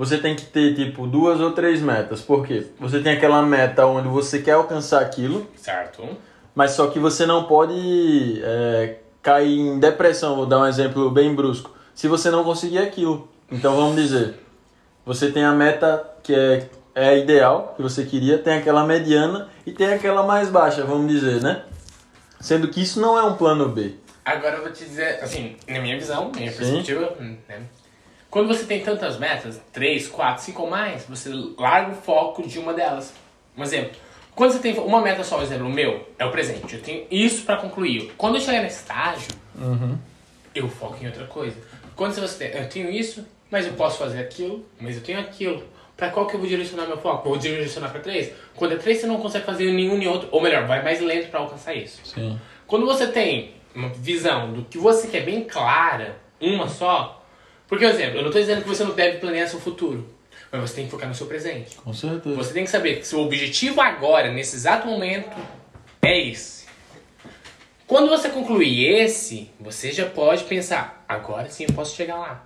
[0.00, 2.22] você tem que ter tipo duas ou três metas.
[2.22, 2.68] Por quê?
[2.80, 6.16] Você tem aquela meta onde você quer alcançar aquilo, Certo.
[6.54, 10.36] mas só que você não pode é, cair em depressão.
[10.36, 11.76] Vou dar um exemplo bem brusco.
[11.94, 13.28] Se você não conseguir aquilo.
[13.52, 14.36] Então vamos dizer,
[15.04, 19.50] você tem a meta que é, é a ideal que você queria, tem aquela mediana
[19.66, 21.60] e tem aquela mais baixa, vamos dizer, né?
[22.40, 23.96] Sendo que isso não é um plano B.
[24.24, 26.56] Agora eu vou te dizer, assim, na minha visão, minha Sim.
[26.56, 27.64] perspectiva, né?
[28.30, 32.58] Quando você tem tantas metas, 3, 4, 5 ou mais, você larga o foco de
[32.58, 33.12] uma delas.
[33.56, 33.96] Um exemplo.
[34.34, 36.76] Quando você tem uma meta só, por exemplo, o meu é o presente.
[36.76, 38.12] Eu tenho isso pra concluir.
[38.16, 39.28] Quando eu chegar nesse estágio,
[40.54, 41.56] eu foco em outra coisa.
[41.96, 45.64] Quando você tem, eu tenho isso, mas eu posso fazer aquilo, mas eu tenho aquilo.
[45.96, 47.28] Pra qual que eu vou direcionar meu foco?
[47.28, 48.32] Vou direcionar pra três?
[48.54, 50.28] Quando é três, você não consegue fazer nenhum nem outro.
[50.30, 52.00] Ou melhor, vai mais lento pra alcançar isso.
[52.04, 52.40] Sim.
[52.66, 57.19] Quando você tem uma visão do que você quer bem clara, uma só,
[57.70, 60.06] porque, por exemplo, eu não estou dizendo que você não deve planejar seu futuro,
[60.50, 61.76] mas você tem que focar no seu presente.
[61.76, 62.34] Com certeza.
[62.34, 65.30] Você tem que saber que seu objetivo agora, nesse exato momento,
[66.02, 66.66] é esse.
[67.86, 72.44] Quando você concluir esse, você já pode pensar, agora sim eu posso chegar lá.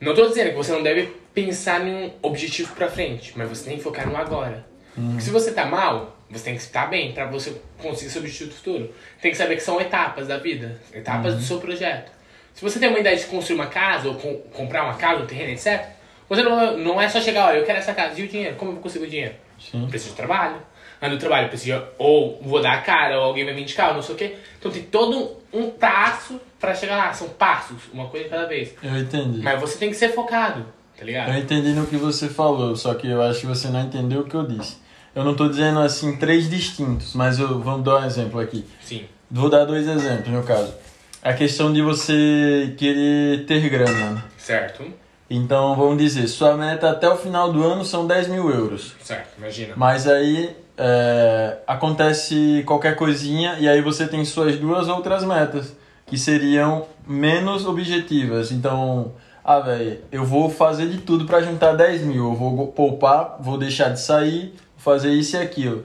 [0.00, 3.70] Não estou dizendo que você não deve pensar em um objetivo pra frente, mas você
[3.70, 4.66] tem que focar no agora.
[4.96, 8.50] Porque se você tá mal, você tem que estar bem pra você conseguir seu objetivo
[8.50, 8.92] futuro.
[9.22, 12.17] Tem que saber que são etapas da vida, etapas do seu projeto.
[12.58, 15.26] Se você tem uma ideia de construir uma casa, ou com- comprar uma casa, um
[15.26, 15.80] terreno, etc.,
[16.28, 18.56] você não, não é só chegar, olha, eu quero essa casa, e o dinheiro?
[18.56, 19.34] Como eu vou conseguir o dinheiro?
[19.60, 19.86] Sim.
[19.88, 20.56] Preciso de trabalho.
[21.00, 23.90] Mas no trabalho eu preciso, ou vou dar a cara, ou alguém vai me indicar,
[23.90, 24.34] ou não sei o quê.
[24.58, 28.74] Então tem todo um passo pra chegar lá, são passos, uma coisa cada vez.
[28.82, 29.40] Eu entendi.
[29.40, 30.66] Mas você tem que ser focado,
[30.98, 31.30] tá ligado?
[31.30, 34.24] Eu entendi no que você falou, só que eu acho que você não entendeu o
[34.24, 34.78] que eu disse.
[35.14, 38.66] Eu não tô dizendo assim três distintos, mas eu vamos dar um exemplo aqui.
[38.82, 39.04] Sim.
[39.30, 40.74] Vou dar dois exemplos no caso.
[41.22, 44.24] A questão de você querer ter grana.
[44.38, 44.84] Certo?
[45.30, 48.94] Então vamos dizer, sua meta até o final do ano são 10 mil euros.
[49.02, 49.74] Certo, imagina.
[49.76, 56.16] Mas aí é, acontece qualquer coisinha e aí você tem suas duas outras metas, que
[56.16, 58.50] seriam menos objetivas.
[58.50, 59.12] Então,
[59.44, 62.24] ah, velho, eu vou fazer de tudo para juntar 10 mil.
[62.30, 65.84] Eu vou poupar, vou deixar de sair, fazer isso e aquilo.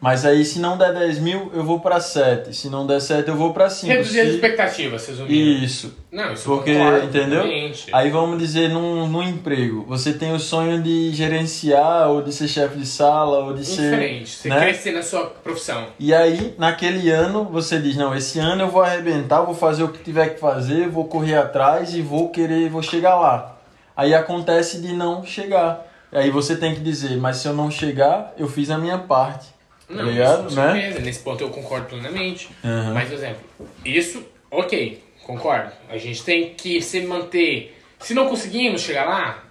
[0.00, 2.54] Mas aí, se não der 10 mil, eu vou para 7.
[2.54, 3.92] Se não der 7, eu vou para 5.
[3.92, 4.34] Reduzir as Se...
[4.34, 5.34] expectativas, resumindo.
[5.34, 5.92] Isso.
[6.12, 7.42] Não, isso Porque, concordo, entendeu?
[7.42, 7.86] totalmente.
[7.92, 12.46] Aí vamos dizer, num, num emprego, você tem o sonho de gerenciar, ou de ser
[12.46, 13.90] chefe de sala, ou de ser.
[13.90, 14.60] Diferente, você né?
[14.60, 15.88] crescer na sua profissão.
[15.98, 19.88] E aí, naquele ano, você diz, não, esse ano eu vou arrebentar, vou fazer o
[19.88, 23.56] que tiver que fazer, vou correr atrás e vou querer, vou chegar lá.
[23.96, 25.84] Aí acontece de não chegar.
[26.12, 29.57] Aí você tem que dizer, mas se eu não chegar, eu fiz a minha parte.
[29.88, 30.46] Tá Não, ligado?
[30.48, 30.80] isso com né?
[30.82, 31.00] certeza.
[31.00, 32.48] Nesse ponto eu concordo plenamente.
[32.64, 32.92] Aham.
[32.94, 33.40] Mas, por exemplo,
[33.84, 35.72] isso, ok, concordo.
[35.88, 37.74] A gente tem que se manter.
[37.98, 39.44] Se não conseguimos chegar lá,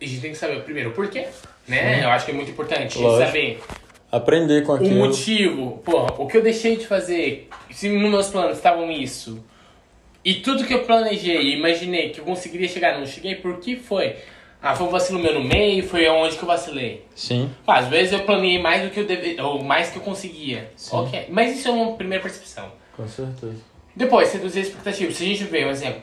[0.00, 1.26] a gente tem que saber primeiro o porquê.
[1.68, 2.02] Né?
[2.04, 3.26] Eu acho que é muito importante Lógico.
[3.26, 3.60] saber
[4.10, 4.94] Aprender com o aquilo.
[4.94, 5.78] motivo.
[5.84, 9.44] Porra, o que eu deixei de fazer, se nos meus planos estavam isso.
[10.24, 13.76] E tudo que eu planejei e imaginei que eu conseguiria chegar, não cheguei, por que
[13.76, 14.16] foi?
[14.66, 17.04] Ah, foi um vacilo meu no meio, foi onde que eu vacilei.
[17.14, 20.02] Sim, Ah, Às vezes eu planejei mais do que eu deveria, ou mais que eu
[20.02, 20.72] conseguia.
[20.90, 22.72] Ok, mas isso é uma primeira percepção.
[22.96, 23.58] com certeza.
[23.94, 25.12] Depois, reduzir a expectativa.
[25.12, 26.00] Se a gente vê um exemplo,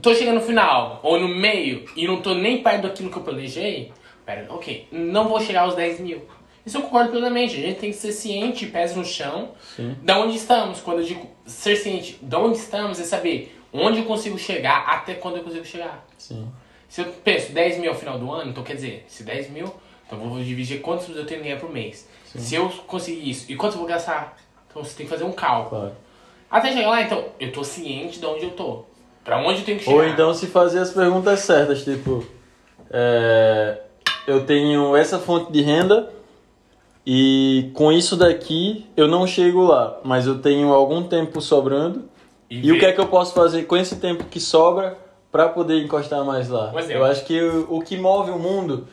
[0.00, 3.22] tô chegando no final, ou no meio, e não tô nem perto daquilo que eu
[3.22, 3.92] planejei,
[4.24, 6.22] pera, ok, não vou chegar aos 10 mil.
[6.64, 7.54] Isso eu concordo plenamente.
[7.58, 9.94] A gente tem que ser ciente, pés no chão, Sim.
[10.02, 10.80] da onde estamos.
[10.80, 15.12] Quando eu digo ser ciente de onde estamos, é saber onde eu consigo chegar, até
[15.12, 16.02] quando eu consigo chegar.
[16.16, 16.48] Sim.
[16.94, 19.64] Se eu penso 10 mil ao final do ano, então quer dizer, se 10 mil,
[20.06, 22.08] então vou dividir quantos eu tenho que ganhar por mês.
[22.36, 24.36] Se eu conseguir isso, e quanto eu vou gastar?
[24.70, 25.80] Então você tem que fazer um cálculo.
[25.80, 25.96] Claro.
[26.48, 28.84] Até chegar lá, então, eu tô ciente de onde eu tô.
[29.24, 29.96] Pra onde eu tenho que chegar.
[29.96, 32.24] Ou então se fazer as perguntas certas, tipo,
[32.88, 33.80] é,
[34.28, 36.12] eu tenho essa fonte de renda
[37.04, 42.04] e com isso daqui eu não chego lá, mas eu tenho algum tempo sobrando
[42.48, 44.96] e, o ver- que é que eu posso fazer com esse tempo que sobra
[45.34, 46.72] para poder encostar mais lá?
[46.88, 48.86] Eu acho que o, o que move o mundo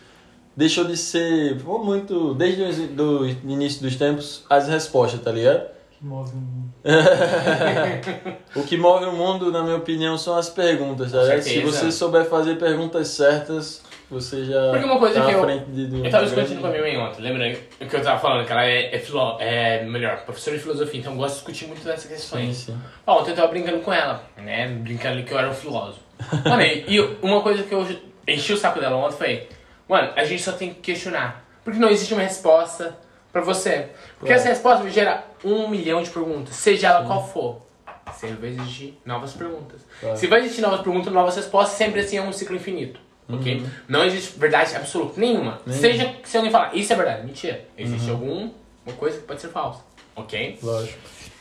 [0.58, 5.68] deixou de ser muito desde o do início dos tempos as respostas, tá ligado?
[5.92, 6.74] Que move o mundo.
[8.56, 11.42] O que move o mundo, na minha opinião, são as perguntas, tá ligado?
[11.44, 15.66] Se você souber fazer perguntas certas, você já Porque uma coisa tá que eu- frente
[15.66, 18.20] de, de Eu tava discutindo com a minha mãe ontem, lembrando o que eu tava
[18.20, 21.40] falando, que ela é, é, filó, é melhor, professora de filosofia, então eu gosto de
[21.42, 22.58] discutir muito dessas Sim, questões.
[22.58, 22.78] sim.
[23.06, 24.68] Ó, Ontem eu tava brincando com ela, né?
[24.68, 26.11] Brincando que eu era um filósofo.
[26.46, 27.86] Mano, e uma coisa que eu
[28.28, 29.48] enchi o saco dela ontem foi:
[29.88, 31.46] Mano, a gente só tem que questionar.
[31.64, 32.98] Porque não existe uma resposta
[33.32, 33.90] pra você.
[34.18, 37.62] Porque essa resposta vai gerar um milhão de perguntas, seja ela qual for.
[38.14, 39.82] Sempre vai existir novas perguntas.
[40.00, 40.18] Claro.
[40.18, 43.00] Se vai existir novas perguntas, novas respostas, sempre assim é um ciclo infinito.
[43.30, 43.66] Ok?
[43.88, 45.52] Não existe verdade absoluta nenhuma.
[45.54, 45.60] Uhum.
[45.68, 45.82] Nenhuma.
[45.82, 47.64] Seja se alguém falar, isso é verdade, mentira.
[47.78, 48.14] Existe Uhum.
[48.84, 49.80] alguma coisa que pode ser falsa.
[50.16, 50.60] Ok?
[50.62, 50.98] Lógico.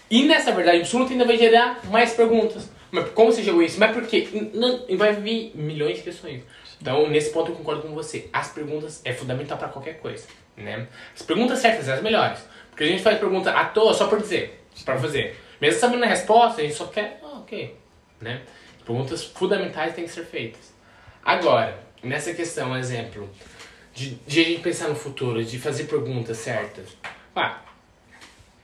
[0.08, 2.68] E nessa verdade absoluta ainda vai gerar mais perguntas.
[2.90, 3.78] Mas como você chegou isso?
[3.78, 4.28] Mas por quê?
[4.52, 6.42] Não, vai vir milhões de questões.
[6.80, 8.28] Então, nesse ponto eu concordo com você.
[8.32, 10.26] As perguntas é fundamental para qualquer coisa,
[10.56, 10.86] né?
[11.14, 12.40] As perguntas certas são as melhores.
[12.70, 15.38] Porque a gente faz pergunta à toa só por dizer, para fazer.
[15.60, 17.76] Mesmo sabendo a resposta, a gente só quer, ah, ok,
[18.20, 18.42] né?
[18.84, 20.72] Perguntas fundamentais têm que ser feitas.
[21.22, 23.28] Agora, nessa questão, exemplo,
[23.92, 26.88] de, de a gente pensar no futuro, de fazer perguntas certas.
[27.36, 27.60] Ah,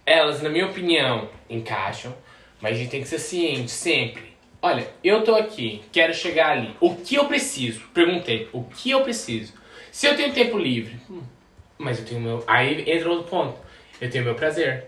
[0.06, 2.14] elas, na minha opinião, encaixam,
[2.66, 4.34] mas a gente tem que ser ciente sempre.
[4.60, 6.74] Olha, eu tô aqui, quero chegar ali.
[6.80, 7.82] O que eu preciso?
[7.94, 9.52] Perguntei, o que eu preciso?
[9.92, 11.22] Se eu tenho tempo livre, hum,
[11.78, 12.42] mas eu tenho meu.
[12.46, 13.56] Aí entra outro ponto.
[14.00, 14.86] Eu tenho meu prazer.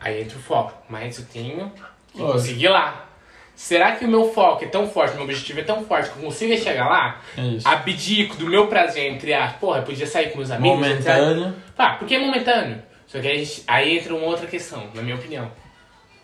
[0.00, 0.72] Aí entra o foco.
[0.88, 1.70] Mas eu tenho
[2.12, 3.06] que conseguir lá.
[3.54, 6.22] Será que o meu foco é tão forte, meu objetivo é tão forte que eu
[6.24, 7.20] consigo chegar lá?
[7.36, 7.68] É isso.
[7.68, 9.52] Abdico do meu prazer, entre as.
[9.56, 10.78] Porra, eu podia sair com meus amigos.
[10.78, 11.54] Momentâneo.
[11.76, 12.82] Tá, porque é momentâneo.
[13.06, 15.50] Só que aí, a gente- aí entra uma outra questão, na minha opinião.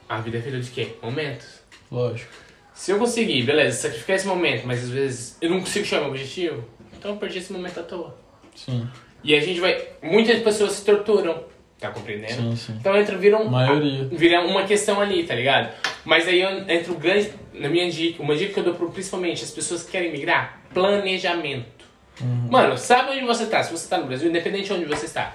[0.08, 0.94] A vida é feita de quê?
[1.02, 1.60] Momentos.
[1.90, 2.30] Lógico.
[2.74, 6.10] Se eu conseguir, beleza, sacrificar esse momento, mas às vezes eu não consigo chegar meu
[6.10, 6.64] objetivo,
[6.96, 8.14] então eu perdi esse momento à toa.
[8.54, 8.86] Sim,
[9.24, 9.82] E a gente vai.
[10.02, 11.44] Muitas pessoas se torturam,
[11.80, 12.34] tá compreendendo?
[12.34, 12.72] sim, sim.
[12.78, 14.04] Então entra, vira, um, Maioria.
[14.12, 15.72] vira uma questão ali, tá ligado?
[16.04, 17.32] Mas aí entra o grande.
[17.54, 20.60] Na minha dica, uma dica que eu dou pro, principalmente as pessoas que querem migrar:
[20.74, 21.86] planejamento.
[22.20, 22.48] Uhum.
[22.50, 23.62] Mano, sabe onde você tá?
[23.62, 25.34] Se você tá no Brasil, independente de onde você está,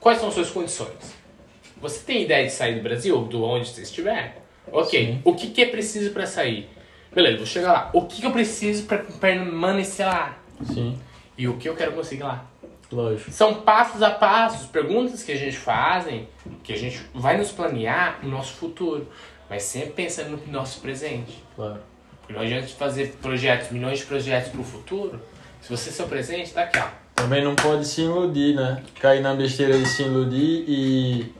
[0.00, 1.17] quais são suas condições?
[1.80, 4.42] Você tem ideia de sair do Brasil, do onde você estiver?
[4.70, 5.06] Ok.
[5.06, 5.20] Sim.
[5.24, 6.68] O que, que é preciso pra sair?
[7.14, 7.90] Beleza, vou chegar lá.
[7.92, 10.38] O que, que eu preciso pra permanecer lá?
[10.64, 10.98] Sim,
[11.36, 12.44] E o que eu quero conseguir lá?
[12.90, 13.30] lógico.
[13.30, 16.26] São passos a passos, perguntas que a gente fazem,
[16.64, 19.06] que a gente vai nos planear no nosso futuro,
[19.48, 21.42] mas sempre pensando no nosso presente.
[21.54, 21.78] Claro.
[22.20, 25.20] Porque não adianta fazer projetos, milhões de projetos pro futuro,
[25.60, 26.88] se você seu presente, tá aqui, ó.
[27.14, 28.82] Também não pode se iludir, né?
[29.00, 31.32] Cair na besteira de se iludir e,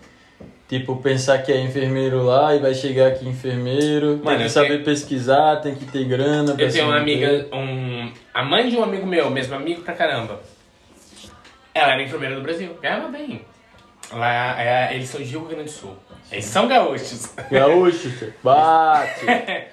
[0.69, 4.21] tipo, pensar que é enfermeiro lá e vai chegar aqui enfermeiro.
[4.23, 6.55] Mano, tem que saber tenho- pesquisar, tem que ter grana.
[6.59, 10.41] Eu tenho uma amiga, um, a mãe de um amigo meu, mesmo amigo pra caramba.
[11.75, 13.45] Ela era enfermeira do Brasil, ganhava bem.
[14.11, 15.95] Ela, é, eles são de Rio Grande do Sul.
[16.31, 17.35] Eles são gaúchos.
[17.51, 18.33] Gaúcho, tio.
[18.43, 19.25] bate.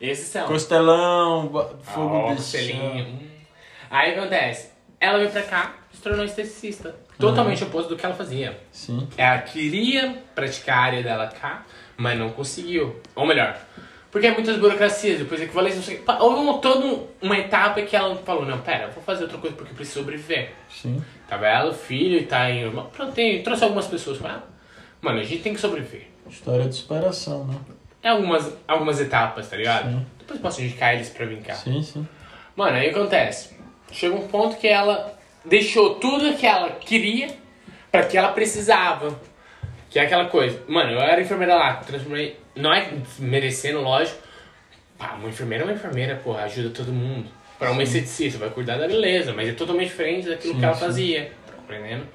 [0.00, 0.46] Esses são.
[0.46, 2.72] Costelão, ba- fogo Ó, de.
[2.72, 3.18] Hum.
[3.90, 4.70] Aí o que acontece?
[5.00, 6.94] Ela veio pra cá, se tornou esteticista.
[7.18, 8.58] Totalmente oposto do que ela fazia.
[8.70, 11.64] Sim, Ela queria praticar a área dela cá,
[11.96, 13.00] mas não conseguiu.
[13.14, 13.58] Ou melhor,
[14.10, 17.96] porque é muitas burocracias, depois equivalência, não sei Houve uma, toda um- uma etapa que
[17.96, 20.52] ela falou, não, pera, vou fazer outra coisa porque eu preciso sobreviver.
[20.70, 21.02] sim.
[21.28, 22.70] Tava ela, o filho tá em...
[22.70, 24.48] Pronto, tem, trouxe algumas pessoas com ela.
[25.02, 26.06] Mano, a gente tem que sobreviver.
[26.26, 27.54] História de superação, né?
[28.02, 29.90] É algumas, algumas etapas, tá ligado?
[29.90, 30.06] Sim.
[30.20, 31.54] Depois posso indicar eles pra cá.
[31.54, 32.06] Sim, sim.
[32.56, 33.56] Mano, aí acontece?
[33.92, 37.28] Chega um ponto que ela deixou tudo que ela queria
[37.90, 39.18] pra que ela precisava.
[39.90, 40.62] Que é aquela coisa.
[40.68, 42.36] Mano, eu era enfermeira lá, transformei.
[42.54, 44.18] Não é merecendo, lógico.
[44.98, 47.28] Pá, uma enfermeira é uma enfermeira, porra, ajuda todo mundo.
[47.58, 50.74] Pra uma esteticista, vai cuidar da beleza, mas é totalmente diferente daquilo Sim, que ela
[50.74, 50.80] sim.
[50.80, 51.32] fazia.
[51.46, 52.06] Tá compreendendo?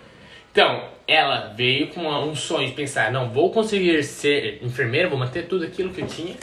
[0.52, 5.48] Então, ela veio com um sonho de pensar: não, vou conseguir ser enfermeira, vou manter
[5.48, 6.36] tudo aquilo que eu tinha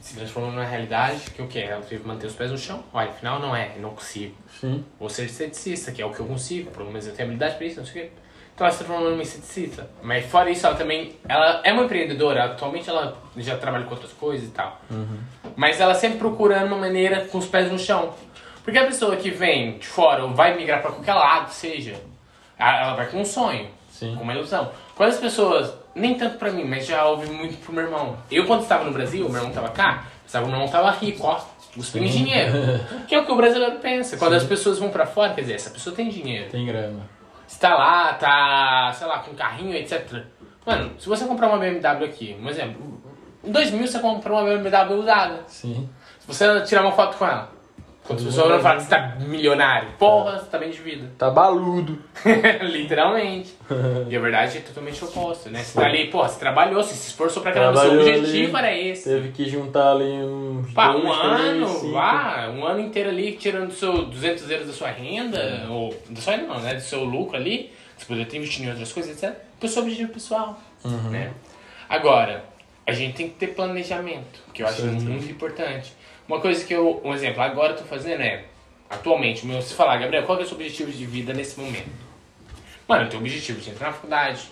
[0.00, 1.58] se transformou numa realidade que o que?
[1.58, 2.82] Ela teve que manter os pés no chão.
[2.92, 4.34] Olha, afinal não é, não consigo.
[4.60, 7.56] Sim, Vou ser esteticista, que é o que eu consigo, pelo menos eu tenho habilidade
[7.56, 8.12] pra isso, não sei o quê.
[8.54, 9.88] Então ela se transformou numa esteticista.
[10.02, 11.14] Mas fora isso, ela também.
[11.28, 14.80] Ela é uma empreendedora, atualmente ela já trabalha com outras coisas e tal.
[15.56, 18.14] Mas ela sempre procurando uma maneira com os pés no chão.
[18.62, 21.94] Porque a pessoa que vem de fora ou vai migrar pra qualquer lado, seja,
[22.58, 23.66] ela ela vai com um sonho
[24.00, 24.14] sim.
[24.16, 24.70] com uma ilusão.
[24.94, 28.16] Quando as pessoas, nem tanto pra mim, mas já ouvi muito pro meu irmão.
[28.30, 31.26] Eu, quando estava no Brasil, meu irmão tava cá, pensava que meu irmão tava rico,
[31.26, 31.40] ó,
[31.74, 32.24] cuspindo Sim.
[32.24, 32.52] dinheiro.
[33.06, 34.16] Que é o que o brasileiro pensa.
[34.16, 36.50] Quando as pessoas vão pra fora, quer dizer, essa pessoa tem dinheiro.
[36.50, 37.08] Tem grana.
[37.46, 40.24] Se tá lá, tá, sei lá, com carrinho, etc.
[40.64, 43.02] Mano, se você comprar uma BMW aqui, um exemplo,
[43.42, 45.40] em 2 mil você compra uma BMW usada.
[45.48, 45.88] Sim.
[46.20, 47.50] Se você tirar uma foto com ela,
[48.04, 51.10] quando as pessoas vão falar que você tá milionário, porra, você tá bem de vida.
[51.18, 51.98] Tá baludo.
[52.62, 53.54] Literalmente.
[54.08, 55.62] E a verdade é totalmente oposto, né?
[55.62, 58.66] Você tá ali, pô, você trabalhou, você se esforçou pra caramba, seu Trabalhou objetivo ali,
[58.66, 59.08] era esse.
[59.08, 63.72] Teve que juntar ali uns Pá, dois, um ano, vá, um ano inteiro ali tirando
[63.72, 66.74] seu 200 euros da sua renda, ou da sua renda não, né?
[66.74, 69.36] Do seu lucro ali, você poderia ter investido em outras coisas, etc.
[69.58, 71.10] Pro seu objetivo pessoal, Uhum.
[71.10, 71.32] né?
[71.88, 72.44] Agora,
[72.86, 74.94] a gente tem que ter planejamento, que eu acho Certo.
[75.02, 75.92] muito importante.
[76.30, 78.44] Uma coisa que eu, um exemplo, agora eu tô fazendo é,
[78.88, 81.90] atualmente, meu, se falar, Gabriel, qual que é o seu objetivo de vida nesse momento?
[82.86, 84.42] Mano, eu tenho o objetivo de entrar na faculdade,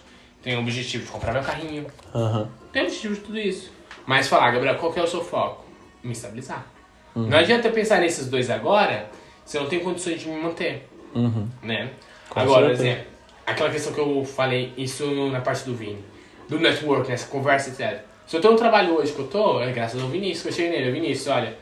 [0.42, 2.50] tenho o objetivo de comprar meu carrinho, Aham.
[2.72, 3.70] tenho o objetivo de tudo isso.
[4.04, 5.64] Mas falar, Gabriel, qual que é o seu foco?
[6.02, 6.66] Me estabilizar.
[7.14, 9.08] Não adianta eu pensar nesses dois agora
[9.44, 11.48] se eu não tenho condições de me manter, Uhum.
[11.62, 11.90] né?
[12.28, 13.04] Com agora, por exemplo,
[13.46, 16.04] aquela questão que eu falei, isso na parte do Vini,
[16.48, 18.00] do network, nessa conversa, etc.
[18.26, 20.52] Se eu tô no trabalho hoje que eu tô, é graças ao Vinícius, que eu
[20.52, 21.56] cheguei nele, Vinícius, olha,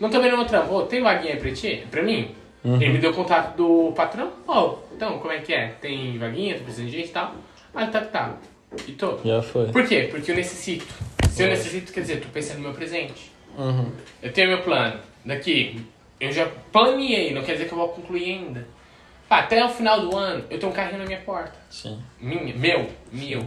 [0.00, 1.86] não vendo meu trampo, Ô, tem vaguinha aí pra ti?
[1.90, 2.34] Pra mim?
[2.64, 4.32] Ele me deu o contato do patrão.
[4.48, 5.68] Ó, então, como é que é?
[5.80, 7.34] Tem vaguinha, tô precisando de gente e tal?
[7.74, 8.36] Ah, tá, tá.
[8.88, 9.18] E tô.
[9.22, 9.70] Já foi.
[9.70, 10.08] Por quê?
[10.10, 10.86] Porque eu necessito.
[11.28, 13.30] Se eu necessito, quer dizer, tô pensando no meu presente.
[13.58, 13.92] Uhum.
[14.22, 14.98] Eu tenho meu plano.
[15.24, 15.84] Daqui,
[16.18, 18.66] eu já planeei, não quer dizer que eu vou concluir ainda.
[19.28, 21.54] Ah, até o final do ano, eu tenho um carrinho na minha porta.
[21.68, 22.00] Sim.
[22.20, 23.44] Minha, meu, meu.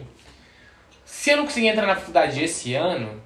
[1.05, 3.21] Se eu não conseguir entrar na faculdade esse ano,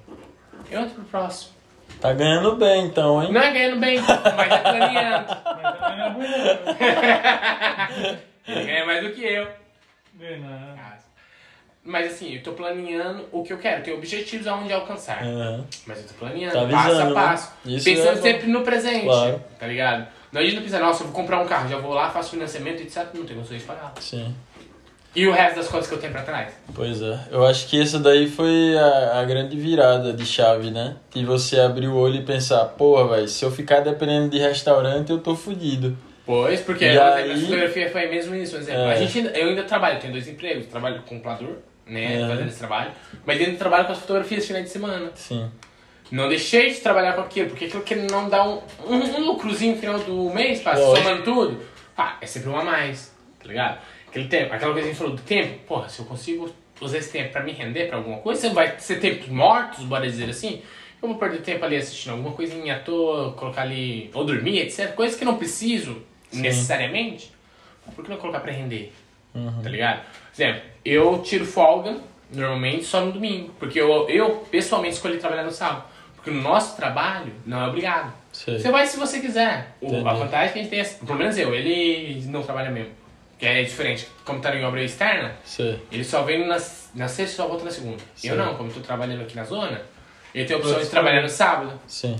[0.70, 1.52] eu entro pro próximo.
[2.00, 3.32] Tá ganhando bem então, hein?
[3.32, 5.26] Não é ganhando bem, mas tá planeando.
[5.62, 8.18] Mas é ruim, né?
[8.48, 9.46] Ele ganha mais do que eu.
[10.14, 10.74] Bem, né?
[11.84, 15.22] Mas assim, eu tô planeando o que eu quero, tenho objetivos aonde alcançar.
[15.22, 15.64] Aham.
[15.86, 17.14] Mas eu tô planeando, Tá passo avisando, a né?
[17.14, 17.52] passo.
[17.66, 19.42] Isso pensando é sempre no presente, Claro.
[19.58, 20.06] tá ligado?
[20.30, 22.98] Não adianta pensar, nossa, eu vou comprar um carro, já vou lá, faço financiamento, etc.
[23.14, 23.92] Não tenho condições de pagar.
[24.00, 24.34] Sim.
[25.14, 26.54] E o resto das coisas que eu tenho pra trás?
[26.74, 27.18] Pois é.
[27.30, 30.96] Eu acho que isso daí foi a, a grande virada de chave, né?
[31.14, 35.10] De você abrir o olho e pensar, porra, velho, se eu ficar dependendo de restaurante,
[35.10, 35.96] eu tô fudido.
[36.24, 38.52] Pois, porque E aí- exemplo, a fotografia foi mesmo isso.
[38.52, 38.92] Por exemplo, É.
[38.92, 41.56] a gente, eu ainda trabalho, tenho dois empregos, trabalho com comprador,
[41.86, 42.26] né, É.
[42.28, 42.92] fazendo esse trabalho,
[43.26, 45.10] mas ainda trabalho com as fotografias finais de semana.
[45.14, 45.50] Sim.
[46.10, 49.74] Não deixei de trabalhar com aquilo, porque aquilo que não dá um, um, um lucrozinho
[49.74, 51.60] no final do mês, pá, somando tudo,
[51.96, 53.12] pá, é sempre um a mais,
[53.42, 53.78] tá ligado?
[54.12, 56.98] Aquele tempo, aquela coisa que a gente falou do tempo, porra, se eu consigo usar
[56.98, 60.28] esse tempo pra me render pra alguma coisa, você vai ser tempos mortos, bora dizer
[60.28, 60.60] assim,
[61.02, 64.92] eu vou perder tempo ali assistindo alguma coisinha à toa, colocar ali, ou dormir, etc,
[64.94, 66.02] coisas que não preciso
[66.32, 67.32] necessariamente,
[67.96, 68.92] por que não colocar pra render?
[69.62, 70.00] Tá ligado?
[70.02, 71.96] Por exemplo, eu tiro folga
[72.30, 73.50] normalmente só no domingo.
[73.58, 75.84] Porque eu, eu pessoalmente escolhi trabalhar no sábado.
[76.16, 78.12] Porque no nosso trabalho não é obrigado.
[78.32, 78.58] Sei.
[78.58, 79.74] Você vai se você quiser.
[79.80, 82.92] O- a vantagem é que a gente tem, pelo menos eu, ele não trabalha mesmo.
[83.42, 84.06] Que é diferente.
[84.24, 85.82] Como tá em obra externa, Sei.
[85.90, 86.56] ele só vem na,
[86.94, 87.96] na sexta e só volta na segunda.
[88.14, 88.28] Sim.
[88.28, 89.82] Eu não, como tô trabalhando aqui na zona,
[90.32, 91.72] eu tenho a opção de trabalhar no sábado.
[91.88, 92.14] Sim.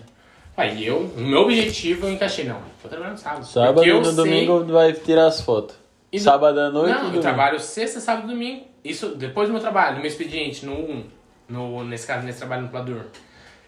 [0.56, 3.46] Aí eu, no meu objetivo, eu encaixei, não, vou trabalhar no sábado.
[3.46, 5.76] Sábado e no sei- domingo vai tirar as fotos.
[6.10, 8.66] E no- Sábado à noite Não, eu trabalho sexta, sábado e domingo.
[8.84, 11.04] Isso depois do meu trabalho, no meu expediente, no 1,
[11.48, 13.02] no, nesse caso, nesse trabalho no Plador.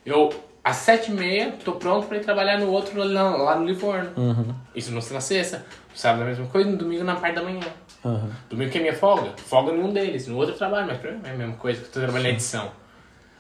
[0.05, 0.29] Eu,
[0.65, 4.11] às sete e meia, tô pronto pra ir trabalhar no outro lá, lá no Livorno.
[4.17, 4.53] Uhum.
[4.75, 5.65] Isso não na sexta.
[5.95, 7.61] Sábado a mesma coisa, no domingo na parte da manhã.
[8.05, 8.31] Uhum.
[8.51, 9.33] Domingo que é minha folga.
[9.37, 10.27] Folga nenhum deles.
[10.27, 12.31] No outro trabalho, mas pra mim é a mesma coisa que eu tô trabalhando na
[12.31, 12.71] edição.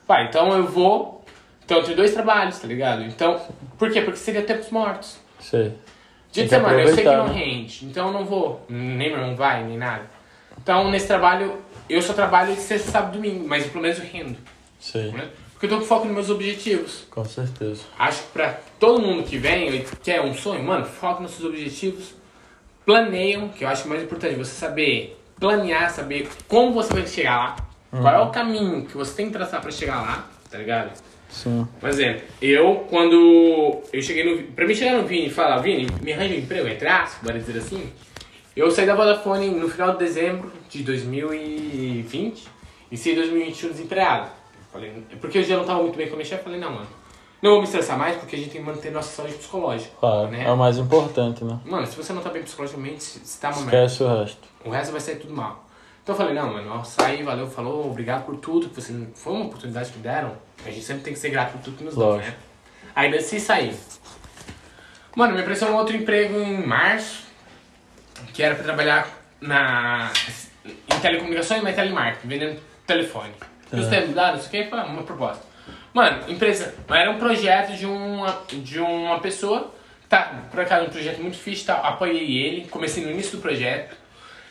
[0.07, 1.25] Vai, então eu vou.
[1.65, 3.03] Então eu tenho dois trabalhos, tá ligado?
[3.03, 3.41] Então,
[3.79, 4.03] por quê?
[4.03, 5.19] Porque seria tempos mortos.
[5.41, 5.73] Sei.
[6.31, 7.35] Dia de que semana, eu sei que não né?
[7.35, 8.65] rende, então eu não vou.
[8.69, 10.03] Nem meu irmão vai, nem nada.
[10.61, 11.59] Então, nesse trabalho,
[11.89, 14.37] eu só trabalho de sexta, sábado domingo, mas pelo menos eu rendo.
[14.81, 15.13] Sei.
[15.13, 15.29] Né?
[15.53, 17.07] Porque eu tô com foco nos meus objetivos.
[17.11, 17.83] Com certeza.
[17.99, 21.49] Acho que pra todo mundo que vem e quer um sonho, mano, foca nos seus
[21.49, 22.15] objetivos.
[22.85, 27.57] Planeiam, que eu acho mais importante, você saber planear, saber como você vai chegar lá.
[27.91, 30.91] Qual é o caminho que você tem que traçar pra chegar lá, tá ligado?
[31.29, 31.67] Sim.
[31.81, 34.43] Por exemplo, eu quando eu cheguei no.
[34.53, 37.39] Pra mim chegar no Vini e falar, Vini, me arranja um emprego, entre aspas, bora
[37.39, 37.93] dizer assim.
[38.57, 42.45] Eu saí da Vodafone no final de dezembro de 2020
[42.91, 44.31] e saí em 2021 desempregado.
[44.73, 46.87] Falei, porque eu já não tava muito bem com a minha chefe, falei, não, mano.
[47.45, 49.95] Não vou me estressar mais porque a gente tem que manter nossa saúde psicológica.
[50.01, 50.29] Claro.
[50.29, 50.45] Né?
[50.47, 51.61] É o mais importante, né?
[51.67, 53.85] Mano, se você não tá bem psicologicamente, você tá uma merda.
[53.85, 54.49] Esquece o resto.
[54.65, 55.63] O resto vai sair tudo mal.
[56.03, 59.35] Então eu falei, não, mano, ó, saí, valeu, falou, obrigado por tudo, que você foi
[59.35, 60.33] uma oportunidade que me deram.
[60.65, 62.35] A gente sempre tem que ser grato por tudo que nos dão, né?
[62.97, 63.77] Aí decidi sair.
[65.15, 67.25] Mano, me apareceu um outro emprego em março,
[68.33, 69.07] que era pra trabalhar
[69.39, 70.11] na,
[70.65, 73.35] em telecomunicações, mas telemarketing, vendendo telefone.
[73.71, 73.77] Tá.
[73.77, 75.53] Os tempos mudaram, isso aqui foi uma proposta.
[75.95, 79.73] Mano, empresa, era um projeto de uma, de uma pessoa,
[80.09, 83.97] tá, por acaso um projeto muito fixe, tá, apoiei ele, comecei no início do projeto,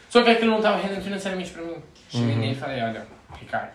[0.10, 1.76] só que aquilo não tava rendendo financeiramente pra mim.
[2.10, 3.06] Cheguei nele e falei, olha,
[3.38, 3.72] Ricardo,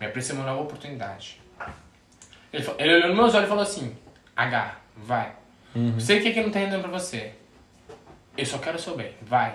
[0.00, 1.38] me apareceu uma nova oportunidade.
[2.52, 3.96] Ele, fa- ele olhou nos meus olhos e falou assim,
[4.34, 5.32] H, vai.
[5.98, 7.32] Sei que aqui não tá rendendo pra você.
[8.36, 9.54] Eu só quero o seu bem, vai.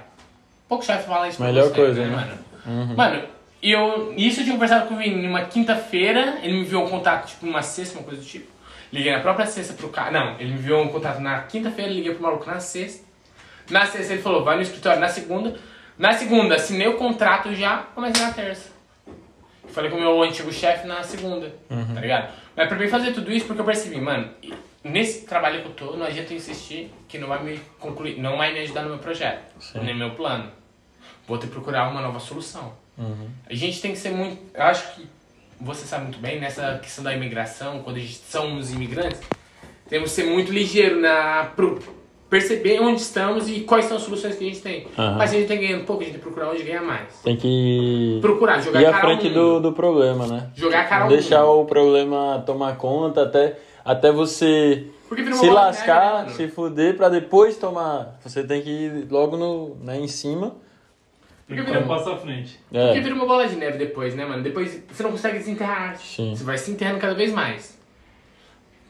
[0.67, 2.37] Pouco chefe fala isso pra Melhor você, coisa, né, né?
[2.65, 2.95] mano?
[2.95, 3.23] Mano,
[3.65, 6.87] e eu, isso eu tinha conversado com o Vini numa quinta-feira, ele me enviou um
[6.87, 8.45] contato, tipo, numa sexta, uma coisa do tipo.
[8.93, 10.11] Liguei na própria sexta pro cara.
[10.11, 13.03] Não, ele me enviou um contato na quinta-feira, liguei pro maluco na sexta.
[13.71, 15.59] Na sexta ele falou, vai no escritório na segunda.
[15.97, 18.69] Na segunda, assinei o contrato já, comecei na terça.
[19.69, 22.33] Falei com o meu antigo chefe na segunda, tá ligado?
[22.55, 24.29] Mas pra mim fazer tudo isso porque eu percebi, mano,
[24.83, 28.37] nesse trabalho que eu tô, não adianta eu insistir que não vai me concluir, não
[28.37, 29.79] vai me ajudar no meu projeto, Sim.
[29.79, 30.51] nem no meu plano.
[31.27, 32.84] Vou ter que procurar uma nova solução.
[32.97, 34.37] A gente tem que ser muito.
[34.53, 35.07] Eu acho que
[35.59, 39.19] você sabe muito bem nessa questão da imigração, quando a gente somos imigrantes,
[39.89, 41.79] temos que ser muito ligeiro na pro,
[42.29, 44.87] perceber onde estamos e quais são as soluções que a gente tem.
[44.97, 45.17] Aham.
[45.17, 47.21] Mas a gente tem ganhando pouco, a gente tem que procurar onde ganha mais.
[47.23, 50.49] Tem que Procurar, jogar à cara ao frente do, do problema, né?
[50.55, 51.61] Jogar a cara deixar mundo.
[51.61, 56.29] o problema tomar conta até, até você se né, lascar, mano?
[56.31, 58.19] se fuder pra depois tomar.
[58.23, 60.55] Você tem que ir logo no, né, em cima.
[61.47, 62.59] Porque dar um passo à frente.
[62.69, 62.99] Porque É.
[62.99, 64.41] vira uma bola de neve depois, né, mano?
[64.41, 65.95] Depois você não consegue desenterrar.
[65.97, 66.35] Sim.
[66.35, 67.77] Você vai se enterrando cada vez mais.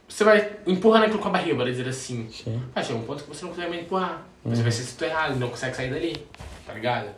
[0.07, 2.30] Você vai empurrando aquilo com a barriga, bora dizer assim.
[2.32, 2.61] Sim.
[2.73, 4.26] Vai chegar um ponto que você não consegue mais empurrar.
[4.45, 6.15] Você vai ser errado, não consegue sair dali.
[6.65, 7.10] Tá ligado?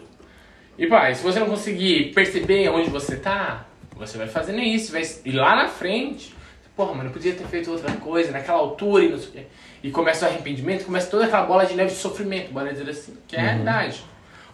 [0.77, 3.65] E pai, se você não conseguir perceber onde você tá,
[3.95, 4.91] você vai fazendo isso.
[4.91, 5.03] Vai...
[5.26, 6.34] E lá na frente,
[6.76, 9.43] porra, mano, eu podia ter feito outra coisa naquela altura e não sei o quê.
[9.84, 13.15] E começa o arrependimento, começa toda aquela bola de neve de sofrimento, bora dizer assim,
[13.27, 14.03] que é a realidade.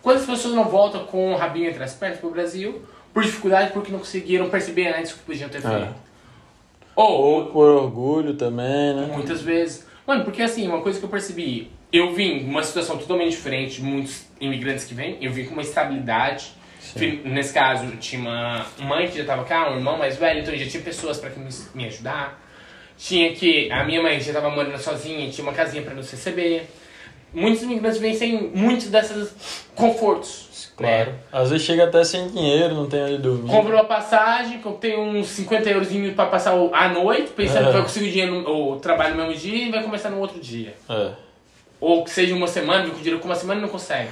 [0.04, 3.92] Quantas pessoas não voltam com o rabinho entre as pernas pro Brasil por dificuldade porque
[3.92, 5.96] não conseguiram perceber antes o que podiam ter feito?
[6.96, 9.10] Ou, Ou por orgulho também, né?
[9.12, 9.88] Muitas vezes.
[10.06, 13.84] Mano, porque assim, uma coisa que eu percebi, eu vim uma situação totalmente diferente de
[13.84, 16.52] muitos imigrantes que vêm, eu vim com uma estabilidade.
[16.80, 20.54] Fi- Nesse caso, tinha uma mãe que já tava cá, um irmão mais velho, então
[20.56, 21.30] já tinha pessoas para
[21.74, 22.40] me, ajudar.
[22.98, 23.72] Tinha que.
[23.72, 26.68] A minha mãe já tava morando sozinha, tinha uma casinha para nos receber.
[27.34, 29.34] Muitos imigrantes vêm sem muitos desses
[29.76, 30.52] confortos.
[30.76, 31.12] Claro.
[31.12, 31.18] né?
[31.32, 33.48] Às vezes chega até sem dinheiro, não tem onde dormir.
[33.48, 37.68] Compra uma passagem, tem uns 50 euros pra passar a noite, pensando É.
[37.68, 40.20] que vai conseguir o, dinheiro, no- o trabalho no mesmo dia e vai começar no
[40.20, 40.74] outro dia.
[40.90, 41.12] É.
[41.80, 44.10] Ou que seja uma semana, com dinheiro com uma semana e não consegue.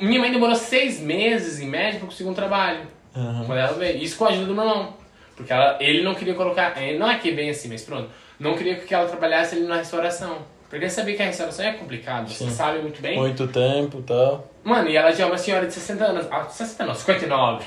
[0.00, 2.86] Minha mãe demorou seis meses, em média, pra conseguir um trabalho.
[3.16, 3.42] Uhum.
[3.44, 3.98] Quando ela veio.
[3.98, 4.94] Isso com a ajuda do meu irmão.
[5.36, 6.76] Porque ela, ele não queria colocar.
[6.96, 8.08] Não é que é bem assim, mas pronto.
[8.38, 10.38] Não queria que ela trabalhasse ali na restauração.
[10.74, 12.28] Porque sabia que a restauração é complicado.
[12.28, 13.16] Você sabe muito bem.
[13.16, 14.52] Muito tempo e tal.
[14.64, 16.26] Mano, e ela já é uma senhora de 60 anos.
[16.28, 17.64] Ah, 60 não, 59.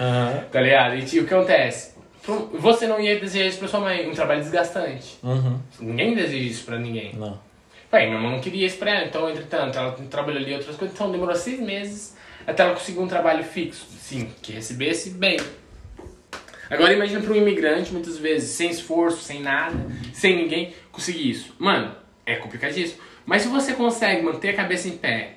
[0.00, 0.44] Aham.
[0.50, 0.94] tá ligado?
[0.96, 1.94] E tio, o que acontece?
[2.54, 4.08] Você não ia desejar isso pra sua mãe.
[4.08, 5.18] Um trabalho desgastante.
[5.22, 5.60] Uhum.
[5.78, 7.12] Ninguém deseja isso pra ninguém.
[7.14, 7.38] Não.
[7.90, 10.96] Pai, meu irmão não queria isso pra ela, então, entretanto, ela trabalhou ali outras coisas,
[10.96, 12.16] então demorou seis meses
[12.46, 15.38] até ela conseguir um trabalho fixo, sim, que recebesse bem.
[16.70, 19.76] Agora imagina pra um imigrante, muitas vezes, sem esforço, sem nada,
[20.14, 21.54] sem ninguém, conseguir isso.
[21.58, 21.94] Mano,
[22.26, 23.00] é complicadíssimo.
[23.24, 25.34] Mas se você consegue manter a cabeça em pé,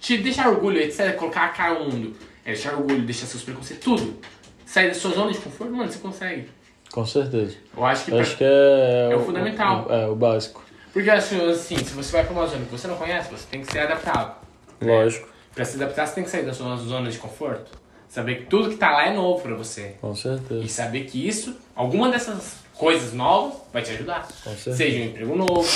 [0.00, 3.84] te deixar orgulho, etc., colocar a cara no mundo, é deixar orgulho, deixar seus preconceitos,
[3.84, 4.18] tudo,
[4.66, 6.48] sair da sua zona de conforto, mano, você consegue.
[6.92, 7.56] Com certeza.
[7.76, 8.10] Eu acho que...
[8.10, 9.86] Eu pra- acho que é, É o fundamental.
[9.88, 10.64] o- é, o básico.
[10.92, 13.60] Porque assim, assim, se você vai pra uma zona que você não conhece, você tem
[13.60, 14.34] que ser adaptável.
[14.80, 15.28] Lógico.
[15.54, 17.70] Pra se adaptar, você tem que sair da sua zona de conforto.
[18.08, 19.96] Saber que tudo que tá lá é novo pra você.
[20.00, 20.64] Com certeza.
[20.64, 24.22] E saber que isso, alguma dessas coisas novas, vai te ajudar.
[24.42, 24.76] Com certeza.
[24.76, 25.68] Seja um emprego novo,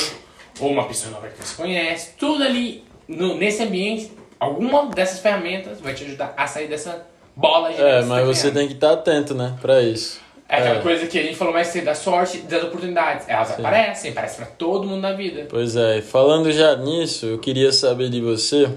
[0.60, 2.10] ou uma pessoa nova que você conhece.
[2.18, 7.06] Tudo ali, no- nesse ambiente, alguma dessas ferramentas vai te ajudar a sair dessa
[7.36, 8.54] bola de É, mas tá você criando.
[8.54, 9.56] tem que estar atento, né?
[9.60, 10.20] Pra isso.
[10.48, 10.82] É aquela É.
[10.82, 13.26] coisa que a gente falou mais cedo, da sorte e das oportunidades.
[13.26, 15.46] Elas aparecem, aparecem pra todo mundo na vida.
[15.48, 18.70] Pois é, falando já nisso, eu queria saber de você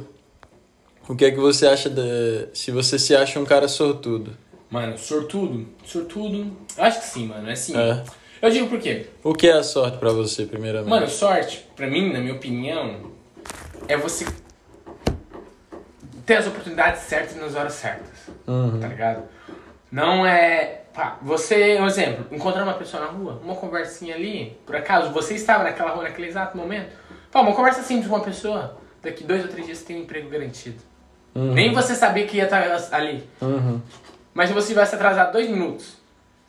[1.09, 4.31] o que é que você acha de, se você se acha um cara sortudo.
[4.69, 7.75] Mano, sortudo, sortudo, eu acho que sim, mano, é sim.
[7.77, 8.01] É.
[8.45, 9.07] Eu digo por quê?
[9.23, 10.87] O que é a sorte pra você, primeiramente?
[10.89, 13.11] Mano, sorte, pra mim, na minha opinião,
[13.87, 14.23] é você
[16.27, 18.79] ter as oportunidades certas nas horas certas, Uhum.
[18.79, 19.23] tá ligado?
[19.91, 20.81] Não é.
[20.93, 25.33] Pá, você, um exemplo, encontrar uma pessoa na rua, uma conversinha ali, por acaso você
[25.33, 26.95] estava naquela rua naquele exato momento,
[27.31, 30.01] pá, uma conversa simples com uma pessoa, daqui dois ou três dias você tem um
[30.03, 30.77] emprego garantido.
[31.33, 31.51] Uhum.
[31.51, 33.27] Nem você sabia que ia estar ali.
[33.41, 33.81] Uhum.
[34.35, 35.97] Mas se você tivesse atrasado dois minutos,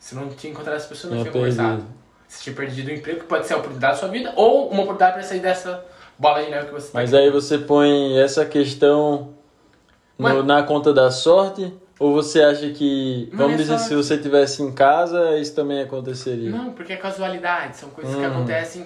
[0.07, 1.83] você não tinha encontrado essa pessoa, não Tinha conversado.
[2.27, 4.83] Você tinha perdido o emprego, que pode ser a oportunidade da sua vida, ou uma
[4.83, 5.83] oportunidade para sair dessa
[6.17, 9.33] bola de neve que você Mas tá aí você põe essa questão
[10.17, 11.73] no- na conta da sorte?
[11.99, 13.87] Ou você acha que, vamos é dizer, sorte.
[13.87, 16.49] se você tivesse em casa, isso também aconteceria?
[16.51, 18.27] Não, porque é casualidade, são coisas que Uhum.
[18.37, 18.85] acontecem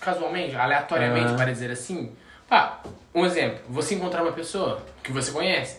[0.00, 1.36] casualmente, aleatoriamente, Ah.
[1.36, 2.12] para dizer assim.
[2.48, 2.80] Pá,
[3.14, 5.78] um exemplo, você encontrar uma pessoa que você conhece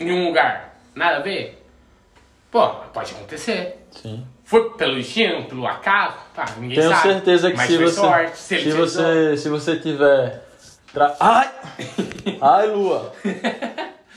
[0.00, 1.62] em um lugar, nada a ver,
[2.54, 3.84] pô, pode acontecer.
[3.90, 4.24] Sim.
[4.44, 7.02] Foi pelo destino, pelo acaso, pá, ninguém Tenho sabe.
[7.02, 10.40] certeza que mas se você, sorte, se se você, se você tiver,
[10.92, 11.16] tra...
[11.18, 11.50] ai,
[12.40, 13.12] ai, Lua,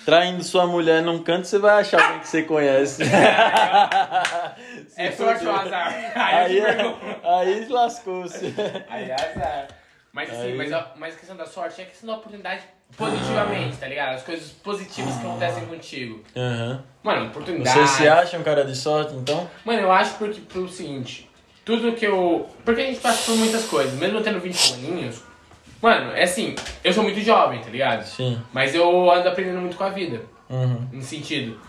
[0.05, 3.01] traindo sua mulher num canto, você vai achar alguém que você conhece.
[4.95, 5.87] É Se sorte ou azar?
[6.15, 6.99] Aí Aí, pergunto.
[7.23, 8.53] aí lascou-se.
[8.89, 9.67] Aí é azar.
[10.11, 12.63] Mas assim, Aí- mas, a, mas a questão da sorte é a questão da oportunidade
[12.95, 14.15] positivamente, tá ligado?
[14.15, 16.23] As coisas positivas que acontecem contigo.
[16.35, 16.79] Uhum.
[17.03, 17.79] Mano, oportunidade.
[17.79, 19.49] Você se acha um cara de sorte, então?
[19.65, 21.29] Mano, eu acho porque, pelo seguinte,
[21.65, 22.49] tudo que eu.
[22.63, 25.21] Porque a gente passa por muitas coisas, mesmo eu tendo 20 aninhos.
[25.81, 28.03] Mano, é assim, eu sou muito jovem, tá ligado?
[28.03, 28.41] Sim.
[28.51, 30.21] Mas eu ando aprendendo muito com a vida.
[30.49, 30.87] Uhum.
[30.91, 31.59] No sentido.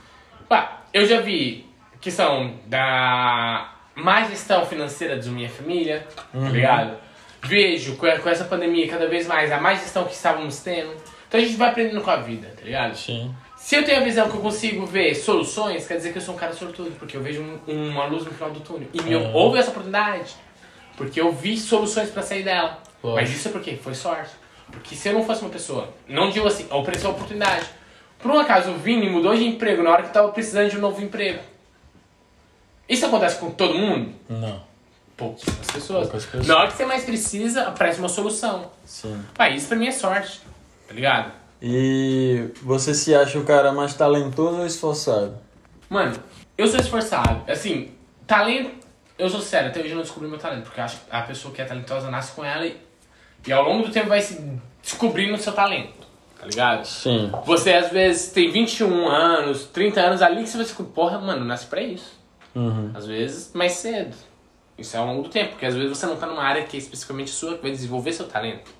[0.48, 1.66] Pá, eu já vi
[2.00, 6.96] questão da má gestão financeira da minha família, tá ligado?
[7.42, 10.92] Vejo com essa pandemia cada vez mais a má gestão que estávamos tendo.
[11.28, 12.96] Então a gente vai aprendendo com a vida, tá ligado?
[12.96, 13.34] Sim.
[13.56, 16.34] Se eu tenho a visão que eu consigo ver soluções, quer dizer que eu sou
[16.34, 18.88] um cara sortudo, porque eu vejo um- uma luz no final do túnel.
[18.94, 19.32] E me Uhum.
[19.34, 20.34] houve essa oportunidade.
[20.96, 22.82] Porque eu vi soluções pra sair dela.
[23.02, 23.20] Lógico.
[23.20, 24.30] Mas isso é porque foi sorte.
[24.70, 27.66] Porque se eu não fosse uma pessoa, não digo assim, ofereceu a oportunidade.
[28.18, 30.76] Por um acaso, o Vini mudou de emprego na hora que eu tava precisando de
[30.76, 31.38] um novo emprego.
[32.88, 34.12] Isso acontece com todo mundo?
[34.28, 34.60] Não.
[35.18, 36.08] Pouquíssimas pessoas.
[36.08, 36.46] Pessoas.
[36.46, 38.70] Na hora que você mais precisa, aparece uma solução.
[38.84, 39.20] Sim.
[39.34, 40.40] Pai, isso pra mim é sorte.
[40.86, 41.32] Tá ligado?
[41.60, 45.36] E você se acha o cara mais talentoso ou esforçado?
[45.90, 46.16] Mano,
[46.56, 47.42] eu sou esforçado.
[47.50, 47.90] Assim,
[48.28, 48.86] talento.
[49.18, 50.62] Eu sou sério, até hoje eu não descobri meu talento.
[50.62, 52.80] Porque eu acho que a pessoa que é talentosa nasce com ela e,
[53.44, 54.40] e ao longo do tempo vai se
[54.80, 56.06] descobrindo o seu talento.
[56.38, 56.84] Tá ligado?
[56.84, 57.32] Sim.
[57.44, 61.44] Você às vezes tem 21 anos, 30 anos ali que você vai se porra, mano,
[61.44, 62.16] nasce pra isso.
[62.54, 62.92] Uhum.
[62.94, 64.14] Às vezes mais cedo.
[64.78, 66.76] Isso é ao longo do tempo, porque às vezes você não tá numa área que
[66.76, 68.70] é especificamente sua, que vai desenvolver seu talento.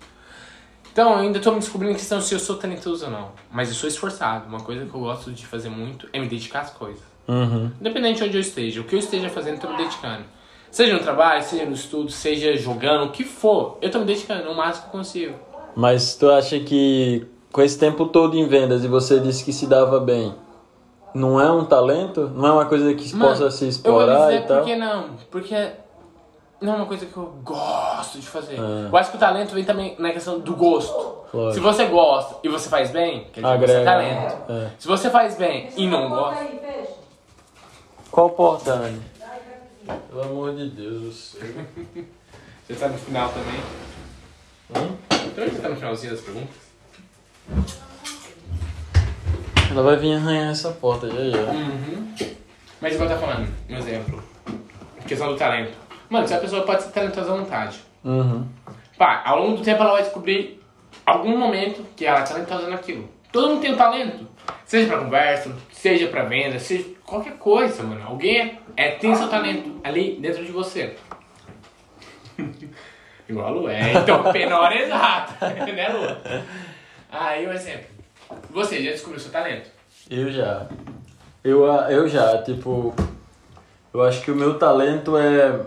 [0.92, 3.30] Então, eu ainda tô me descobrindo em questão se eu sou talentoso ou não.
[3.50, 4.48] Mas eu sou esforçado.
[4.48, 7.02] Uma coisa que eu gosto de fazer muito é me dedicar às coisas.
[7.28, 7.70] Uhum.
[7.80, 10.24] Independente de onde eu esteja, o que eu esteja fazendo, eu tô me dedicando.
[10.70, 14.50] Seja no trabalho, seja no estudo, seja jogando, o que for, eu tô me dedicando
[14.50, 15.34] o máximo que eu consigo.
[15.76, 19.66] Mas tu acha que com esse tempo todo em vendas e você disse que se
[19.66, 20.34] dava bem,
[21.14, 22.28] não é um talento?
[22.34, 24.58] Não é uma coisa que Mano, possa se eu vou explorar dizer e tal?
[24.58, 25.10] por que não.
[25.30, 25.70] Porque
[26.60, 28.54] não é uma coisa que eu gosto de fazer.
[28.56, 28.88] É.
[28.90, 31.18] Eu acho que o talento vem também na questão do gosto.
[31.32, 31.54] Lógico.
[31.54, 34.30] Se você gosta e você faz bem, quer dizer que você é Agrega.
[34.30, 34.52] talento.
[34.52, 34.70] É.
[34.78, 36.46] Se você faz bem e não gosta,
[38.10, 39.02] Qual porta, Anne?
[40.10, 41.40] Pelo amor de Deus do céu.
[42.66, 43.60] você tá no final também.
[44.70, 44.96] Hum?
[45.34, 46.56] Também você tá no finalzinho das perguntas.
[49.70, 51.50] Ela vai vir arranhar essa porta já já.
[51.52, 52.14] Uhum.
[52.80, 54.22] Mas igual tá falando, um exemplo.
[55.06, 55.72] Questão do talento.
[56.08, 57.78] Mano, se a pessoa pode ser talentosa à vontade.
[58.04, 58.46] Uhum.
[58.96, 60.60] Pá, ao longo do tempo ela vai descobrir
[61.04, 63.08] algum momento que ela é talentosa naquilo.
[63.30, 64.26] Todo mundo tem um talento.
[64.64, 68.02] Seja pra conversa, seja pra venda, seja qualquer coisa, mano.
[68.06, 70.96] Alguém é, é- tem seu talento ali dentro de você.
[73.28, 73.92] Igual a Lu, é.
[73.92, 76.44] Então, na hora exata, né, Lu?
[77.10, 77.86] Aí, um exemplo.
[78.50, 79.70] Você já descobriu seu talento?
[80.10, 80.66] Eu já.
[81.44, 82.94] Eu, eu já, tipo.
[83.92, 85.60] Eu acho que o meu talento é.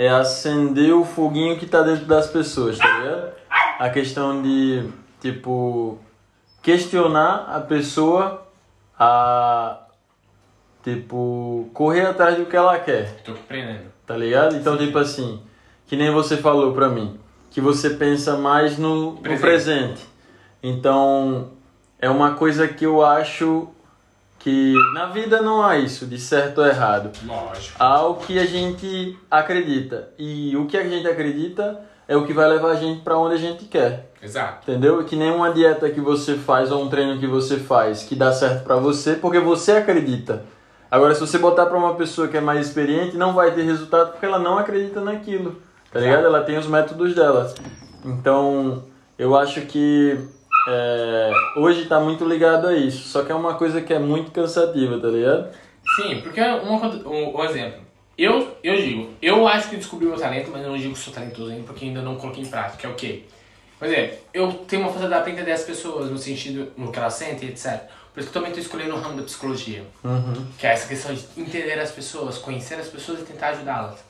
[0.00, 3.32] É acender o foguinho que tá dentro das pessoas, tá ligado?
[3.80, 4.88] A questão de,
[5.20, 5.98] tipo.
[6.62, 8.46] Questionar a pessoa
[8.96, 9.80] a.
[10.84, 11.68] Tipo.
[11.74, 13.12] Correr atrás do que ela quer.
[13.24, 13.86] Tô compreendendo.
[14.06, 14.54] Tá ligado?
[14.54, 15.42] Então, tipo assim,
[15.84, 17.18] que nem você falou pra mim,
[17.50, 19.40] que você pensa mais no no Presente.
[19.40, 20.06] presente.
[20.62, 21.50] Então,
[21.98, 23.68] é uma coisa que eu acho
[24.38, 27.10] que na vida não há isso, de certo ou errado.
[27.26, 27.76] Lógico.
[27.78, 30.10] Há o que a gente acredita.
[30.18, 33.34] E o que a gente acredita é o que vai levar a gente pra onde
[33.34, 34.10] a gente quer.
[34.22, 34.70] Exato.
[34.70, 35.04] Entendeu?
[35.04, 38.32] Que nem uma dieta que você faz ou um treino que você faz que dá
[38.32, 40.42] certo pra você porque você acredita.
[40.90, 44.12] Agora, se você botar pra uma pessoa que é mais experiente, não vai ter resultado
[44.12, 45.60] porque ela não acredita naquilo.
[45.92, 46.24] Tá ligado?
[46.24, 47.52] Ela tem os métodos dela.
[48.04, 48.84] Então,
[49.18, 50.18] eu acho que
[50.66, 53.08] é, hoje tá muito ligado a isso.
[53.08, 55.48] Só que é uma coisa que é muito cansativa, tá ligado?
[55.96, 57.80] Sim, porque uma, coisa- um, um exemplo.
[58.16, 61.12] Eu, eu digo, eu acho que descobri meu talento, mas eu não digo que sou
[61.14, 63.22] talentoso ainda porque ainda não coloquei em prática, é o quê?
[63.78, 67.14] Por exemplo, eu tenho uma facilidade para entender as pessoas no sentido no que elas
[67.14, 67.80] sentem, etc.
[68.12, 69.84] Por isso que eu também estou escolhendo o ramo da psicologia.
[70.02, 70.46] Uhum.
[70.58, 74.00] Que é essa questão de entender as pessoas, conhecer as pessoas e tentar ajudá-las.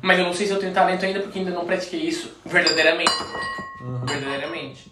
[0.00, 3.12] Mas eu não sei se eu tenho talento ainda porque ainda não pratiquei isso verdadeiramente.
[3.82, 4.06] Uhum.
[4.06, 4.90] Verdadeiramente.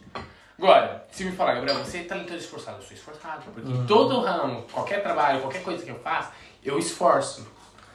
[0.58, 3.42] Agora, se me falar, Gabriel, você é talentoso esforçado, eu sou esforçado.
[3.54, 3.82] Porque Uhum.
[3.82, 6.30] em todo ramo, qualquer trabalho, qualquer coisa que eu faço,
[6.64, 7.46] eu esforço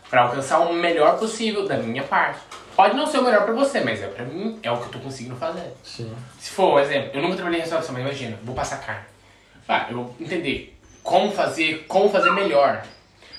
[0.10, 2.40] para alcançar o melhor possível da minha parte.
[2.76, 4.90] Pode não ser o melhor para você, mas é para mim, é o que eu
[4.90, 5.74] tô conseguindo fazer.
[5.84, 6.16] Sim.
[6.40, 9.06] Se for, um exemplo, eu nunca trabalhei em restauração, mas imagina, vou passar carne.
[9.68, 12.84] Ah, eu vou entender como fazer, como fazer melhor.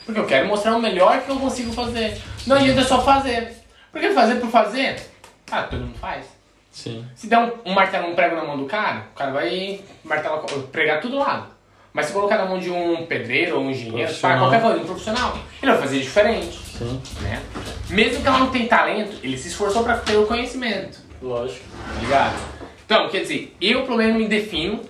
[0.05, 2.21] Porque eu quero mostrar o melhor que eu consigo fazer.
[2.47, 3.53] Não adianta só fazer.
[3.91, 5.01] Porque fazer por fazer,
[5.51, 6.27] ah, todo mundo faz.
[6.75, 7.07] Sim.
[7.15, 10.41] Se der um, um martelo, um prego na mão do cara, o cara vai martelar,
[10.73, 11.47] pregar tudo lado.
[11.93, 14.39] Mas se colocar na mão de um pedreiro ou um engenheiro, Profissional.
[14.41, 17.01] qualquer coisa, um profissional, ele vai fazer diferente, Sim.
[17.21, 17.41] né?
[17.89, 20.99] Mesmo que ela não tenha talento, ele se esforçou para ter o conhecimento.
[21.23, 21.65] Lógico.
[21.95, 22.35] Tá ligado?
[22.85, 24.81] Então, quer dizer, eu pelo menos me defino,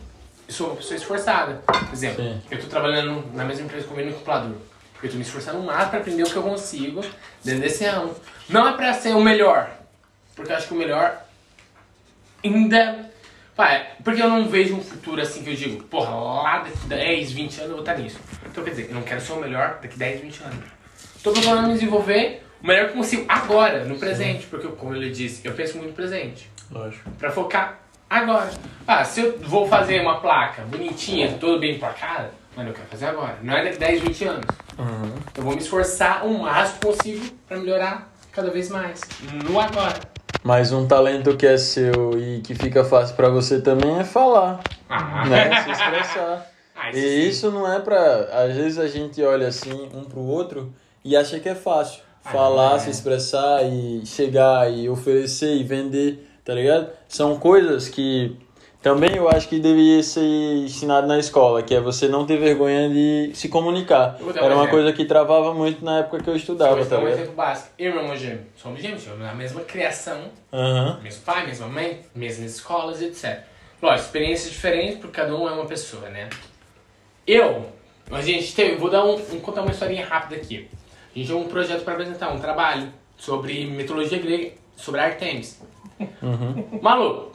[0.48, 1.62] sou uma pessoa esforçada.
[1.66, 2.40] Por exemplo, Sim.
[2.50, 4.56] eu tô trabalhando na mesma empresa como manipulador.
[5.02, 7.04] Eu tô me esforçando mais pra aprender o que eu consigo
[7.44, 8.14] dentro desse ramo.
[8.48, 9.68] Não é pra ser o melhor,
[10.34, 11.22] porque eu acho que o melhor
[12.44, 13.10] ainda.
[13.56, 17.32] Vai, porque eu não vejo um futuro assim que eu digo, porra, lá daqui 10,
[17.32, 18.18] 20 anos eu vou estar nisso.
[18.46, 20.64] Então quer dizer, eu não quero ser o melhor daqui 10, 20 anos.
[21.22, 24.94] Tô procurando me desenvolver o melhor que eu consigo agora, no presente, porque eu, como
[24.96, 26.50] ele disse, eu penso muito no presente.
[26.70, 27.08] Lógico.
[27.12, 27.78] Pra focar
[28.10, 28.50] agora.
[28.86, 33.06] Ah, se eu vou fazer uma placa bonitinha, toda bem placada, mano, eu quero fazer
[33.06, 33.38] agora.
[33.40, 34.46] Não é daqui 10, 20 anos.
[34.78, 35.14] Uhum.
[35.36, 39.00] Eu vou me esforçar o máximo possível pra melhorar cada vez mais.
[39.48, 40.13] No agora.
[40.44, 44.60] Mas um talento que é seu e que fica fácil pra você também é falar,
[44.88, 45.62] Ah, né?
[45.64, 46.50] Se expressar.
[46.76, 47.28] Ah, E sim.
[47.28, 48.28] isso não é pra.
[48.32, 50.72] Às vezes a gente olha assim um pro outro
[51.04, 52.02] e acha que é fácil.
[52.24, 52.78] Ah, Falar, é.
[52.80, 56.88] se expressar e chegar e oferecer e vender, tá ligado?
[57.08, 58.36] São coisas que
[58.84, 62.90] também eu acho que deveria ser ensinado na escola, que é você não ter vergonha
[62.90, 64.16] de se comunicar.
[64.20, 64.68] Eu um Era uma exemplo.
[64.70, 67.70] coisa que travava muito na época que eu estudava, Vou tá um exemplo básico.
[67.78, 68.42] Eu e meu irmão gêmeo.
[68.56, 70.20] Somos gêmeos, somos a mesma criação,
[70.52, 71.00] Aham.
[71.02, 73.40] mesmo pai, mesma mãe, mesmas escolas, etc.
[73.80, 76.28] Lógico, experiências diferentes, porque cada um é uma pessoa, né?
[77.26, 77.64] Eu,
[78.10, 80.68] a gente teve, vou dar um, um- contar uma historinha rápida aqui.
[81.14, 85.58] A gente tinha um projeto para apresentar, um trabalho sobre mitologia grega, sobre Artemis.
[86.82, 87.32] Maluco,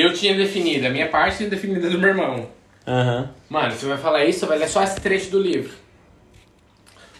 [0.00, 2.48] eu tinha definido a minha parte e tinha definido a do meu irmão.
[2.86, 3.30] Aham.
[3.48, 5.72] Mano, você vai falar isso, vai ler só esse trecho do livro.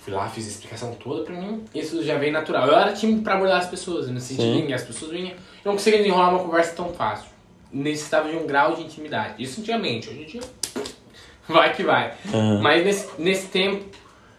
[0.02, 1.64] Fui lá, fiz a explicação toda pra mim.
[1.72, 2.66] Isso já veio natural.
[2.66, 4.60] Eu era tímido pra abordar as pessoas, eu não sentia Sim.
[4.60, 4.74] ninguém.
[4.74, 5.30] As pessoas vinham.
[5.30, 5.36] Eu
[5.66, 7.30] não conseguia desenrolar uma conversa tão fácil.
[7.70, 9.40] Necessitava de um grau de intimidade.
[9.40, 10.08] Isso antigamente.
[10.08, 10.40] Hoje em dia,
[11.48, 12.14] vai que vai.
[12.34, 12.60] Aham.
[12.60, 13.84] Mas nesse, nesse tempo,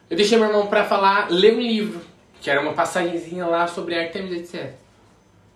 [0.10, 2.01] eu deixei meu irmão pra falar, ler um livro.
[2.41, 4.73] Que era uma passagenzinha lá sobre Artemis, etc.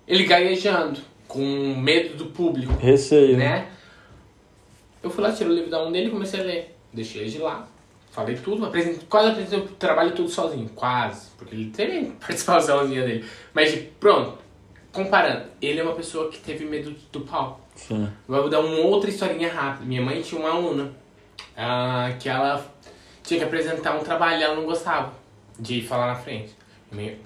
[0.08, 3.38] Ele gaguejando, com medo do público Receio.
[3.38, 3.70] né?
[5.04, 6.76] Eu fui lá, tirei o livro da mão dele e comecei a ler.
[6.92, 7.68] Deixei ele de lá.
[8.12, 10.68] Falei tudo, apresentei, quase apresentei o trabalho tudo sozinho.
[10.70, 11.30] Quase.
[11.38, 13.26] Porque ele teve participaçãozinha dele.
[13.54, 14.40] Mas pronto.
[14.92, 17.62] Comparando, ele é uma pessoa que teve medo do pau.
[17.76, 18.10] Sim.
[18.28, 19.86] Vou dar uma outra historinha rápida.
[19.86, 20.92] Minha mãe tinha uma aluna
[21.56, 22.66] ah, que ela
[23.24, 25.14] tinha que apresentar um trabalho e ela não gostava
[25.60, 26.56] de falar na frente.
[26.92, 27.18] Meio...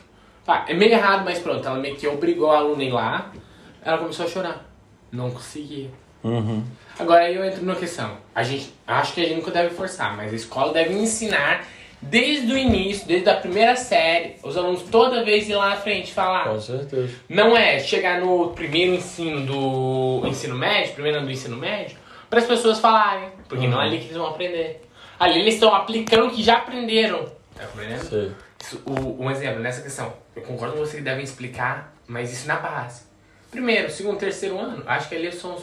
[0.43, 1.65] Tá, é meio errado, mas pronto.
[1.65, 3.31] Ela meio que obrigou a aluna a ir lá.
[3.83, 4.65] Ela começou a chorar.
[5.11, 5.89] Não conseguia.
[6.23, 6.63] Uhum.
[6.99, 8.17] Agora aí eu entro numa questão.
[8.33, 11.65] A gente, acho que a gente nunca deve forçar, mas a escola deve ensinar
[12.01, 16.13] desde o início, desde a primeira série, os alunos toda vez ir lá na frente
[16.13, 16.45] falar.
[16.49, 17.13] Com certeza.
[17.29, 21.97] Não é chegar no primeiro ensino do ensino médio, primeiro ano do ensino médio,
[22.29, 24.81] para as pessoas falarem, porque não é ali que eles vão aprender.
[25.19, 27.25] Ali eles estão aplicando o que já aprenderam.
[27.55, 28.35] Tá compreendendo?
[28.59, 30.13] Isso, o- um exemplo nessa questão.
[30.35, 33.03] Eu concordo com você que devem explicar, mas isso na base.
[33.51, 35.57] Primeiro, segundo, terceiro ano, acho que ali são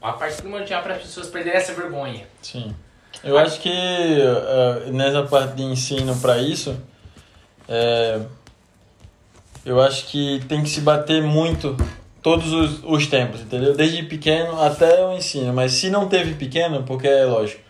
[0.00, 2.26] a parte primordial para as pessoas perderem essa vergonha.
[2.40, 2.74] Sim.
[3.22, 6.74] Eu acho que eh, nessa parte de ensino para isso,
[7.68, 8.20] eh,
[9.64, 11.76] eu acho que tem que se bater muito
[12.22, 13.74] todos os, os tempos, entendeu?
[13.74, 15.52] Desde pequeno até o ensino.
[15.52, 17.60] Mas se não teve pequeno, porque é lógico,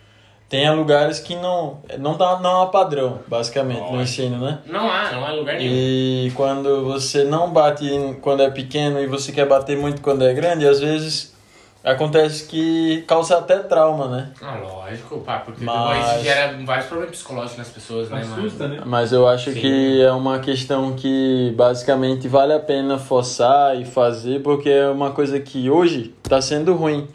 [0.49, 4.01] tem lugares que não não dá não há padrão, basicamente, no Lógico.
[4.01, 4.59] ensino, né?
[4.65, 5.71] Não há, não há lugar nenhum.
[5.71, 7.87] E quando você não bate
[8.21, 11.37] quando é pequeno e você quer bater muito quando é grande, às vezes
[11.83, 14.31] acontece que causa até trauma, né?
[14.41, 18.81] Ah, lógico, pá, porque Mas- depois gera vários problemas psicológicos nas pessoas, né, Assusta, né?
[18.85, 19.61] Mas eu acho Sim.
[19.61, 25.11] que é uma questão que basicamente vale a pena forçar e fazer, porque é uma
[25.11, 27.07] coisa que hoje está sendo ruim,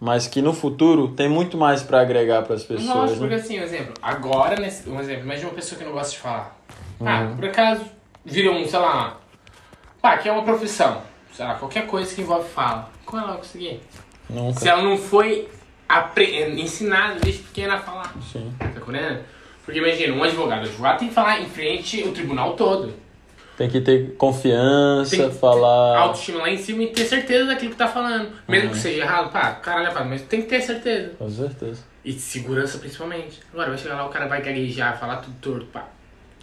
[0.00, 3.12] mas que no futuro tem muito mais para agregar para as pessoas.
[3.12, 3.40] Porque né?
[3.40, 6.58] assim, um exemplo, agora, nesse, um exemplo, imagina uma pessoa que não gosta de falar.
[7.00, 7.36] Ah, Uhum.
[7.36, 7.84] por acaso,
[8.24, 9.18] vira um, sei lá,
[10.00, 11.02] pá, que é uma profissão,
[11.32, 12.90] sei lá, qualquer coisa que envolve fala.
[13.04, 13.80] Como ela vai conseguir?
[14.28, 14.58] Nunca.
[14.60, 15.48] Se ela não foi
[16.56, 18.14] ensinada desde pequena a falar.
[18.20, 18.52] Sim.
[18.58, 19.24] Tá entendendo?
[19.64, 22.92] Porque imagina, um advogado, o advogado tem que falar em frente o tribunal todo.
[23.56, 25.96] Tem que ter confiança, Tem que ter falar.
[25.98, 28.28] autoestima lá em cima e ter certeza daquilo que tá falando.
[28.46, 28.72] Mesmo Uhum.
[28.74, 31.12] que seja errado, pá, caralho, pá, mas tem que ter certeza.
[31.18, 31.82] Com certeza.
[32.04, 33.40] E segurança principalmente.
[33.52, 35.88] Agora vai chegar lá, o cara vai gaguejar, falar tudo torto, pá.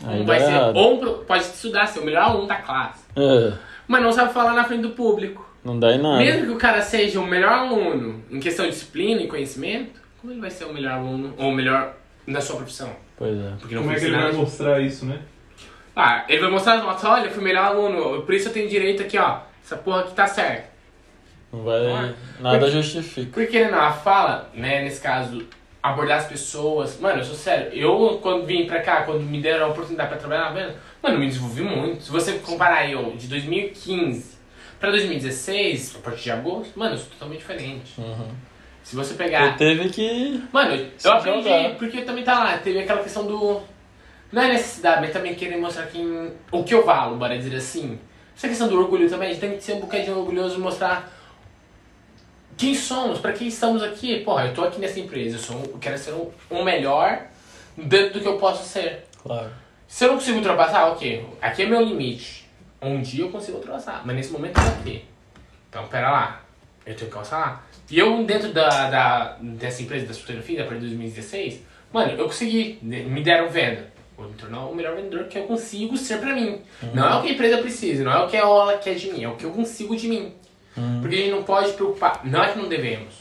[0.04, 0.76] Aí Um vai ser, errado.
[0.76, 3.04] ou um pro- pode estudar, ser o melhor aluno da classe.
[3.16, 3.54] É,
[3.88, 5.48] Mas não sabe falar na frente do público.
[5.64, 6.18] não dá em nada.
[6.18, 10.34] Mesmo que o cara seja o melhor aluno em questão de disciplina e conhecimento, como
[10.34, 11.94] ele vai ser o melhor aluno ou o melhor
[12.26, 12.90] na sua profissão?
[13.16, 13.52] Pois é.
[13.60, 15.20] Porque não Como é que ele vai mostrar isso, né?
[15.96, 18.68] Ah, ele vai mostrar as notas, olha, eu fui melhor aluno, por isso eu tenho
[18.70, 19.40] direito aqui, ó.
[19.64, 20.70] Essa porra aqui tá certa.
[21.52, 21.86] Não vai.
[21.86, 22.14] É?
[22.40, 23.32] Nada Porque- justifica.
[23.32, 25.46] Porque não, a fala, né, nesse caso,
[25.82, 27.00] abordar as pessoas.
[27.00, 30.18] Mano, eu sou sério, eu quando vim pra cá, quando me deram a oportunidade pra
[30.18, 32.04] trabalhar na venda, mano, eu me desenvolvi muito.
[32.04, 34.34] Se você comparar eu de 2015
[34.80, 37.94] pra 2016, a partir de agosto, mano, eu sou totalmente diferente.
[38.00, 38.30] Uhum.
[38.84, 39.56] Se você pegar.
[39.56, 40.44] teve que.
[40.52, 41.76] Mano, eu aprendi, jogar.
[41.76, 43.62] porque também tá lá, teve aquela questão do.
[44.34, 46.32] Não é necessidade, mas também querer mostrar quem.
[46.52, 48.00] O que eu valo, bora dizer assim.
[48.36, 51.14] Essa questão do orgulho também, a gente tem que ser um bocadinho orgulhoso e mostrar
[52.58, 54.22] quem somos, pra quem estamos aqui.
[54.22, 57.28] Porra, eu tô aqui nessa empresa, eu, sou, eu quero ser um, um melhor
[57.78, 59.06] dentro do que eu posso ser.
[59.22, 59.52] Claro.
[59.88, 62.50] Se eu não consigo ultrapassar, ok, aqui é meu limite.
[62.82, 65.06] Um dia eu consigo ultrapassar, mas nesse momento eu tô aqui.
[65.70, 66.42] Então, pera lá,
[66.88, 67.64] eu tenho que alçar lá.
[67.88, 71.62] E eu, dentro da, da, dessa empresa da fotografia, a partir de 2016,
[71.92, 73.93] mano, eu consegui, me deram venda.
[74.18, 76.62] Vou me tornar o melhor vendedor que eu consigo ser pra mim.
[76.94, 79.24] Não é o que a empresa precisa, não é o que ela quer de mim,
[79.24, 80.34] é o que eu consigo de mim.
[81.02, 83.14] Porque a gente não pode preocupar, não é que não devemos,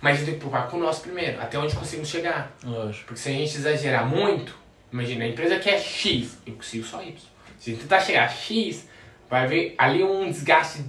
[0.00, 2.50] mas a gente tem que preocupar com o nosso primeiro, até onde conseguimos chegar.
[2.64, 3.06] Lógico.
[3.06, 4.54] Porque se a gente exagerar muito,
[4.92, 7.14] imagina, a empresa quer X, eu consigo só Y.
[7.58, 8.88] Se a gente tentar chegar a X,
[9.30, 10.84] vai haver ali um desgaste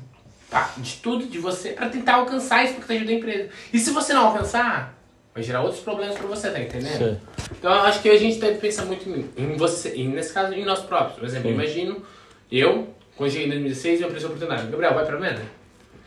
[0.49, 3.49] tá, de tudo de você pra tentar alcançar a expectativa da empresa.
[3.71, 4.97] E se você não alcançar,
[5.33, 6.97] vai gerar outros problemas pra você, tá entendendo?
[6.97, 7.17] Sei.
[7.57, 10.53] Então eu acho que a gente deve pensar muito em, em você, e nesse caso
[10.53, 11.17] em nós próprios.
[11.19, 11.55] Por exemplo, Sim.
[11.55, 12.03] imagino
[12.51, 12.87] eu,
[13.17, 14.67] quando cheguei em 2016, eu a oportunidade.
[14.67, 15.41] Gabriel, vai pra venda?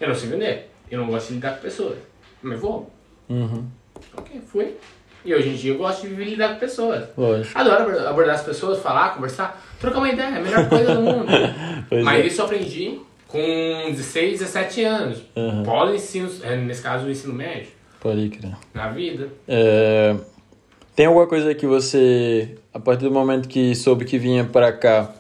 [0.01, 0.71] Eu não sei vender.
[0.91, 1.99] Eu não gosto de lidar com pessoas.
[2.43, 2.91] Mas vou.
[3.29, 3.67] Uhum.
[4.17, 4.75] Ok, fui.
[5.25, 7.05] E hoje em dia eu gosto de lidar com pessoas.
[7.19, 7.59] Lógico.
[7.59, 11.01] Adoro abor- abordar as pessoas, falar, conversar, trocar uma ideia, é a melhor coisa do
[11.01, 11.27] mundo.
[12.05, 12.27] Mas é.
[12.29, 15.23] isso eu aprendi com 16, 17 anos.
[15.35, 15.65] Uhum.
[15.65, 17.69] Pós ensino, é, nesse caso o ensino médio,
[18.07, 18.57] Pode crer.
[18.75, 19.29] na vida.
[19.49, 20.17] É,
[20.95, 25.13] Tem alguma coisa que você, a partir do momento que soube que vinha pra cá,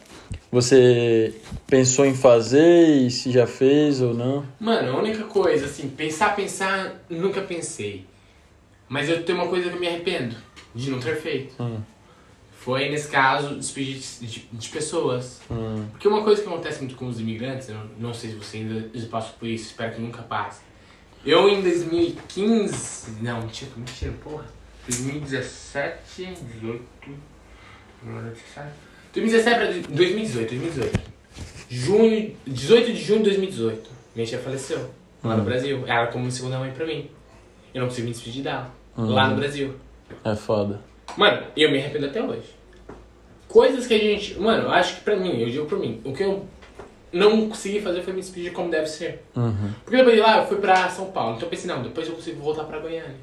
[0.50, 1.34] você
[1.66, 4.44] pensou em fazer e se já fez ou não?
[4.60, 8.04] Mano, a única coisa, assim, pensar, pensar, nunca pensei.
[8.88, 10.36] Mas eu tenho uma coisa que eu me arrependo
[10.74, 11.60] de não ter feito.
[11.62, 11.78] Hum.
[12.58, 15.40] Foi, nesse caso, despedir de, de- pessoas.
[15.50, 15.84] Hum.
[15.92, 18.88] Porque uma coisa que acontece muito com os imigrantes, eu não sei se você ainda
[19.08, 20.60] passa por isso, espero que nunca passe.
[21.27, 23.20] Eu em 2015.
[23.20, 24.44] Não, mentira, mentira, porra.
[24.89, 26.82] 2017, 18.
[29.12, 29.66] 2017 pra
[29.97, 31.01] 2018, 2018.
[31.69, 33.90] Junho, 18 de junho de 2018.
[34.15, 34.89] Minha tia faleceu
[35.24, 35.82] lá no Brasil.
[35.86, 37.11] Ela era como segunda mãe pra mim.
[37.74, 38.70] Eu não consigo me despedir dela.
[38.97, 39.74] Lá no Brasil.
[40.24, 40.81] É foda.
[41.16, 42.55] Mano, eu me arrependo até hoje.
[43.48, 44.39] Coisas que a gente.
[44.39, 46.47] Mano, eu acho que pra mim, eu digo por mim, o que eu
[47.16, 49.24] não consegui fazer foi me despedir como deve ser.
[49.34, 49.70] Uhum.
[49.84, 51.36] Porque depois de lá eu fui pra São Paulo.
[51.36, 53.16] Então eu pensei, não, depois eu consigo voltar pra Goiânia.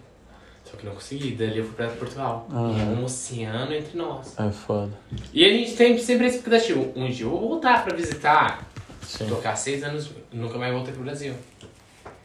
[0.65, 2.47] Só que não consegui, dali eu fui pra Portugal.
[2.49, 3.01] E é Uhum.
[3.01, 4.37] um oceano entre nós.
[4.39, 4.91] É foda.
[5.33, 6.79] E a gente tem sempre essa expectativa.
[6.95, 8.67] Um dia eu vou voltar pra visitar.
[9.01, 9.27] Sim.
[9.43, 11.33] Cá seis anos, nunca mais voltei pro Brasil.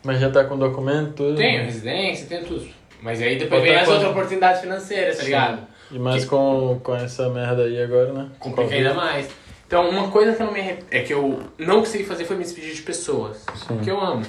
[0.05, 1.37] Mas já tá com documento, tudo?
[1.37, 2.69] Tenho residência, tenho tudo.
[3.03, 3.93] Mas aí depois vem as coisa.
[3.95, 5.27] outras oportunidades financeiras, tá Sim.
[5.27, 5.67] ligado?
[5.91, 8.29] E mais com, com essa merda aí agora, né?
[8.39, 9.29] Complica ainda mais.
[9.69, 10.83] Então, uma coisa que eu não me arrep...
[10.91, 13.79] é que eu não consegui fazer foi me despedir de pessoas Sim.
[13.81, 14.25] que eu amo.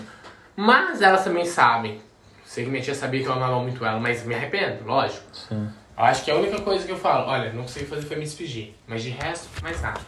[0.53, 2.01] Mas elas também sabem.
[2.45, 5.23] Sei que minha tia sabia que eu amava muito ela, mas me arrependo, lógico.
[5.31, 5.69] Sim.
[5.97, 8.23] Eu acho que a única coisa que eu falo, olha, não consegui fazer foi me
[8.23, 8.75] despedir.
[8.85, 10.01] Mas de resto, mais nada.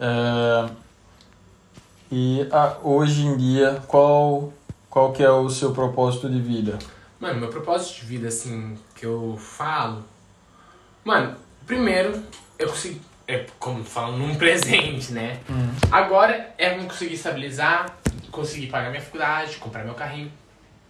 [0.00, 0.70] É,
[2.10, 4.50] E ah, hoje em dia, qual,
[4.88, 6.78] qual que é o seu propósito de vida?
[7.20, 10.02] Mano, meu propósito de vida, assim, que eu falo.
[11.04, 11.36] Mano,
[11.66, 12.22] primeiro,
[12.58, 13.11] eu consegui.
[13.26, 15.38] É como falam, num presente, né?
[15.90, 17.96] Agora é eu conseguir estabilizar,
[18.30, 20.30] conseguir pagar minha faculdade, comprar meu carrinho.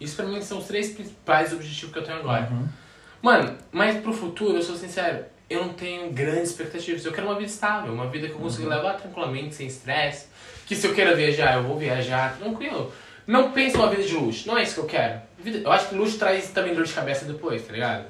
[0.00, 2.48] Isso pra mim são os três principais objetivos que eu tenho agora.
[3.20, 7.04] Mano, mas pro futuro, eu sou sincero, eu não tenho grandes expectativas.
[7.04, 10.26] Eu quero uma vida estável, uma vida que eu consiga levar tranquilamente, sem estresse.
[10.66, 12.92] Que se eu quero viajar, eu vou viajar tranquilo.
[13.26, 15.20] Não pense uma vida de luxo, não é isso que eu quero.
[15.44, 18.06] Eu acho que luxo traz também dor de cabeça depois, tá ligado?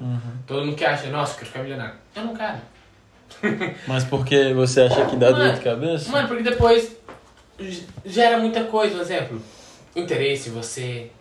[0.47, 1.95] Todo mundo que acha, nossa, eu quero ficar milionário.
[2.15, 2.57] Eu não quero.
[3.87, 6.11] Mas porque você acha que dá dor de cabeça?
[6.11, 6.95] Mano, porque depois
[8.05, 9.41] gera muita coisa, por exemplo,
[9.95, 11.11] interesse você,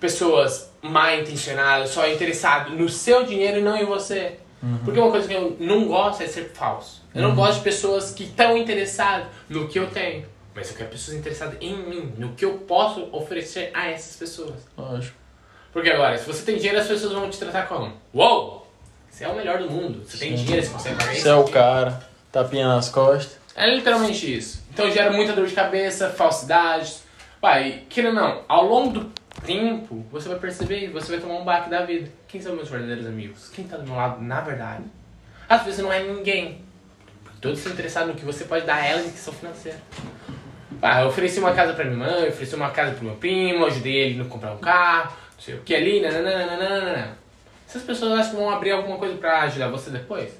[0.00, 4.38] pessoas mal intencionadas, só interessado no seu dinheiro e não em você.
[4.84, 7.02] Porque uma coisa que eu não gosto é ser falso.
[7.12, 10.24] Eu não gosto de pessoas que estão interessadas no que eu tenho.
[10.54, 14.54] Mas eu quero pessoas interessadas em mim, no que eu posso oferecer a essas pessoas.
[14.76, 15.16] Lógico.
[15.72, 17.92] Porque agora, se você tem dinheiro, as pessoas vão te tratar como?
[18.14, 18.51] Uou!
[19.12, 20.02] Você é o melhor do mundo.
[20.08, 21.22] Você tem dinheiro, você consegue pagar isso.
[21.22, 22.02] Você é o cara,
[22.32, 23.38] tapinha nas costas.
[23.54, 24.64] É literalmente isso.
[24.72, 27.02] Então gera muita dor de cabeça, falsidades.
[27.40, 29.12] Vai, querendo ou não, ao longo do
[29.44, 32.10] tempo, você vai perceber, você vai tomar um baque da vida.
[32.26, 33.50] Quem são meus verdadeiros amigos?
[33.50, 34.84] Quem tá do meu lado na verdade?
[35.46, 36.62] Às vezes não é ninguém.
[37.38, 39.78] Todos estão interessados no que você pode dar a elas em questão financeira.
[40.80, 43.66] Ah, eu ofereci uma casa pra minha mãe, eu ofereci uma casa pro meu primo,
[43.66, 47.21] ajudei ele a comprar um carro, não sei o que ali, nananana.
[47.72, 50.30] Essas pessoas acham que vão abrir alguma coisa pra ajudar você depois?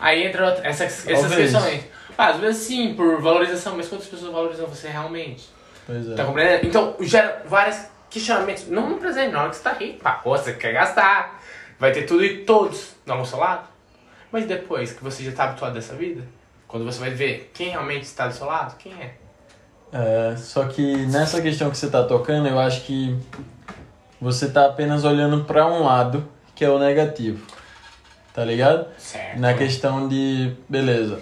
[0.00, 1.52] Aí entra essa, essas Talvez.
[1.52, 1.84] questões.
[2.18, 5.48] Ah, às vezes sim, por valorização, mas quantas pessoas valorizam você realmente?
[5.86, 6.14] Pois é.
[6.16, 6.66] Tá compreendendo?
[6.66, 7.78] Então gera vários
[8.10, 8.66] questionamentos.
[8.66, 10.00] Não no presente, na hora que você tá rico.
[10.00, 11.40] Pá, você quer gastar.
[11.78, 13.68] Vai ter tudo e todos no seu lado.
[14.32, 16.24] Mas depois que você já tá habituado dessa vida,
[16.66, 19.14] quando você vai ver quem realmente está do seu lado, quem é?
[19.92, 23.16] É, só que nessa questão que você tá tocando, eu acho que
[24.20, 27.46] você tá apenas olhando pra um lado, que é o negativo.
[28.34, 28.86] Tá ligado?
[28.98, 29.38] Certo.
[29.38, 31.18] Na questão de, beleza,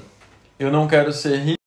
[0.58, 1.58] eu não quero ser rico,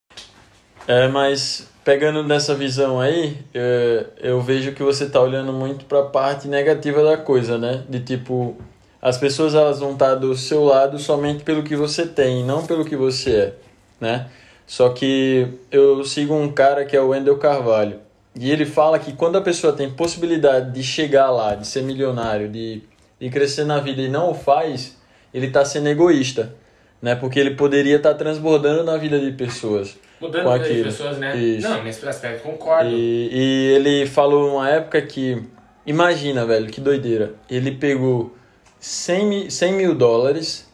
[0.87, 6.03] é, mas pegando dessa visão aí, é, eu vejo que você tá olhando muito pra
[6.03, 7.83] parte negativa da coisa, né?
[7.89, 8.55] De tipo,
[9.01, 12.85] as pessoas elas vão estar do seu lado somente pelo que você tem, não pelo
[12.85, 13.53] que você é,
[13.99, 14.29] né?
[14.67, 17.99] Só que eu sigo um cara que é o Wendel Carvalho.
[18.35, 22.49] E ele fala que quando a pessoa tem possibilidade de chegar lá, de ser milionário,
[22.49, 22.81] de,
[23.19, 24.97] de crescer na vida e não o faz,
[25.33, 26.55] ele está sendo egoísta,
[27.01, 27.15] né?
[27.15, 29.97] Porque ele poderia estar transbordando na vida de pessoas.
[30.19, 30.85] Mudando com a vida de aquilo.
[30.85, 31.37] pessoas, né?
[31.37, 31.67] Isso.
[31.67, 32.89] Não, nesse aspecto concordo.
[32.89, 35.43] E, e ele falou uma época que.
[35.85, 37.33] Imagina, velho, que doideira.
[37.49, 38.35] Ele pegou
[38.79, 40.71] 100 mil, 100 mil dólares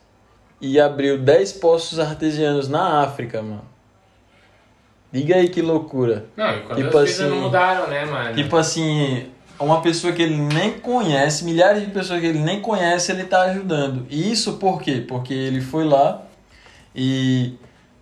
[0.59, 3.77] e abriu 10 poços artesianos na África, mano.
[5.11, 6.25] Diga aí que loucura.
[6.35, 8.35] Não, e quando Tipo as coisas assim- não mudaram, né, mano?
[8.35, 9.25] Tipo assim,
[9.59, 13.43] uma pessoa que ele nem conhece, milhares de pessoas que ele nem conhece, ele tá
[13.43, 14.05] ajudando.
[14.09, 15.03] E isso por quê?
[15.07, 16.23] Porque ele foi lá
[16.95, 17.53] e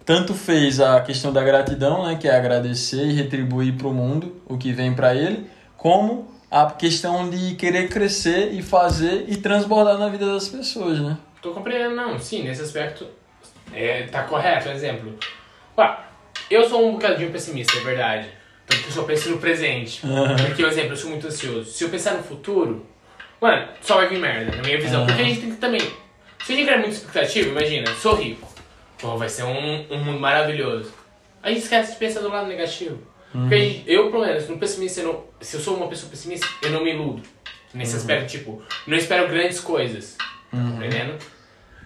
[0.03, 4.41] tanto fez a questão da gratidão, né, que é agradecer e retribuir para o mundo
[4.47, 9.97] o que vem para ele, como a questão de querer crescer e fazer e transbordar
[9.97, 11.17] na vida das pessoas, né?
[11.41, 12.17] Tô compreendendo, não.
[12.19, 13.05] Sim, nesse aspecto
[13.73, 14.69] é, tá correto.
[14.69, 15.13] Exemplo.
[15.77, 15.97] Ué,
[16.49, 18.27] eu sou um bocadinho pessimista, é verdade.
[18.67, 20.01] Tanto que eu só penso no presente.
[20.47, 21.69] Porque, por exemplo, eu sou muito ansioso.
[21.71, 22.85] Se eu pensar no futuro,
[23.39, 25.05] mano, só vai vir merda, na minha visão.
[25.05, 25.81] Porque a gente tem que também.
[26.43, 28.51] Se a gente criar muita expectativa, imagina, sou rico.
[28.99, 30.91] Pô, vai ser um, um mundo maravilhoso.
[31.43, 32.97] A gente esquece de pensar do lado negativo.
[33.31, 36.47] Porque gente- eu, pelo menos, no pessimista, eu não, se eu sou uma pessoa pessimista,
[36.63, 37.21] eu não me iludo.
[37.73, 40.15] Nesse aspecto, tipo, não espero grandes coisas.
[40.17, 41.15] Tá compreendendo?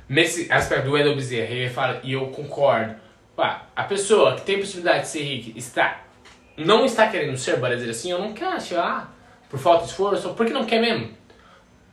[0.08, 2.96] Nesse aspecto do Wendell Bezerra, ele fala, e eu concordo.
[3.40, 6.02] Pá, a pessoa que tem possibilidade de ser rica está,
[6.58, 9.16] não está querendo ser, bora dizer assim, eu não quero chegar
[9.50, 11.12] por falta de esforço, ou porque não quer mesmo.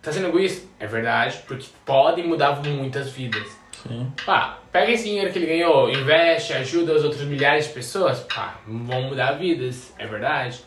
[0.03, 0.67] Tá sendo egoísta?
[0.81, 3.47] É verdade, porque pode mudar muitas vidas.
[3.81, 4.13] Sim.
[4.25, 8.59] Pá, pega esse dinheiro que ele ganhou, investe, ajuda as outras milhares de pessoas, pá,
[8.67, 10.65] vão mudar vidas, é verdade.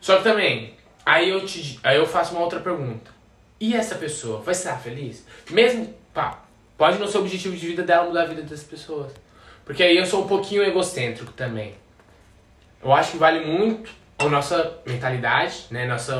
[0.00, 0.72] Só que também,
[1.04, 3.10] aí eu, te, aí eu faço uma outra pergunta.
[3.60, 5.26] E essa pessoa vai ser feliz?
[5.50, 6.44] Mesmo, pá,
[6.78, 9.12] pode não ser o objetivo de vida dela mudar a vida das pessoas.
[9.64, 11.74] Porque aí eu sou um pouquinho egocêntrico também.
[12.82, 15.86] Eu acho que vale muito a nossa mentalidade, né?
[15.86, 16.14] Nossa,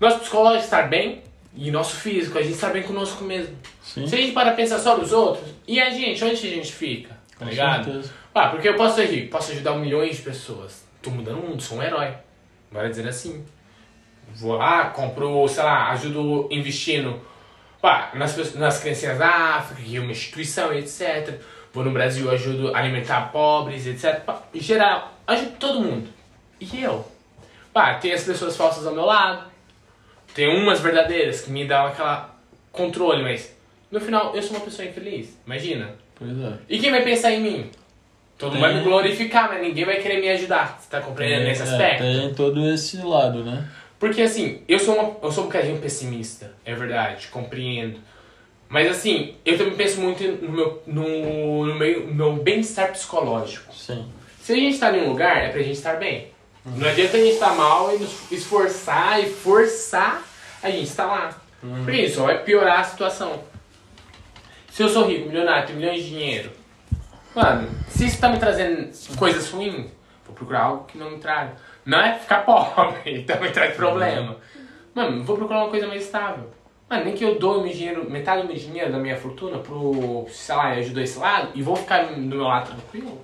[0.00, 1.22] nosso psicológico estar bem
[1.56, 3.56] e nosso físico, a gente estar bem conosco mesmo.
[3.82, 4.06] Sim.
[4.06, 7.10] Se a gente para pensar só nos outros, e a gente, onde a gente fica?
[7.38, 7.84] Tá Com ligado?
[7.84, 8.12] certeza.
[8.34, 10.84] Ah, porque eu posso ser rico, posso ajudar milhões de pessoas.
[11.00, 12.14] Tô mudando o mundo, sou um herói.
[12.70, 13.44] Bora dizer assim.
[14.34, 17.20] Vou lá, compro, sei lá, ajudo investindo
[17.84, 21.38] pá, nas, nas criancinhas da África, é uma instituição, etc.
[21.74, 24.20] Vou no Brasil, ajudo a alimentar pobres, etc.
[24.20, 26.08] Pá, em geral, ajudo todo mundo.
[26.60, 27.04] E eu?
[27.72, 29.50] Pá, tem as pessoas falsas ao meu lado.
[30.34, 32.34] Tem umas verdadeiras que me dão aquela
[32.72, 33.56] controle, mas
[33.90, 35.36] no final eu sou uma pessoa infeliz.
[35.46, 35.92] Imagina.
[36.14, 36.52] Pois é.
[36.68, 37.70] E quem vai pensar em mim?
[38.38, 40.78] Todo mundo vai me Tem- glorificar, mas ninguém vai querer me ajudar.
[40.80, 42.02] Você tá compreendendo nesse É, aspecto?
[42.02, 43.68] tem todo esse lado, né?
[43.98, 47.98] Porque assim, eu sou, uma, eu sou um bocadinho pessimista, é verdade, compreendo.
[48.74, 53.72] Mas assim, eu também penso muito no meu, no, no meu, no meu bem-estar psicológico.
[53.72, 54.10] Sim.
[54.42, 56.32] Se a gente tá em um lugar, é pra gente estar bem.
[56.66, 60.24] Não adianta a gente estar mal e nos esforçar e forçar
[60.60, 61.40] a gente estar lá.
[61.84, 63.44] Porque isso só vai piorar a situação.
[64.72, 66.50] Se eu sou rico, milionário, tenho milhões de dinheiro,
[67.32, 69.86] mano, se isso tá me trazendo coisas ruins,
[70.26, 71.52] vou procurar algo que não me traga.
[71.86, 74.36] Não é ficar pobre, então me traz problema.
[74.92, 76.50] Mano, vou procurar uma coisa mais estável.
[76.94, 80.26] Mano, nem que eu dou meu dinheiro, metade do meu dinheiro, da minha fortuna, pro,
[80.30, 83.20] sei lá, ajudou esse lado, e vou ficar do meu lado tranquilo.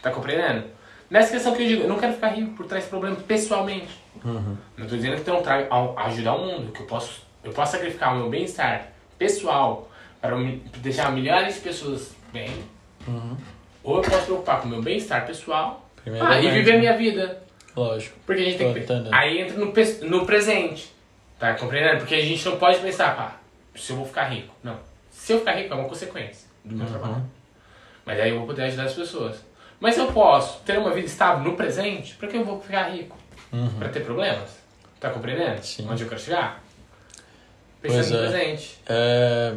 [0.00, 0.64] Tá compreendendo?
[1.10, 4.00] Nessa questão que eu digo, eu não quero ficar rico por trás problema pessoalmente.
[4.24, 7.52] Não tô dizendo que eu não trago a- ajudar o mundo, que eu posso, eu
[7.52, 9.90] posso sacrificar o meu bem-estar pessoal
[10.20, 10.34] para
[10.78, 12.50] deixar milhares de pessoas bem.
[13.84, 15.86] Ou eu posso preocupar com o meu bem-estar pessoal
[16.24, 17.42] ah, e viver a minha vida.
[17.76, 18.16] Lógico.
[18.24, 18.80] Porque a gente tem que.
[19.12, 19.72] Aí entra no,
[20.08, 20.92] no presente.
[21.42, 21.98] Tá compreendendo?
[21.98, 23.40] Porque a gente não pode pensar, pá,
[23.74, 24.54] se eu vou ficar rico.
[24.62, 24.78] Não.
[25.10, 27.24] Se eu ficar rico é uma consequência do meu trabalho.
[28.06, 29.38] Mas aí eu vou poder ajudar as pessoas.
[29.80, 33.18] Mas eu posso ter uma vida estável no presente, pra que eu vou ficar rico?
[33.76, 34.50] Pra ter problemas?
[35.00, 35.60] Tá compreendendo?
[35.64, 35.84] Sim.
[35.90, 36.62] Onde eu quero chegar?
[37.80, 38.30] Pois Pensando no é.
[38.30, 38.78] presente.
[38.86, 39.54] É,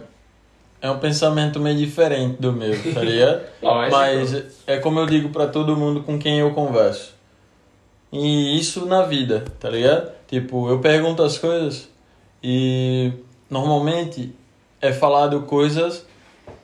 [0.81, 3.43] é um pensamento meio diferente do meu, tá ligado?
[3.61, 3.95] Lógico.
[3.95, 7.13] Mas é como eu digo pra todo mundo com quem eu converso.
[8.11, 10.15] E isso na vida, tá ligado?
[10.35, 11.87] Tipo, eu pergunto as coisas
[12.43, 13.09] e
[13.49, 14.35] normalmente
[14.81, 16.05] é falado coisas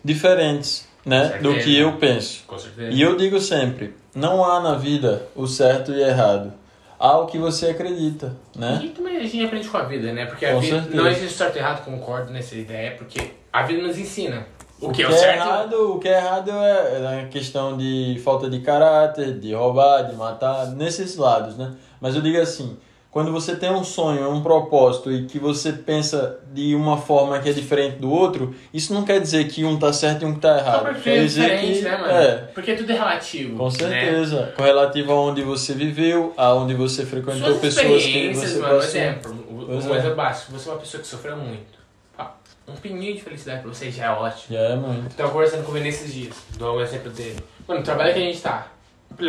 [0.03, 1.39] diferentes, né?
[1.41, 2.43] Do que eu penso.
[2.91, 6.51] E eu digo sempre, não há na vida o certo e errado.
[6.99, 8.81] Há o que você acredita, né?
[8.83, 10.25] E também a gente aprende com a vida, né?
[10.25, 11.01] Porque a Com vida certeza.
[11.01, 14.45] não existe certo e errado, concordo nessa ideia, porque a vida nos ensina
[14.81, 15.47] o, O que, é o é certo.
[15.47, 20.15] errado, o que é errado é a questão de falta de caráter, de roubar, de
[20.17, 21.71] matar, nesses lados, né?
[22.01, 22.77] Mas eu digo assim,
[23.11, 27.49] quando você tem um sonho, um propósito e que você pensa de uma forma que
[27.49, 30.57] é diferente do outro, isso não quer dizer que um tá certo e um tá
[30.59, 30.77] errado.
[30.79, 32.13] Só Quer porque é dizer diferente, que né, mano?
[32.13, 33.57] é, Porque tudo é relativo.
[33.57, 33.71] com né?
[33.71, 38.79] certeza, com relativo aonde você viveu, aonde você frequentou Suas pessoas que você mano, passou.
[38.79, 39.45] exemplo.
[39.67, 39.97] Pois um é.
[39.97, 40.51] exemplo básico.
[40.53, 41.79] Você é uma pessoa que sofreu muito.
[42.15, 42.33] Pá,
[42.67, 44.55] Um pinguinho de felicidade pra você já é ótimo.
[44.57, 45.13] Já é muito.
[45.15, 46.35] Tava conversando com ele nesses dias.
[46.57, 47.39] Dou um exemplo dele.
[47.67, 48.67] Mano, o trabalho que a gente tá.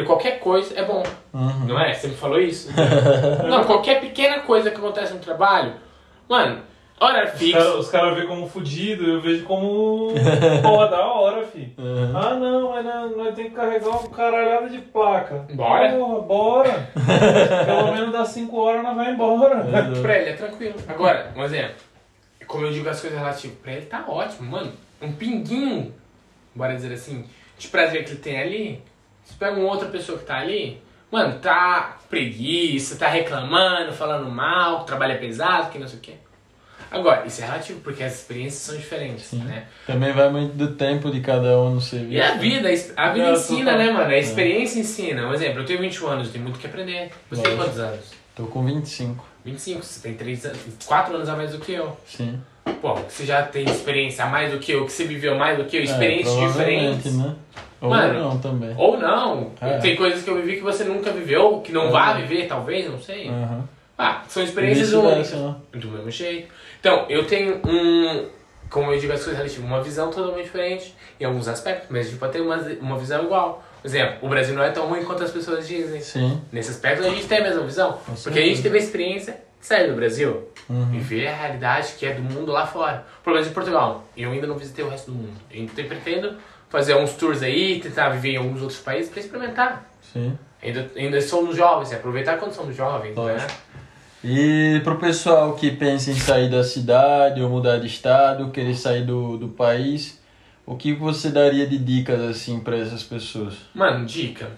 [0.07, 1.03] Qualquer coisa é bom.
[1.35, 1.67] Uhum.
[1.67, 1.93] Não é?
[1.93, 2.71] Você me falou isso?
[3.49, 5.75] não, qualquer pequena coisa que acontece no trabalho.
[6.29, 6.61] Mano,
[7.01, 7.59] hora Os fixa.
[7.59, 10.13] caras os cara veem como fudido, eu vejo como.
[10.63, 11.75] Porra, da hora, fi.
[11.77, 12.17] Uhum.
[12.17, 15.47] Ah, não, mas nós, nós temos que carregar uma caralhada de placa.
[15.53, 15.93] Bora?
[15.93, 16.91] Porra, bora.
[17.67, 19.65] Pelo menos das 5 horas nós vai embora.
[20.01, 20.75] Pra ele é tranquilo.
[20.89, 21.75] Agora, um exemplo.
[22.47, 24.73] Como eu digo as coisas relativas, pra ele tá ótimo, mano.
[25.01, 25.93] Um pinguinho,
[26.55, 27.25] bora dizer assim,
[27.59, 28.83] de prazer que ele tem ali.
[29.25, 34.85] Você pega uma outra pessoa que tá ali, mano, tá preguiça, tá reclamando, falando mal,
[34.85, 36.15] que é pesado, que não sei o quê.
[36.91, 39.65] Agora, isso é relativo, porque as experiências são diferentes, né?
[39.87, 42.13] Também vai muito do tempo de cada um no serviço.
[42.13, 44.11] E a vida, a vida É, ensina, né, mano?
[44.11, 45.27] A experiência ensina.
[45.27, 47.11] Um exemplo, eu tenho 21 anos, eu tenho muito que aprender.
[47.31, 47.65] Você tem Lógico.
[47.65, 48.11] quantos anos?
[48.37, 51.97] Tô com 25, 25, você tem 3 anos, 4 anos a mais do que eu.
[52.07, 52.39] sim.
[52.81, 55.65] Pô, você já tem experiência a mais do que eu, que você viveu mais do
[55.65, 57.17] que eu, experiências é, diferentes.
[57.17, 57.35] né?
[57.81, 58.73] Ou Mano, não também.
[58.77, 59.51] Ou não.
[59.61, 59.79] É.
[59.79, 61.91] Tem coisas que eu vivi que você nunca viveu, que não É.
[61.91, 63.29] vai viver, talvez, não sei.
[63.31, 63.63] Uhum.
[63.99, 65.33] Ah, são experiências únicas.
[65.33, 65.55] né?
[65.73, 66.49] Do mesmo jeito.
[66.79, 68.27] Então, eu tenho um,
[68.71, 72.11] como eu digo as coisas relativas, uma visão totalmente diferente em alguns aspectos, mas a
[72.11, 73.63] gente pode ter uma, uma visão igual.
[73.83, 76.01] Por exemplo, o Brasil não é tão ruim quanto as pessoas dizem.
[76.01, 76.41] Sim.
[76.53, 77.93] Nesse aspecto a gente tem a mesma visão.
[78.07, 78.63] Com Porque a gente certeza.
[78.63, 80.95] teve a experiência de sair do Brasil Uhum.
[80.95, 83.05] e ver a realidade que é do mundo lá fora.
[83.25, 84.05] Pelo menos em Portugal.
[84.17, 85.37] Eu ainda não visitei o resto do mundo.
[85.51, 86.37] Eu ainda pretendo
[86.71, 89.91] fazer uns tours aí, tentar viver em alguns outros países para experimentar.
[90.13, 90.39] Sim.
[90.63, 93.23] Ainda, ainda somos jovens, é aproveitar quando somos jovens, né?
[93.23, 93.53] Lógico.
[94.25, 99.03] E pro pessoal que pensa em sair da cidade ou mudar de estado, querer sair
[99.05, 100.22] do, do país,
[100.67, 103.55] o que você daria de dicas assim para essas pessoas?
[103.75, 104.51] Mano, dica.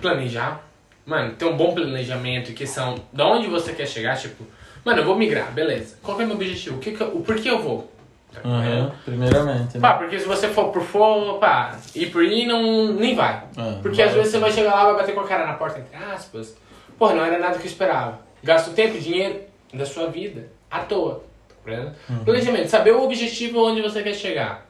[0.00, 0.62] Planejar.
[1.04, 4.44] Mano, ter um bom planejamento, que são de onde você quer chegar, tipo,
[4.84, 5.96] mano, eu vou migrar, beleza.
[6.02, 6.76] Qual é o meu objetivo?
[6.76, 7.92] O, que que eu- o porquê eu vou?
[8.44, 8.90] Uhum.
[9.04, 9.80] Primeiramente, né?
[9.80, 13.44] Pá, porque se você for por for, pá, ir por ir, não, nem vai.
[13.56, 14.18] Ah, Porque às vai.
[14.18, 16.54] vezes você vai chegar lá e vai bater com a cara na porta, entre aspas.
[16.98, 18.20] Porra, não era nada que eu esperava.
[18.42, 19.40] Gasta o tempo e dinheiro
[19.72, 21.22] da sua vida à toa.
[21.48, 21.92] Tá vendo?
[22.24, 24.65] Planejamento, saber o objetivo onde você quer chegar.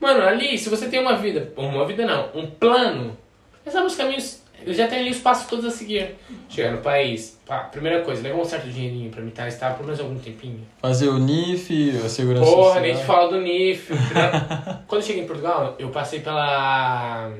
[0.00, 3.16] Mano, ali, se você tem uma vida, uma vida não, um plano,
[3.64, 6.16] já sabe os caminhos, eu já tenho ali os passos todos a seguir.
[6.48, 9.86] Chegar no país, pá, primeira coisa, levar um certo dinheirinho pra me estar estável por
[9.86, 10.66] mais algum tempinho.
[10.80, 12.82] Fazer o NIF, a segurança Porra, social.
[12.82, 13.92] nem te fala do NIF.
[14.88, 17.30] Quando eu cheguei em Portugal, eu passei pela.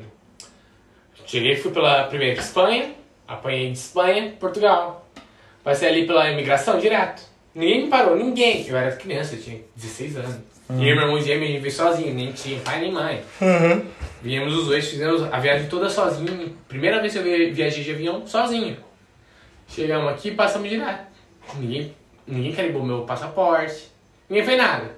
[1.26, 2.90] Cheguei, fui pela primeira Espanha,
[3.26, 5.06] apanhei de Espanha, Portugal.
[5.62, 7.22] Passei ali pela imigração direto.
[7.54, 8.66] Ninguém me parou, ninguém.
[8.66, 10.36] Eu era criança, eu tinha 16 anos.
[10.78, 13.22] E eu, meu irmão gêmeo, a gente veio sozinho, nem tinha pai nem mãe.
[14.22, 16.56] Viemos os dois, fizemos a viagem toda sozinho.
[16.68, 18.76] Primeira vez que eu vi- viajei de avião, sozinho.
[19.68, 21.06] Chegamos aqui e passamos direto.
[21.56, 21.94] Ninguém,
[22.26, 23.88] ninguém carimbou meu passaporte.
[24.28, 24.94] Ninguém fez nada.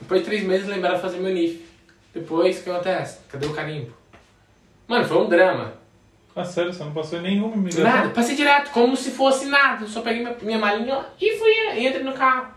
[0.00, 1.64] Depois de três meses lembraram de fazer meu NIF.
[2.12, 3.18] Depois, o que acontece?
[3.30, 3.92] Cadê o carimbo?
[4.88, 5.74] Mano, foi um drama.
[6.34, 7.84] Ah, sério, você não passou em nenhuma imigração?
[7.84, 9.84] Nada, passei direto, como se fosse nada.
[9.84, 12.48] Eu só peguei minha, minha malinha ó, e fui, e entrei no carro.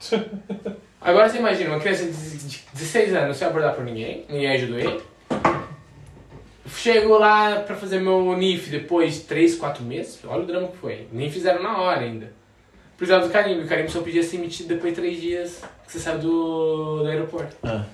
[1.00, 4.78] Agora você imagina, uma criança de de 16 anos sem abordar por ninguém, ninguém ajudou
[4.78, 5.00] ele.
[6.68, 10.76] Chego lá pra fazer meu NIF depois de 3, 4 meses, olha o drama que
[10.76, 11.08] foi.
[11.12, 12.32] Nem fizeram na hora ainda.
[12.96, 15.98] Precisava do carimbo, o carimbo só podia ser emitido depois de 3 dias que você
[15.98, 17.56] saiu do, do aeroporto.
[17.62, 17.84] Ah,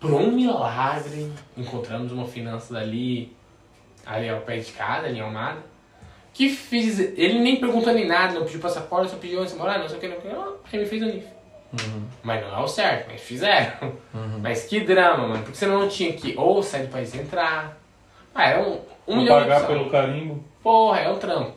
[0.00, 3.34] Por um milagre, encontramos uma finança dali,
[4.04, 5.58] ali ao pé de casa, ali em Almada.
[6.34, 6.98] Que fiz.
[6.98, 9.98] Ele nem perguntou nem nada, não pediu passaporte, só pediu onde você mora, não sei
[9.98, 10.76] o que, não sei o que.
[10.76, 11.37] Aí me fez o NIF.
[12.22, 13.92] Mas não é o certo, mas fizeram.
[14.42, 15.42] Mas que drama, mano.
[15.42, 17.76] Porque você não tinha que ou sair do país e entrar.
[18.34, 19.78] Ah, era um, um Vou milhão de pagar opções.
[19.78, 20.44] pelo carimbo.
[20.62, 21.52] Porra, é um trampo.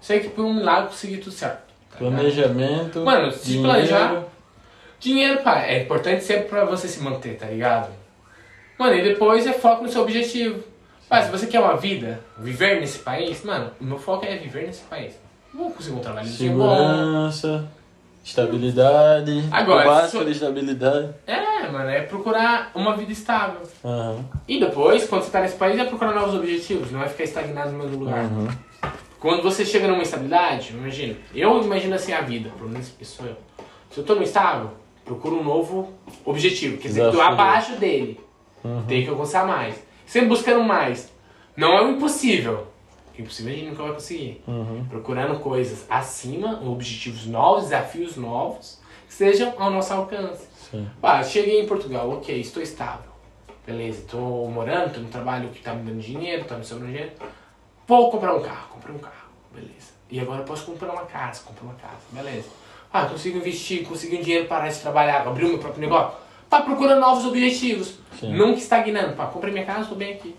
[0.00, 1.62] Sei que por um milagre consegui tudo certo.
[1.90, 2.14] tá ligado?
[2.20, 3.00] planejamento.
[3.04, 3.68] Mano, se dinheiro.
[3.68, 4.22] planejar-
[5.00, 7.88] Dinheiro, pai, é importante sempre pra você se manter, tá ligado?
[8.78, 10.62] Mano, e depois é foco no seu objetivo.
[11.08, 14.66] Pai, se você quer uma vida, viver nesse país, mano, o meu foco é viver
[14.66, 15.14] nesse país.
[15.54, 16.76] Não vou conseguir um trabalhozinho bom.
[16.76, 17.68] Segurança,
[18.28, 19.44] estabilidade.
[19.50, 21.14] Agora, o básico de estabilidade.
[21.26, 23.62] É, mano, é procurar uma vida estável.
[23.84, 24.24] Aham.
[24.46, 27.72] E depois, quando você tá nesse país, é procurar novos objetivos, não é ficar estagnado
[27.72, 28.24] no mesmo lugar.
[28.24, 28.48] Uhum.
[29.18, 33.36] Quando você chega numa estabilidade, imagina, eu imagino assim a vida, pelo menos sou eu.
[33.90, 34.70] Se eu tô no estável,
[35.04, 35.92] procuro um novo
[36.24, 38.20] objetivo, quer dizer, que tô abaixo dele.
[38.62, 38.84] Uhum.
[38.86, 39.82] Tem que alcançar mais.
[40.06, 41.12] Sempre buscando mais.
[41.56, 42.68] Não é o impossível.
[43.22, 44.42] Impossível a gente nunca vai conseguir.
[44.46, 44.84] Uhum.
[44.88, 50.46] Procurando coisas acima, objetivos novos, desafios novos, que sejam ao nosso alcance.
[50.70, 50.88] Sim.
[51.00, 53.10] Pá, cheguei em Portugal, ok, estou estável.
[53.66, 57.12] Beleza, estou morando, estou no trabalho que tá me dando dinheiro, tá me sobrando dinheiro.
[57.86, 59.92] Vou comprar um carro, comprei um carro, beleza.
[60.10, 62.48] E agora eu posso comprar uma casa, comprar uma casa, beleza.
[62.92, 66.18] Ah, consigo investir, consigo um dinheiro para de trabalhar, abrir o meu próprio negócio.
[66.48, 67.98] Pá, procurando novos objetivos.
[68.18, 68.34] Sim.
[68.34, 69.14] Nunca estagnando.
[69.14, 70.34] Pá, comprei minha casa, estou bem aqui.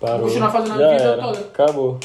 [0.00, 0.20] Parou.
[0.22, 1.22] continuar fazendo a Já vida era.
[1.22, 1.40] toda.
[1.40, 1.90] Acabou.
[1.94, 1.98] O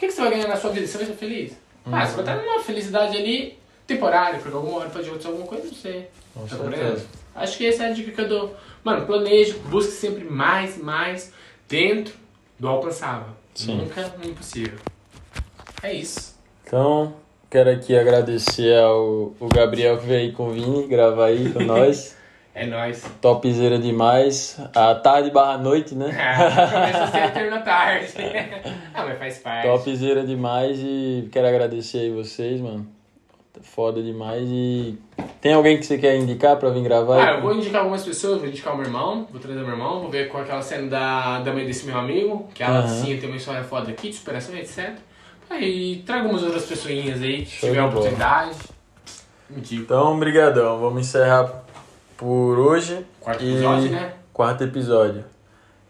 [0.00, 0.86] que, que você vai ganhar na sua vida?
[0.86, 1.52] Você vai ser feliz?
[1.86, 5.66] Ah, você vai estar numa felicidade ali temporária, porque alguma hora pode acontecer alguma coisa,
[5.66, 6.08] não sei.
[6.34, 7.06] Com Tá certeza.
[7.34, 8.54] Acho que essa é a dica que eu dou.
[8.84, 11.32] Mano, planeje, busque sempre mais mais
[11.68, 12.14] dentro
[12.58, 13.32] do alcançável.
[13.54, 13.76] Sim.
[13.78, 14.78] Nunca no impossível.
[15.82, 16.34] É isso.
[16.66, 17.14] Então,
[17.50, 21.60] quero aqui agradecer ao o Gabriel que veio aí com o Vini gravar aí com
[21.64, 22.16] nós.
[22.54, 23.04] É nóis.
[23.20, 24.58] Topzera demais.
[24.74, 26.06] A tarde barra noite, né?
[26.72, 28.12] Começa cedo termina tarde.
[28.92, 29.68] ah, mas faz parte.
[29.68, 32.86] Topzera demais e quero agradecer aí vocês, mano.
[33.62, 34.98] Foda demais e...
[35.40, 37.22] Tem alguém que você quer indicar pra vir gravar?
[37.22, 40.00] Ah, eu vou indicar algumas pessoas, vou indicar o meu irmão, vou trazer meu irmão,
[40.00, 42.88] vou ver com aquela cena da, da mãe desse meu amigo, que ela Aham.
[42.88, 44.94] sim tem uma história foda aqui, de superação, etc.
[45.50, 48.56] Aí traga umas outras pessoinhas aí, se tiver oportunidade.
[49.72, 50.78] Então, brigadão.
[50.78, 51.64] Vamos encerrar
[52.20, 53.04] por hoje.
[53.18, 54.12] Quarto E- episódio, né?
[54.32, 55.24] Quarto episódio.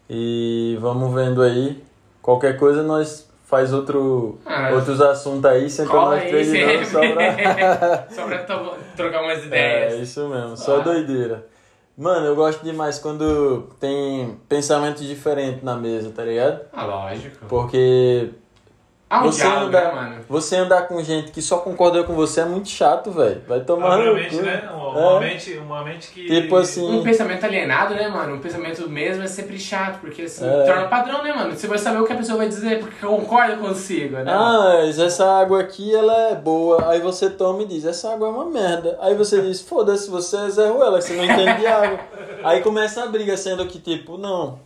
[0.09, 1.83] E vamos vendo aí.
[2.23, 7.01] Qualquer coisa nós faz outro, Ah, outros assuntos aí, Cola nós aí três novo, só
[7.01, 8.07] pra...
[8.11, 8.39] Só pra
[8.97, 10.09] trocar umas É, ideias.
[10.09, 10.81] isso mesmo, só Ah.
[10.85, 11.47] doideira.
[11.99, 16.61] Mano, eu gosto demais quando tem pensamentos diferentes na mesa, tá ligado?
[16.73, 17.45] Ah, lógico.
[17.49, 18.31] Porque
[19.13, 20.17] Ah, um você diálogo, né, andar, mano?
[20.29, 23.43] você andar com gente que só concorda com você é muito chato, velho.
[23.49, 24.43] Vai tomar no Obviamente, cu.
[24.43, 24.71] né?
[24.73, 25.21] Uma, É.
[25.21, 26.27] mente, uma mente que.
[26.29, 28.37] Tipo assim, Um pensamento alienado, né, mano?
[28.37, 30.63] Um pensamento mesmo é sempre chato, porque assim, É.
[30.65, 31.57] torna padrão, né, mano?
[31.57, 34.33] Você vai saber o que a pessoa vai dizer, porque concorda consigo, né?
[34.33, 36.89] Ah, mas essa água aqui ela é boa.
[36.89, 38.97] Aí você toma e diz, essa água é uma merda.
[39.01, 41.99] Aí você diz, foda-se, você é Zé Ruela, você não entende de água.
[42.45, 44.61] Aí começa a briga, sendo que tipo, não.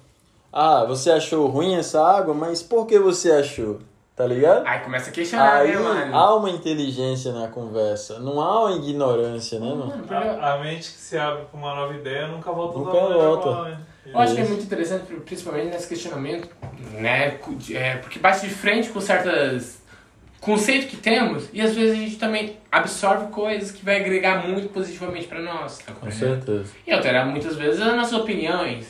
[0.52, 3.78] Ah, você achou ruim essa água, mas por que você achou?
[4.16, 4.64] Tá ligado?
[4.64, 6.16] Aí começa a questionar, Aí né, mano?
[6.16, 9.92] há uma inteligência na conversa, não há uma ignorância, né, mano?
[10.08, 13.70] A, a mente que se abre pra uma nova ideia nunca volta Nunca da volta.
[13.70, 13.80] né?
[14.06, 16.48] Eu acho que é muito interessante, principalmente nesse questionamento,
[16.92, 17.38] né?
[17.72, 19.82] É, porque bate de frente com certas
[20.40, 24.68] conceitos que temos e às vezes a gente também absorve coisas que vai agregar muito
[24.68, 26.70] positivamente pra nós, tá Com certeza.
[26.86, 28.86] E alterar muitas vezes as nossas opiniões,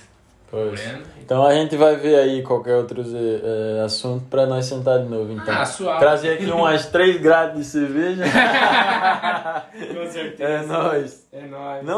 [0.55, 0.81] Pois.
[1.21, 5.33] Então a gente vai ver aí qualquer outro eh, assunto pra nós sentar de novo,
[5.33, 5.53] então.
[5.53, 5.99] Ah, suave.
[5.99, 8.23] Trazer aqui umas 3 grades de cerveja.
[9.95, 10.45] Com certeza.
[10.45, 11.27] é nóis.
[11.33, 11.85] É nóis.
[11.85, 11.93] Não